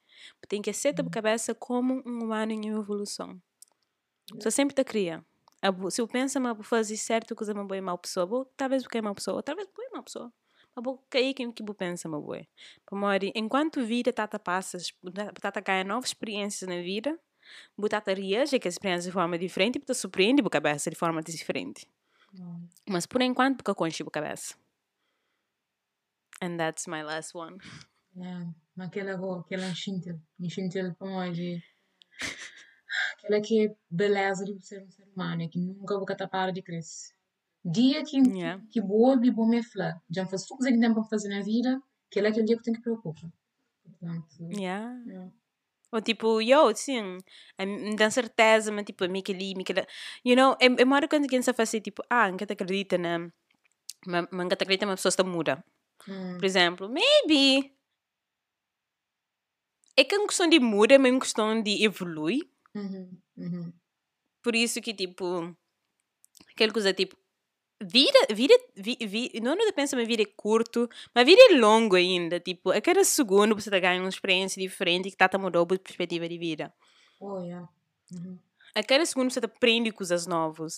Tem 0.47 0.61
que 0.61 0.69
aceitar 0.69 1.03
a 1.03 1.05
Hum. 1.05 1.09
cabeça 1.09 1.53
como 1.55 2.01
um 2.05 2.23
humano 2.23 2.51
em 2.53 2.69
evolução. 2.69 3.41
Você 4.35 4.51
sempre 4.51 4.75
te 4.75 4.83
cria. 4.83 5.25
A 5.61 5.91
Se 5.91 6.01
eu 6.01 6.07
penso 6.07 6.39
uma 6.39 6.55
fazer 6.63 6.97
certo 6.97 7.35
coisa 7.35 7.53
uma 7.53 7.63
boa 7.63 7.77
e 7.77 7.81
mal 7.81 7.97
pessoa, 7.97 8.25
bu, 8.25 8.45
talvez 8.57 8.83
porque 8.83 8.97
é 8.97 9.01
mal 9.01 9.13
pessoa, 9.13 9.43
talvez 9.43 9.67
boa 9.67 9.87
é 9.87 9.91
mal 9.93 10.03
pessoa. 10.03 10.33
Mas 10.75 10.97
que 11.09 11.17
é 11.17 11.33
quem 11.33 11.51
que 11.51 11.63
pensa 11.73 12.07
uma 12.07 12.19
boa. 12.19 12.47
Para 12.85 12.97
mori, 12.97 13.31
enquanto 13.35 13.85
vida 13.85 14.11
tata 14.11 14.39
passas, 14.39 14.91
tata 15.39 15.59
ganha 15.59 15.83
novas 15.83 16.09
experiências 16.09 16.67
na 16.67 16.81
vida, 16.81 17.19
bu 17.77 17.89
tata 17.89 18.13
reage 18.13 18.59
que 18.59 18.67
as 18.67 18.75
experiências 18.75 19.05
de 19.05 19.11
forma 19.11 19.37
diferente 19.37 19.77
e 19.77 19.79
tu 19.81 19.93
surpreende 19.93 20.41
bu 20.41 20.49
cabeça 20.49 20.89
de 20.89 20.95
forma 20.95 21.21
diferente. 21.21 21.87
Wow. 22.33 22.61
Mas 22.89 23.05
por 23.05 23.21
enquanto, 23.21 23.57
porque 23.57 23.73
conche 23.75 24.03
bu 24.03 24.09
cabeça. 24.09 24.55
And 26.41 26.57
that's 26.57 26.87
my 26.87 27.03
last 27.03 27.35
one. 27.37 27.57
Yeah. 28.15 28.51
Mas 28.75 28.87
aquela 28.87 29.15
aquela 29.39 29.67
para 30.97 31.07
nós 31.07 31.35
de... 31.35 31.61
Aquela 33.23 33.41
que 33.41 33.67
é 33.67 33.75
beleza 33.89 34.45
de 34.45 34.59
ser 34.65 34.83
um 34.83 34.89
ser 34.89 35.07
humano, 35.15 35.47
que 35.49 35.59
nunca 35.59 35.95
vou 35.95 36.05
catar 36.05 36.27
para 36.27 36.51
de 36.51 36.61
crescer. 36.61 37.13
Dia 37.63 38.03
que, 38.03 38.17
Yeah. 38.17 38.63
que 38.71 38.81
boa 38.81 39.19
e 39.23 39.29
bom 39.29 39.45
me 39.45 39.61
fala, 39.61 40.01
já 40.09 40.25
faz 40.25 40.45
tudo 40.45 40.65
que 40.65 40.79
tem 40.79 40.93
para 40.93 41.03
fazer 41.03 41.29
na 41.29 41.43
vida, 41.43 41.79
aquele 42.09 42.27
é 42.27 42.29
aquele 42.31 42.45
dia 42.47 42.57
que 42.57 42.63
tenho 42.63 42.77
que 42.77 42.83
preocupar. 42.83 43.31
Portanto, 43.83 44.27
Yeah. 44.49 45.03
yeah. 45.05 45.31
Ou 45.91 46.01
tipo, 46.01 46.41
eu, 46.41 46.73
sim, 46.75 47.17
me 47.59 47.95
dá 47.95 48.09
certeza, 48.09 48.71
mas 48.71 48.85
tipo, 48.85 49.07
me 49.09 49.21
que 49.21 49.33
ali, 49.33 49.53
me 49.55 49.63
que 49.63 49.73
lá. 49.73 49.85
You 50.23 50.35
know, 50.35 50.55
é, 50.59 50.67
é 50.81 50.83
uma 50.85 50.95
hora 50.95 51.07
quando 51.07 51.23
alguém 51.23 51.41
se 51.41 51.53
faz 51.53 51.69
assim, 51.69 51.81
tipo, 51.81 52.01
ah, 52.09 52.31
nunca 52.31 52.45
te 52.45 52.53
acredita 52.53 52.97
na. 52.97 53.29
Mas 54.07 54.27
nunca 54.31 54.55
te 54.55 54.63
acredita, 54.63 54.85
mas 54.85 54.93
a 54.93 54.97
pessoa 54.97 55.09
está 55.09 55.23
muda. 55.23 55.63
Hum. 56.07 56.37
Por 56.37 56.45
exemplo, 56.45 56.89
maybe. 56.89 57.75
É 59.97 60.03
que 60.05 60.15
é 60.15 60.17
uma 60.17 60.27
questão 60.27 60.47
de 60.47 60.59
muda, 60.59 60.95
é 60.95 60.97
uma 60.97 61.19
questão 61.19 61.61
de 61.61 61.83
evoluir. 61.83 62.47
Uhum, 62.75 63.17
uhum. 63.37 63.73
Por 64.43 64.55
isso 64.55 64.81
que, 64.81 64.93
tipo, 64.93 65.55
aquela 66.51 66.73
coisa, 66.73 66.93
tipo, 66.93 67.17
vida, 67.81 68.19
vida, 68.33 68.53
vi, 68.75 68.97
vi, 69.01 69.31
não 69.41 69.55
não 69.55 69.71
pensa 69.73 69.95
uma 69.95 70.05
vida 70.05 70.23
é 70.23 70.25
curto, 70.25 70.89
mas 71.13 71.23
a 71.23 71.25
vida 71.25 71.41
é 71.51 71.55
longo 71.57 71.95
ainda, 71.95 72.39
tipo, 72.39 72.71
a 72.71 72.81
cada 72.81 73.03
segundo 73.03 73.55
você 73.55 73.69
está 73.69 73.79
ganhando 73.79 74.03
uma 74.03 74.09
experiência 74.09 74.61
diferente 74.61 75.09
que 75.09 75.15
está 75.15 75.29
a 75.31 75.39
mudar 75.39 75.61
a 75.61 75.65
perspectiva 75.65 76.27
de 76.29 76.37
vida. 76.37 76.73
Oh, 77.19 77.39
yeah. 77.41 77.69
Uhum. 78.13 78.39
A 78.75 78.83
cada 78.83 79.05
segundo 79.05 79.31
você 79.31 79.39
aprende 79.39 79.91
coisas 79.91 80.25
novas. 80.27 80.77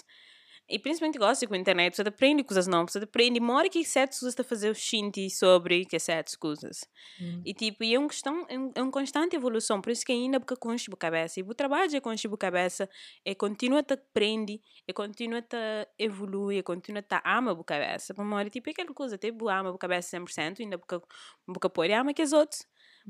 E 0.70 0.80
principalmente 0.80 1.20
gosto 1.20 1.47
com 1.47 1.53
a 1.53 1.57
internet, 1.57 1.95
você 1.95 2.01
aprende 2.03 2.43
coisas 2.43 2.68
novas, 2.68 2.93
você 2.93 2.99
aprende, 2.99 3.39
uma 3.39 3.53
hora 3.55 3.70
que 3.70 3.84
certas 3.84 4.20
coisas 4.20 4.34
está 4.34 4.43
a 4.43 4.45
fazer 4.45 4.70
o 4.70 4.76
shinti 4.76 5.30
sobre 5.30 5.86
que 5.86 5.99
certas 5.99 6.36
coisas. 6.36 6.86
Uhum. 7.20 7.45
E 7.45 7.53
tipo, 7.53 7.84
e 7.84 7.93
é 7.93 7.99
uma 7.99 8.07
questão, 8.07 8.45
é 8.49 8.57
um, 8.57 8.72
é 8.76 8.82
uma 8.82 8.91
constante 8.91 9.36
evolução, 9.36 9.82
por 9.82 9.91
isso 9.91 10.05
que 10.05 10.11
ainda 10.14 10.39
porque 10.39 10.55
conche 10.55 10.89
a 10.91 10.97
cabeça. 10.97 11.39
E 11.39 11.43
o 11.43 11.53
trabalho 11.53 11.93
é 11.95 11.99
conche 11.99 12.28
a 12.28 12.38
cabeça, 12.38 12.89
é 13.26 13.36
continua 13.36 13.80
a 13.89 13.93
aprende, 13.93 14.61
é 14.88 14.93
continua 14.93 15.39
a 15.53 15.88
evolui, 15.99 16.57
é 16.59 16.64
continua 16.64 17.03
a 17.11 17.38
ama 17.38 17.51
a 17.51 17.64
cabeça. 17.64 18.14
Para 18.14 18.24
uma 18.24 18.38
hora, 18.38 18.49
tipo, 18.49 18.70
é 18.70 18.72
aquela 18.72 18.93
coisa, 18.93 19.18
tipo, 19.18 19.49
ama 19.49 19.70
a 19.76 19.78
cabeça 19.78 20.09
100%, 20.09 20.61
ainda 20.61 20.78
porque, 20.78 20.99
porque 21.45 21.70
pode 21.70 21.91
ama 21.93 22.14
que 22.14 22.22
os 22.24 22.32
outros. 22.34 22.66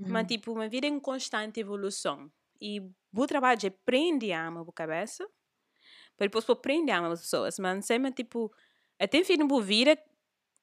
Mas, 0.07 0.25
Uhum. 0.25 0.27
tipo, 0.27 0.51
uma 0.51 0.67
vida 0.67 0.87
em 0.87 0.99
constante 0.99 1.59
evolução. 1.59 2.31
E 2.59 2.81
o 3.15 3.27
trabalho 3.27 3.59
é 3.63 3.67
aprende 3.67 4.31
a 4.31 4.47
amar 4.47 4.63
a 4.67 4.73
cabeça, 4.73 5.27
para 6.17 6.27
depois 6.27 6.49
aprender 6.49 6.91
a 6.91 6.97
amar 6.99 7.11
as 7.11 7.21
pessoas. 7.21 7.57
Mas, 7.59 7.85
sempre, 7.85 8.11
tipo, 8.11 8.51
até 8.99 9.23
fim 9.23 9.37
da 9.37 9.61
vida, 9.61 9.97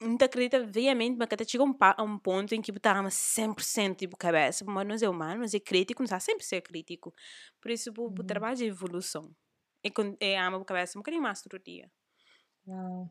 não 0.00 0.16
acredita 0.26 0.64
veemente, 0.66 1.16
mas 1.18 1.28
que 1.28 1.44
chega 1.44 1.64
um, 1.64 1.74
a 1.80 2.02
um 2.02 2.18
ponto 2.18 2.54
em 2.54 2.62
que 2.62 2.72
ama 2.84 3.10
100% 3.10 3.96
tipo 3.98 4.16
cabeça. 4.16 4.64
Mas 4.64 4.86
nós 4.86 5.02
é 5.02 5.08
humano, 5.08 5.40
nós 5.40 5.54
é 5.54 5.60
crítico, 5.60 6.02
nós 6.02 6.12
sempre 6.22 6.44
ser 6.44 6.62
crítico. 6.62 7.14
Por 7.60 7.70
isso, 7.70 7.92
o 7.96 8.02
Uhum. 8.08 8.14
trabalho 8.26 8.62
é 8.62 8.66
evolução. 8.66 9.34
E 9.84 9.90
é 10.20 10.38
ama 10.38 10.58
a 10.60 10.64
cabeça 10.64 10.98
um 10.98 11.02
bocadinho 11.02 11.22
mais 11.22 11.42
todo 11.42 11.58
dia. 11.58 11.90
Wow. 12.66 13.10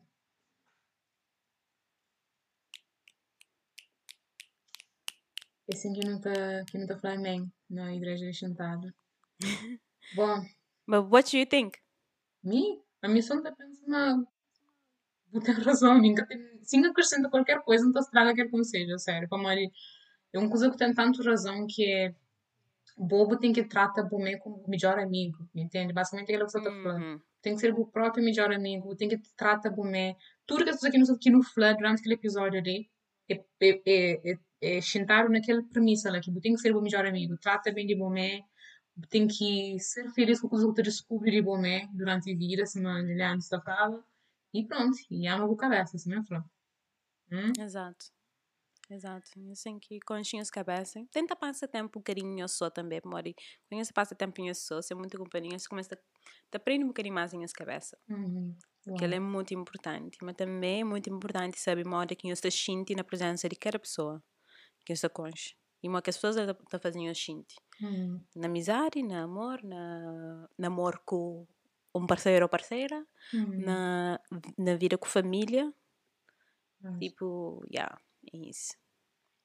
Que 5.66 5.76
não 6.04 6.16
está 6.16 6.64
que 6.68 6.78
não 6.78 6.86
tá 6.86 6.98
falando 6.98 7.22
bem 7.22 7.52
na 7.68 7.94
igreja 7.94 8.32
sentada. 8.32 8.92
Bom, 10.16 10.44
But 10.88 11.02
what 11.04 11.30
do 11.30 11.38
you 11.38 11.46
think? 11.46 11.78
Mim, 12.42 12.80
a 13.02 13.08
missão 13.08 13.38
está 13.38 13.52
pensando, 13.52 14.26
não 15.32 15.40
tem 15.40 15.54
razão, 15.64 15.98
nunca 15.98 16.26
tem, 16.26 16.38
se 16.62 16.78
acrescenta 16.90 17.28
qualquer 17.28 17.60
coisa, 17.62 17.84
não 17.84 17.90
está 17.90 18.00
estraga 18.00 18.30
aquele 18.30 18.48
conselho, 18.48 18.98
sério, 18.98 19.28
para 19.28 19.38
Mari, 19.38 19.70
é 20.32 20.38
uma 20.38 20.48
coisa 20.48 20.70
que 20.70 20.76
tem 20.76 20.94
tanto 20.94 21.22
razão 21.22 21.66
que 21.66 21.84
é 21.84 22.14
bobo 23.00 23.38
tem 23.38 23.52
que 23.52 23.64
tratar 23.64 24.06
o 24.12 24.18
meu 24.18 24.38
como 24.38 24.56
o 24.56 24.70
melhor 24.70 24.98
amigo, 24.98 25.48
entende? 25.54 25.92
Basicamente 25.92 26.30
é 26.30 26.34
aquilo 26.34 26.46
que 26.46 26.52
você 26.52 26.58
está 26.58 26.70
falando. 26.70 27.02
Uhum. 27.02 27.20
tem 27.40 27.54
que 27.54 27.60
ser 27.60 27.72
o 27.72 27.86
próprio 27.86 28.22
melhor 28.22 28.52
amigo, 28.52 28.94
tem 28.94 29.08
que 29.08 29.18
tratar 29.36 29.70
bem. 29.70 30.16
Tudo 30.46 30.64
que 30.64 30.70
as 30.70 30.76
pessoas 30.76 30.90
aqui 30.90 30.98
no, 30.98 31.14
aqui 31.14 31.30
no 31.30 31.42
Flood, 31.42 31.78
durante 31.78 32.00
aquele 32.00 32.14
episódio 32.14 32.60
ali, 32.60 32.90
é, 33.28 33.34
é, 33.60 33.80
é, 33.86 34.38
é, 34.60 34.78
é 34.78 34.80
naquela 35.30 35.62
premissa 35.62 36.10
lá, 36.10 36.20
que 36.20 36.30
tem 36.40 36.54
que 36.54 36.60
ser 36.60 36.76
o 36.76 36.82
melhor 36.82 37.06
amigo, 37.06 37.38
trata 37.38 37.72
bem 37.72 37.86
de 37.86 37.94
bom 37.94 38.10
tem 39.08 39.26
que 39.26 39.78
ser 39.78 40.10
feliz 40.10 40.40
com 40.40 40.46
o 40.46 40.50
que 40.50 40.56
os 40.56 40.64
outros 40.64 40.86
descobrem 40.86 41.34
de 41.34 41.42
bom 41.42 41.60
durante 41.92 42.32
a 42.32 42.36
vida, 42.36 42.66
se 42.66 42.80
não 42.80 42.98
lhe 42.98 43.22
antes 43.22 43.48
da 43.48 43.60
fala, 43.60 44.04
e 44.52 44.66
pronto, 44.66 44.96
e 45.10 45.26
ama 45.26 45.52
a 45.52 45.56
cabeça, 45.56 45.96
assim 45.96 46.10
mesmo 46.10 46.26
falou. 46.26 46.44
Hum? 47.32 47.52
Exato. 47.58 48.06
Exato. 48.90 49.30
Assim 49.52 49.78
que 49.78 50.00
conchinhas 50.00 50.50
cabeça. 50.50 51.04
Tenta 51.12 51.36
passar 51.36 51.68
tempo 51.68 51.98
um 51.98 52.00
bocadinho 52.00 52.48
só 52.48 52.68
também, 52.70 53.00
Mori. 53.04 53.34
Quando 53.68 53.84
você 53.84 53.92
passa 53.92 54.14
tempo 54.16 54.40
em 54.40 54.52
só, 54.52 54.82
você 54.82 54.92
é 54.94 54.96
muito 54.96 55.16
companhia, 55.16 55.58
você 55.58 55.68
começa 55.68 55.94
a 55.94 55.96
te 55.96 56.56
aprende 56.56 56.84
um 56.84 56.88
bocadinho 56.88 57.14
mais 57.14 57.32
em 57.32 57.44
cabeça. 57.46 57.96
Uhum. 58.08 58.56
Que 58.98 59.04
ele 59.04 59.14
é 59.16 59.20
muito 59.20 59.54
importante. 59.54 60.18
Mas 60.22 60.34
também 60.34 60.80
é 60.80 60.84
muito 60.84 61.08
importante 61.08 61.60
saber 61.60 61.86
modo 61.86 62.16
que 62.16 62.34
você 62.34 62.50
sente 62.50 62.94
na 62.96 63.04
presença 63.04 63.48
de 63.48 63.56
cada 63.56 63.78
pessoa 63.78 64.22
que 64.84 64.96
você 64.96 65.08
conche. 65.08 65.54
E 65.82 65.88
uma 65.88 66.02
que 66.02 66.10
as 66.10 66.16
pessoas 66.16 66.36
estão 66.36 66.80
fazendo 66.80 67.14
sente. 67.14 67.54
Uhum. 67.82 68.20
Na 68.36 68.46
amizade, 68.46 69.02
na 69.02 69.22
amor, 69.22 69.62
na 69.62 70.48
namoro 70.58 71.00
com 71.04 71.46
um 71.94 72.06
parceiro 72.06 72.44
ou 72.44 72.48
parceira, 72.48 73.04
Uhum. 73.32 73.60
na, 73.64 74.20
na 74.58 74.74
vida 74.76 74.96
com 74.98 75.06
família. 75.06 75.72
Nossa. 76.82 76.98
Tipo, 76.98 77.64
yeah, 77.72 77.98
é 78.32 78.36
isso. 78.38 78.74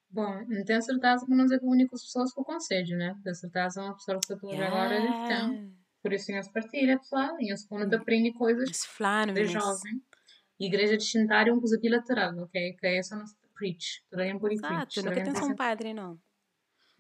Bom, 0.10 0.46
não 0.48 0.64
tenho 0.64 0.82
certeza 0.82 1.26
que 1.26 1.32
não 1.32 1.46
é 1.46 1.56
a 1.56 1.60
única 1.64 1.92
pessoas 1.92 2.34
que 2.34 2.40
eu 2.40 2.44
aconselho, 2.44 2.98
né? 2.98 3.20
Tenho 3.24 3.36
certeza 3.36 3.82
que 3.82 3.86
uma 3.88 3.96
pessoa 3.96 4.20
que 4.20 4.34
estou 4.34 4.52
agora 4.64 4.96
eles 4.96 5.12
têm. 5.28 5.54
Yeah. 5.54 5.70
Por 6.02 6.14
isso, 6.14 6.36
as 6.36 6.48
partilha, 6.48 7.00
pessoal, 7.00 7.36
as 7.52 7.66
quando 7.66 7.94
aprende 7.96 8.32
coisas 8.34 8.70
de 8.70 9.46
jovem. 9.48 10.02
Igreja 10.60 10.96
de 10.96 11.04
Shintar 11.04 11.48
é 11.48 11.52
uma 11.52 11.60
coisa 11.60 11.80
bilateral, 11.80 12.38
ok? 12.38 12.74
Que 12.74 12.88
é 12.88 13.04
só 13.04 13.16
não 13.16 13.26
preach. 13.56 14.04
Toda 14.10 14.24
pode 14.40 14.56
preach. 14.58 14.98
Exato, 14.98 15.04
nunca 15.04 15.24
tem 15.24 15.36
só 15.36 15.46
um 15.48 15.56
padre, 15.56 15.94
não. 15.94 16.20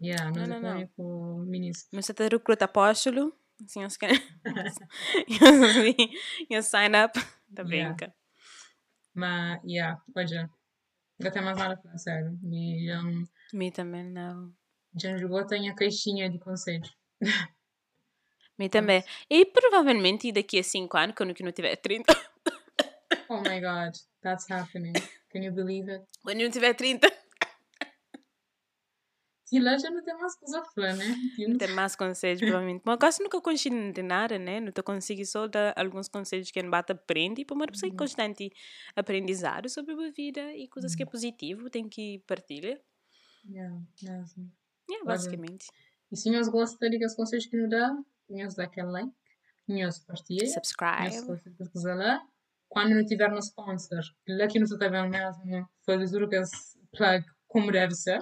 Yeah, 0.02 0.26
nós 0.32 0.48
Não, 0.50 0.56
é 0.58 0.60
não, 0.60 0.80
não. 0.80 0.88
com 0.89 1.04
o 1.04 1.46
ministro. 1.46 1.89
Mas 1.93 2.08
tá 2.08 2.24
recruta 2.28 2.66
apóstolo, 2.66 3.34
assim, 3.64 3.84
os 3.86 3.96
caras... 3.98 4.20
e 6.50 6.54
eu 6.54 6.62
sign 6.62 6.96
up, 7.04 7.14
tá 7.56 7.64
Yeah. 7.64 7.89
brinca. 7.93 8.14
Mas, 9.14 9.62
yeah, 9.64 10.02
olha, 10.16 10.50
não 11.20 11.32
tem 11.32 11.41
mais 11.41 11.58
nada 11.58 11.76
a 11.76 11.78
falar, 11.78 11.98
sério. 11.98 12.38
E 12.52 12.86
já, 12.86 13.02
Me 13.54 13.72
também 13.72 14.04
não. 14.04 14.54
já 15.00 15.18
jogou, 15.18 15.46
tem 15.48 15.70
a 15.70 15.76
caixinha 15.76 16.30
de 16.30 16.38
conselhos. 16.39 16.93
Me 18.58 18.70
também. 18.70 19.04
E 19.30 19.46
provavelmente 19.46 20.32
daqui 20.32 20.60
a 20.60 20.64
5 20.64 20.98
anos, 20.98 21.16
quando 21.16 21.30
eu 21.38 21.46
não 21.46 21.52
tiver 21.52 21.76
30, 21.78 22.14
Oh 23.30 23.38
my 23.41 23.60
god, 23.60 23.93
that's 24.22 24.50
happening. 24.52 24.93
Can 25.32 25.41
you 25.43 25.52
believe 25.52 25.89
it? 25.91 26.06
quando 26.24 26.39
eu 26.41 26.46
não 26.46 26.52
tiver 26.52 26.74
30, 26.74 27.08
Já 29.78 29.89
não 29.89 30.03
tem 30.03 30.18
mais 30.18 30.36
coisa 30.36 30.64
falar, 30.74 30.93
né? 30.95 31.16
Não 31.47 31.58
tem 31.58 31.68
mais 31.70 31.95
conselhos, 31.95 32.39
provavelmente. 32.39 32.82
Mas 32.86 32.97
quase 32.97 33.24
nunca 33.24 33.41
consigo 33.41 33.91
de 33.91 34.01
nada, 34.01 34.38
né? 34.39 34.60
Não 34.60 34.72
te 34.72 34.82
consigo 34.82 35.26
só 35.26 35.47
dar 35.47 35.74
alguns 35.78 36.08
conselhos 36.08 36.51
que 36.51 36.60
a 36.60 36.70
bata 36.70 36.93
aprende. 36.93 37.41
E 37.41 37.45
para 37.45 37.56
uma 37.56 37.68
pessoa 37.68 37.89
em 37.89 37.95
constante 37.95 38.51
aprendizado 38.95 39.70
sobre 39.70 39.93
a 39.93 40.12
vida 40.12 40.53
e 40.53 40.68
coisas 40.68 40.95
que 40.95 41.03
é 41.03 41.06
positivo, 41.06 41.70
tem 41.70 41.88
que 41.88 42.20
partilhar. 42.28 42.80
Yeah, 43.47 43.76
mesmo. 44.01 44.51
Yeah, 44.89 45.03
Olha, 45.03 45.06
basicamente. 45.06 45.68
E 46.12 46.18
se 46.18 46.32
nós 46.32 46.47
gostam 46.47 46.89
dos 46.89 47.16
conselhos 47.16 47.45
que 47.45 47.58
nos 47.58 47.70
dá, 47.70 47.95
nós 48.30 48.56
dá 48.56 48.64
aquele 48.64 48.88
like, 48.88 49.12
nós 49.68 49.99
partilha, 49.99 50.43
nós 50.43 50.53
Subscribe. 50.53 51.70
coisa 51.72 51.93
lá. 51.93 52.22
Quando 52.68 52.95
não 52.95 53.06
tiver 53.06 53.30
no 53.30 53.39
sponsor, 53.39 54.03
lá 54.28 54.47
que 54.47 54.60
não 54.60 54.66
está 54.66 54.88
vendo 54.88 55.10
mesmo, 55.10 55.70
fazer 55.86 56.24
o 56.24 56.30
que 56.30 56.41
plug 56.91 57.26
como 57.56 57.72
deve 57.72 57.93
ser. 57.95 58.22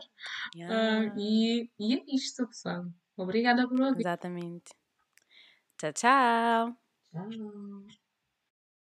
Ah, 0.69 1.03
Yeah. 1.05 1.17
e, 1.17 1.71
e 1.79 1.95
é 1.95 2.03
isto, 2.15 2.47
pessoal. 2.47 2.86
Obrigada 3.17 3.67
por 3.69 3.81
ouvir. 3.81 4.05
Exatamente. 4.05 4.75
Tchau, 5.77 5.91
tchau. 5.93 6.77
Tchau. 7.03 8.02